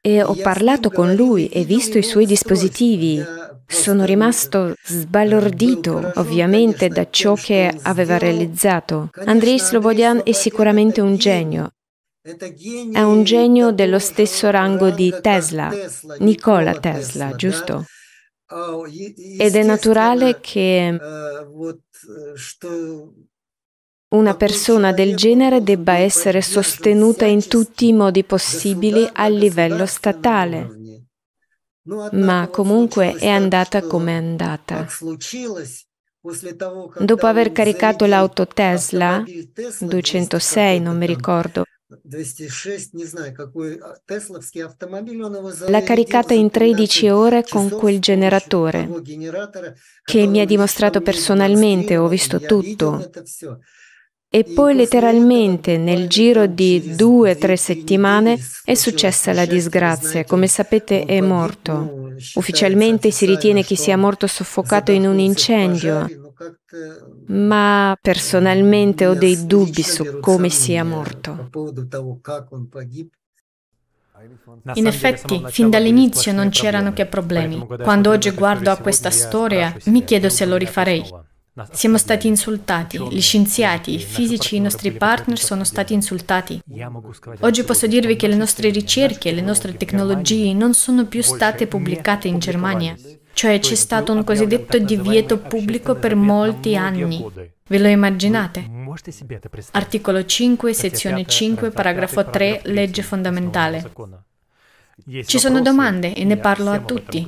E 0.00 0.22
ho 0.22 0.34
parlato 0.36 0.90
con 0.90 1.14
lui 1.14 1.48
e 1.48 1.64
visto 1.64 1.98
i 1.98 2.04
suoi 2.04 2.26
dispositivi. 2.26 3.22
Sono 3.66 4.04
rimasto 4.04 4.74
sbalordito, 4.84 6.12
ovviamente, 6.14 6.88
da 6.88 7.10
ciò 7.10 7.34
che 7.34 7.76
aveva 7.82 8.16
realizzato. 8.16 9.10
Andrei 9.24 9.58
Slobodian 9.58 10.20
è 10.24 10.32
sicuramente 10.32 11.00
un 11.00 11.16
genio. 11.16 11.72
È 12.92 13.02
un 13.02 13.24
genio 13.24 13.72
dello 13.72 13.98
stesso 13.98 14.48
rango 14.50 14.90
di 14.90 15.12
Tesla, 15.20 15.70
Nikola 16.18 16.78
Tesla, 16.78 17.34
giusto? 17.34 17.84
Ed 18.50 19.54
è 19.54 19.62
naturale 19.62 20.40
che 20.40 20.98
una 24.10 24.34
persona 24.36 24.92
del 24.92 25.14
genere 25.14 25.62
debba 25.62 25.98
essere 25.98 26.40
sostenuta 26.40 27.26
in 27.26 27.46
tutti 27.46 27.88
i 27.88 27.92
modi 27.92 28.24
possibili 28.24 29.06
a 29.12 29.28
livello 29.28 29.84
statale. 29.84 31.06
Ma 32.12 32.48
comunque 32.50 33.14
è 33.16 33.28
andata 33.28 33.82
come 33.82 34.12
è 34.12 34.16
andata. 34.16 34.86
Dopo 36.98 37.26
aver 37.26 37.52
caricato 37.52 38.06
l'auto 38.06 38.46
Tesla, 38.46 39.22
206 39.78 40.80
non 40.80 40.96
mi 40.96 41.06
ricordo, 41.06 41.64
L'ha 45.68 45.82
caricata 45.82 46.34
in 46.34 46.50
13 46.50 47.08
ore 47.08 47.44
con 47.48 47.70
quel 47.70 47.98
generatore 47.98 48.90
che 50.04 50.26
mi 50.26 50.40
ha 50.40 50.44
dimostrato 50.44 51.00
personalmente, 51.00 51.96
ho 51.96 52.06
visto 52.08 52.40
tutto. 52.40 53.10
E 54.30 54.44
poi 54.44 54.74
letteralmente 54.74 55.78
nel 55.78 56.06
giro 56.06 56.46
di 56.46 56.94
due 56.94 57.30
o 57.30 57.36
tre 57.36 57.56
settimane 57.56 58.38
è 58.62 58.74
successa 58.74 59.32
la 59.32 59.46
disgrazia. 59.46 60.24
Come 60.24 60.46
sapete 60.46 61.06
è 61.06 61.22
morto. 61.22 62.12
Ufficialmente 62.34 63.10
si 63.10 63.24
ritiene 63.24 63.64
che 63.64 63.76
sia 63.76 63.96
morto 63.96 64.26
soffocato 64.26 64.92
in 64.92 65.06
un 65.06 65.18
incendio, 65.18 66.27
ma 67.26 67.96
personalmente 68.00 69.06
ho 69.06 69.14
dei 69.14 69.46
dubbi 69.46 69.82
su 69.82 70.20
come 70.20 70.48
sia 70.48 70.84
morto. 70.84 71.50
In 74.74 74.86
effetti, 74.86 75.42
fin 75.46 75.70
dall'inizio 75.70 76.32
non 76.32 76.48
c'erano 76.50 76.92
che 76.92 77.06
problemi. 77.06 77.64
Quando 77.82 78.10
oggi 78.10 78.30
guardo 78.30 78.70
a 78.70 78.76
questa 78.76 79.10
storia, 79.10 79.74
mi 79.86 80.04
chiedo 80.04 80.28
se 80.28 80.44
lo 80.44 80.56
rifarei. 80.56 81.04
Siamo 81.72 81.98
stati 81.98 82.28
insultati, 82.28 82.98
gli 83.10 83.20
scienziati, 83.20 83.94
i 83.94 83.98
fisici, 83.98 84.56
i 84.56 84.60
nostri 84.60 84.92
partner 84.92 85.38
sono 85.38 85.64
stati 85.64 85.92
insultati. 85.92 86.60
Oggi 87.40 87.64
posso 87.64 87.86
dirvi 87.86 88.14
che 88.16 88.28
le 88.28 88.36
nostre 88.36 88.70
ricerche, 88.70 89.32
le 89.32 89.40
nostre 89.40 89.76
tecnologie 89.76 90.52
non 90.52 90.74
sono 90.74 91.06
più 91.06 91.22
state 91.22 91.66
pubblicate 91.66 92.28
in 92.28 92.38
Germania. 92.38 92.96
Cioè 93.38 93.60
c'è 93.60 93.76
stato 93.76 94.12
un 94.12 94.24
cosiddetto 94.24 94.80
divieto 94.80 95.38
pubblico 95.38 95.94
per 95.94 96.16
molti 96.16 96.74
anni. 96.74 97.24
Ve 97.68 97.78
lo 97.78 97.86
immaginate? 97.86 98.68
Articolo 99.70 100.24
5, 100.24 100.72
sezione 100.74 101.24
5, 101.24 101.70
paragrafo 101.70 102.28
3, 102.28 102.62
legge 102.64 103.02
fondamentale. 103.02 103.92
Ci 105.24 105.38
sono 105.38 105.60
domande 105.60 106.16
e 106.16 106.24
ne 106.24 106.36
parlo 106.36 106.70
a 106.70 106.80
tutti. 106.80 107.24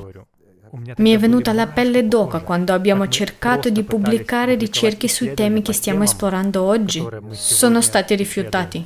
Mi 0.96 1.12
è 1.12 1.16
venuta 1.16 1.52
la 1.52 1.68
pelle 1.68 2.08
d'oca 2.08 2.40
quando 2.40 2.72
abbiamo 2.72 3.06
cercato 3.06 3.70
di 3.70 3.84
pubblicare 3.84 4.56
ricerche 4.56 5.06
sui 5.06 5.32
temi 5.34 5.62
che 5.62 5.72
stiamo 5.72 6.02
esplorando 6.02 6.64
oggi. 6.64 7.06
Sono 7.30 7.80
stati 7.80 8.16
rifiutati. 8.16 8.84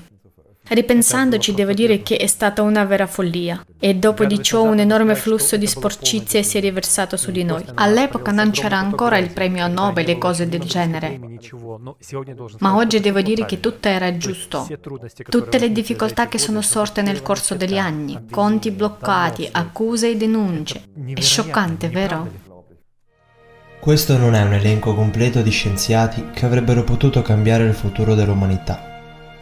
Ripensandoci 0.67 1.53
devo 1.53 1.75
dire 1.75 2.03
che 2.03 2.17
è 2.17 2.27
stata 2.27 2.63
una 2.63 2.85
vera 2.85 3.07
follia 3.07 3.63
e 3.79 3.97
dopo 3.97 4.25
di 4.25 4.43
ciò 4.43 4.63
un 4.63 4.79
enorme 4.79 5.15
flusso 5.15 5.59
di 5.59 5.67
sporcizie 5.67 6.43
si 6.43 6.57
è 6.57 6.61
riversato 6.63 7.19
su 7.19 7.31
di 7.31 7.45
noi. 7.45 7.63
All'epoca 7.75 8.33
non 8.33 8.51
c'era 8.51 8.79
ancora 8.79 9.19
il 9.19 9.31
premio 9.31 9.69
Nobel 9.69 10.09
e 10.09 10.17
cose 10.17 10.49
del 10.49 10.63
genere, 10.63 11.21
ma 12.61 12.77
oggi 12.77 12.99
devo 13.01 13.21
dire 13.21 13.45
che 13.45 13.61
tutto 13.61 13.89
era 13.89 14.17
giusto. 14.17 14.67
Tutte 15.29 15.59
le 15.59 15.71
difficoltà 15.71 16.29
che 16.29 16.39
sono 16.39 16.63
sorte 16.63 17.03
nel 17.03 17.21
corso 17.21 17.55
degli 17.55 17.77
anni, 17.77 18.27
conti 18.31 18.71
bloccati, 18.71 19.47
accuse 19.53 20.13
e 20.13 20.17
denunce. 20.17 20.89
È 21.13 21.21
scioccante, 21.21 21.91
vero? 21.91 22.31
Questo 23.81 24.17
non 24.17 24.35
è 24.35 24.43
un 24.43 24.55
elenco 24.55 24.95
completo 24.95 25.43
di 25.43 25.51
scienziati 25.51 26.31
che 26.33 26.47
avrebbero 26.47 26.85
potuto 26.85 27.21
cambiare 27.21 27.65
il 27.65 27.75
futuro 27.75 28.15
dell'umanità 28.15 28.93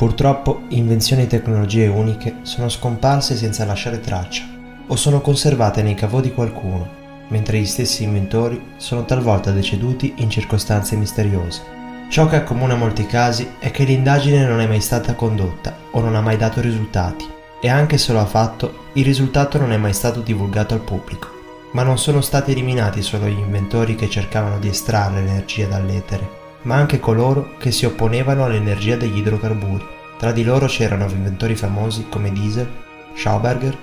Purtroppo 0.02 0.62
invenzioni 0.70 1.22
e 1.22 1.26
tecnologie 1.28 1.86
uniche 1.86 2.38
sono 2.42 2.68
scomparse 2.68 3.36
senza 3.36 3.64
lasciare 3.64 4.00
traccia 4.00 4.42
o 4.88 4.96
sono 4.96 5.20
conservate 5.20 5.80
nei 5.80 5.94
cavò 5.94 6.18
di 6.18 6.32
qualcuno, 6.32 6.88
mentre 7.28 7.60
gli 7.60 7.64
stessi 7.64 8.02
inventori 8.02 8.60
sono 8.78 9.04
talvolta 9.04 9.52
deceduti 9.52 10.14
in 10.16 10.28
circostanze 10.28 10.96
misteriose. 10.96 11.62
Ciò 12.08 12.26
che 12.26 12.34
accomuna 12.34 12.74
molti 12.74 13.06
casi 13.06 13.48
è 13.60 13.70
che 13.70 13.84
l'indagine 13.84 14.44
non 14.44 14.58
è 14.58 14.66
mai 14.66 14.80
stata 14.80 15.14
condotta 15.14 15.72
o 15.92 16.00
non 16.00 16.16
ha 16.16 16.20
mai 16.20 16.36
dato 16.36 16.60
risultati 16.60 17.24
e 17.60 17.68
anche 17.68 17.96
se 17.96 18.12
lo 18.12 18.18
ha 18.18 18.26
fatto, 18.26 18.86
il 18.94 19.04
risultato 19.04 19.56
non 19.56 19.70
è 19.70 19.76
mai 19.76 19.92
stato 19.92 20.18
divulgato 20.18 20.74
al 20.74 20.80
pubblico. 20.80 21.28
Ma 21.74 21.84
non 21.84 21.96
sono 21.96 22.22
stati 22.22 22.50
eliminati 22.50 23.02
solo 23.02 23.28
gli 23.28 23.38
inventori 23.38 23.94
che 23.94 24.10
cercavano 24.10 24.58
di 24.58 24.66
estrarre 24.66 25.22
l'energia 25.22 25.68
dall'etere, 25.68 26.41
ma 26.62 26.76
anche 26.76 27.00
coloro 27.00 27.56
che 27.58 27.70
si 27.70 27.84
opponevano 27.84 28.44
all'energia 28.44 28.96
degli 28.96 29.18
idrocarburi. 29.18 29.84
Tra 30.18 30.32
di 30.32 30.44
loro 30.44 30.66
c'erano 30.66 31.06
inventori 31.06 31.56
famosi 31.56 32.06
come 32.08 32.32
Diesel, 32.32 32.70
Schauberger, 33.14 33.76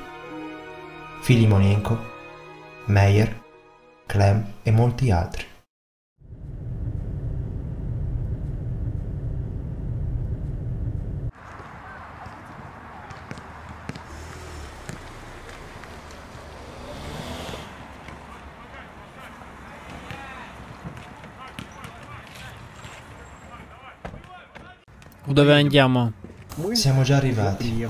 Filimonenko, 1.21 1.97
Meyer, 2.85 3.41
Clem 4.05 4.45
e 4.63 4.71
molti 4.71 5.11
altri. 5.11 5.45
Dove 25.29 25.53
andiamo? 25.53 26.11
Siamo 26.71 27.03
già 27.03 27.17
arrivati. 27.17 27.87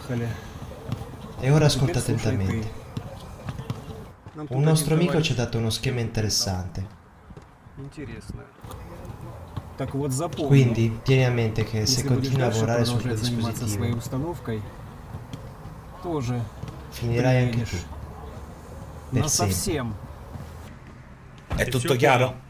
E 1.39 1.51
ora 1.51 1.65
ascolta 1.67 1.99
attentamente. 1.99 2.71
Un 4.49 4.61
nostro 4.61 4.95
amico 4.95 5.21
ci 5.21 5.31
ha 5.31 5.35
dato 5.35 5.57
uno 5.57 5.69
schema 5.69 6.01
interessante. 6.01 6.85
Quindi 10.47 10.99
tieni 11.01 11.23
a 11.23 11.31
mente 11.31 11.63
che 11.63 11.85
se 11.85 12.03
continui 12.03 12.41
a 12.41 12.49
lavorare 12.49 12.83
su 12.83 12.97
quel 12.97 13.17
dispositivo, 13.17 13.97
finirai 16.89 17.43
anche 17.43 17.63
tu. 17.63 17.77
Per 19.11 19.29
sempre. 19.29 20.07
È 21.55 21.65
tutto 21.69 21.95
chiaro? 21.95 22.47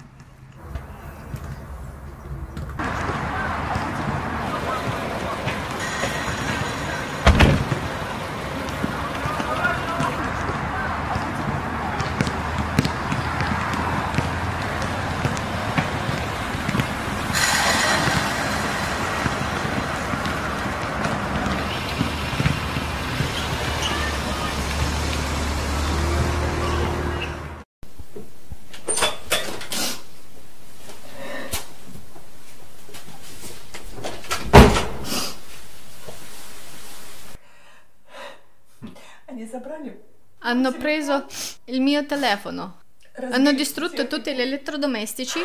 Hanno 40.39 40.71
preso 40.73 41.25
il 41.65 41.81
mio 41.81 42.05
telefono. 42.05 42.81
Hanno 43.31 43.53
distrutto 43.53 44.07
tutti 44.07 44.33
gli 44.33 44.41
elettrodomestici. 44.41 45.39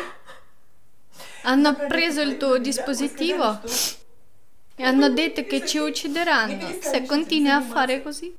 Hanno 1.43 1.75
preso 1.87 2.21
il 2.21 2.37
tuo 2.37 2.57
dispositivo. 2.57 3.61
E 4.75 4.83
hanno 4.83 5.09
detto 5.09 5.43
che 5.43 5.65
ci 5.65 5.77
uccideranno 5.77 6.77
se 6.81 7.05
continui 7.05 7.49
a 7.49 7.61
fare 7.61 8.01
così. 8.01 8.35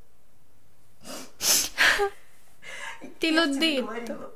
Ti 3.19 3.31
l'ho 3.31 3.47
detto. 3.47 4.35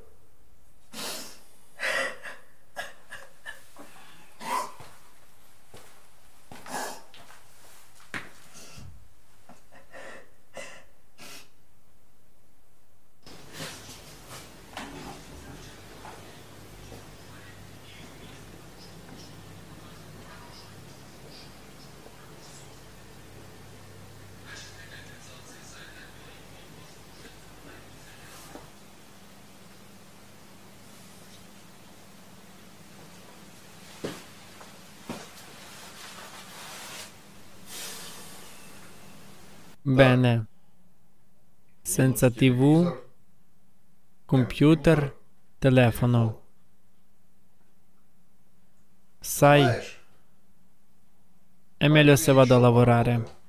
Bene. 40.01 40.47
Senza 41.82 42.31
tv, 42.31 43.01
computer, 44.24 45.14
telefono. 45.59 46.40
Sai, 49.20 49.66
è 51.77 51.89
meglio 51.89 52.16
se 52.16 52.32
vado 52.32 52.56
a 52.56 52.59
lavorare. 52.59 53.40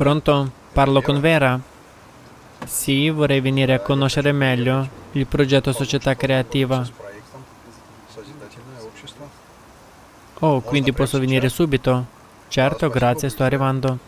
Pronto? 0.00 0.50
Parlo 0.72 1.02
con 1.02 1.20
Vera? 1.20 1.60
Sì, 2.64 3.10
vorrei 3.10 3.42
venire 3.42 3.74
a 3.74 3.80
conoscere 3.80 4.32
meglio 4.32 4.88
il 5.12 5.26
progetto 5.26 5.72
Società 5.72 6.16
Creativa. 6.16 6.88
Oh, 10.38 10.62
quindi 10.62 10.94
posso 10.94 11.18
venire 11.18 11.50
subito? 11.50 12.06
Certo, 12.48 12.88
grazie, 12.88 13.28
sto 13.28 13.42
arrivando. 13.44 13.98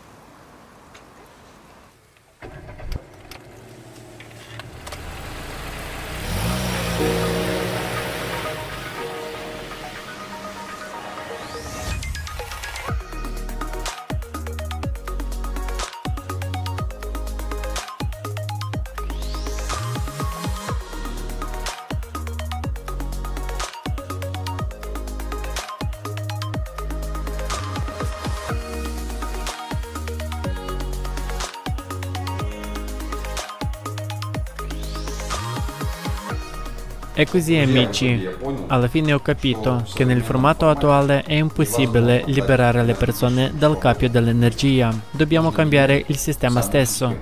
E 37.15 37.27
così 37.27 37.55
amici, 37.57 38.27
alla 38.67 38.87
fine 38.87 39.13
ho 39.13 39.19
capito 39.19 39.85
che 39.93 40.03
nel 40.03 40.23
formato 40.23 40.67
attuale 40.67 41.21
è 41.21 41.33
impossibile 41.33 42.23
liberare 42.25 42.83
le 42.83 42.95
persone 42.95 43.51
dal 43.53 43.77
cappio 43.77 44.09
dell'energia. 44.09 44.91
Dobbiamo 45.11 45.51
cambiare 45.51 46.03
il 46.07 46.17
sistema 46.17 46.61
stesso. 46.61 47.15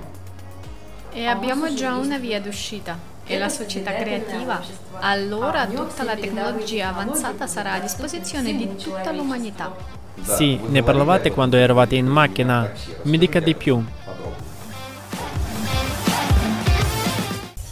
E 1.12 1.26
abbiamo 1.26 1.74
già 1.74 1.94
una 1.96 2.16
via 2.16 2.40
d'uscita. 2.40 2.98
E 3.26 3.36
la 3.36 3.50
società 3.50 3.92
creativa? 3.92 4.62
Allora 5.00 5.66
tutta 5.66 6.04
la 6.04 6.16
tecnologia 6.16 6.88
avanzata 6.88 7.46
sarà 7.46 7.74
a 7.74 7.80
disposizione 7.80 8.56
di 8.56 8.74
tutta 8.76 9.12
l'umanità. 9.12 9.74
Sì, 10.22 10.58
ne 10.68 10.82
parlavate 10.82 11.30
quando 11.32 11.56
eravate 11.56 11.96
in 11.96 12.06
macchina. 12.06 12.72
Mi 13.02 13.18
dica 13.18 13.40
di 13.40 13.54
più. 13.54 13.84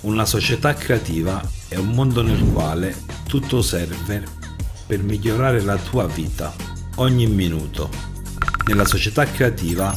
Una 0.02 0.26
società 0.26 0.74
creativa 0.74 1.59
è 1.70 1.76
un 1.76 1.90
mondo 1.90 2.20
nel 2.20 2.50
quale 2.52 2.96
tutto 3.28 3.62
serve 3.62 4.24
per 4.88 5.04
migliorare 5.04 5.60
la 5.60 5.76
tua 5.76 6.08
vita, 6.08 6.52
ogni 6.96 7.28
minuto. 7.28 7.88
Nella 8.66 8.84
società 8.84 9.24
creativa 9.24 9.96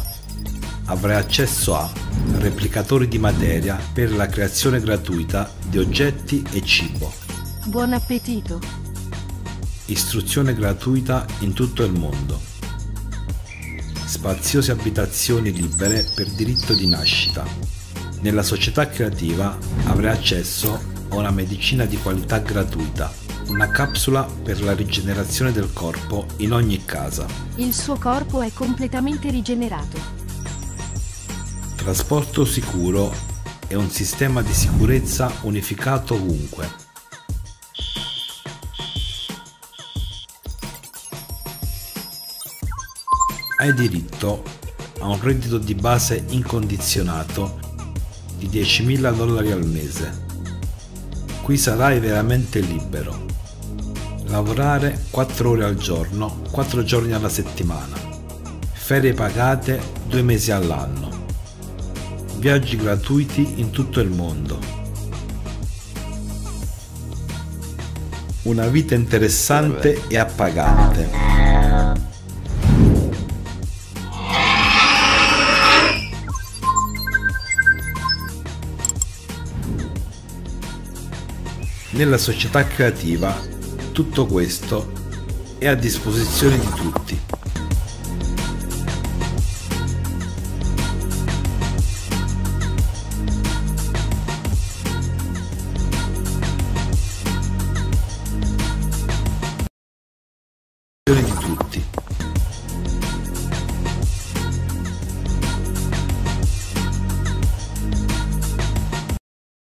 avrai 0.85 1.15
accesso 1.15 1.75
a 1.75 1.91
replicatori 2.37 3.07
di 3.07 3.17
materia 3.17 3.79
per 3.91 4.13
la 4.13 4.27
creazione 4.27 4.81
gratuita 4.81 5.51
di 5.67 5.79
oggetti 5.79 6.45
e 6.51 6.61
cibo. 6.61 7.11
Buon 7.65 7.93
appetito! 7.93 8.59
Istruzione 9.85 10.53
gratuita 10.53 11.25
in 11.39 11.53
tutto 11.53 11.83
il 11.83 11.93
mondo. 11.93 12.39
Spaziose 14.05 14.71
abitazioni 14.71 15.51
libere 15.51 16.05
per 16.13 16.29
diritto 16.29 16.75
di 16.75 16.85
nascita 16.85 17.82
nella 18.23 18.41
società 18.41 18.87
creativa 18.87 19.57
avrai 19.83 20.13
accesso 20.13 20.79
a 21.09 21.15
una 21.15 21.29
medicina 21.29 21.83
di 21.83 21.97
qualità 21.97 22.39
gratuita, 22.39 23.11
una 23.49 23.67
capsula 23.67 24.23
per 24.23 24.63
la 24.63 24.73
rigenerazione 24.73 25.51
del 25.51 25.73
corpo 25.73 26.25
in 26.37 26.53
ogni 26.53 26.85
casa. 26.85 27.25
Il 27.55 27.73
suo 27.73 27.97
corpo 27.97 28.41
è 28.41 28.51
completamente 28.53 29.29
rigenerato. 29.29 29.99
Trasporto 31.75 32.45
sicuro 32.45 33.13
e 33.67 33.75
un 33.75 33.89
sistema 33.89 34.41
di 34.41 34.53
sicurezza 34.53 35.29
unificato 35.41 36.13
ovunque. 36.13 36.81
Hai 43.57 43.73
diritto 43.73 44.43
a 44.99 45.07
un 45.07 45.19
reddito 45.21 45.57
di 45.57 45.75
base 45.75 46.23
incondizionato 46.29 47.71
di 48.47 48.61
10.000 48.61 49.15
dollari 49.15 49.51
al 49.51 49.65
mese. 49.65 50.25
Qui 51.41 51.57
sarai 51.57 51.99
veramente 51.99 52.59
libero. 52.59 53.25
Lavorare 54.25 55.05
4 55.09 55.49
ore 55.49 55.65
al 55.65 55.75
giorno, 55.75 56.41
4 56.51 56.83
giorni 56.83 57.13
alla 57.13 57.29
settimana. 57.29 57.95
Ferie 58.71 59.13
pagate 59.13 59.81
2 60.07 60.21
mesi 60.21 60.51
all'anno. 60.51 61.09
Viaggi 62.37 62.75
gratuiti 62.75 63.59
in 63.59 63.69
tutto 63.69 63.99
il 63.99 64.09
mondo. 64.09 64.59
Una 68.43 68.67
vita 68.67 68.95
interessante 68.95 70.01
e 70.07 70.17
appagante. 70.17 72.12
Nella 81.93 82.17
società 82.17 82.65
creativa 82.65 83.39
tutto 83.91 84.25
questo 84.25 84.91
è 85.59 85.67
a 85.67 85.75
disposizione 85.75 86.57
di 86.57 86.69
tutti. 86.75 87.22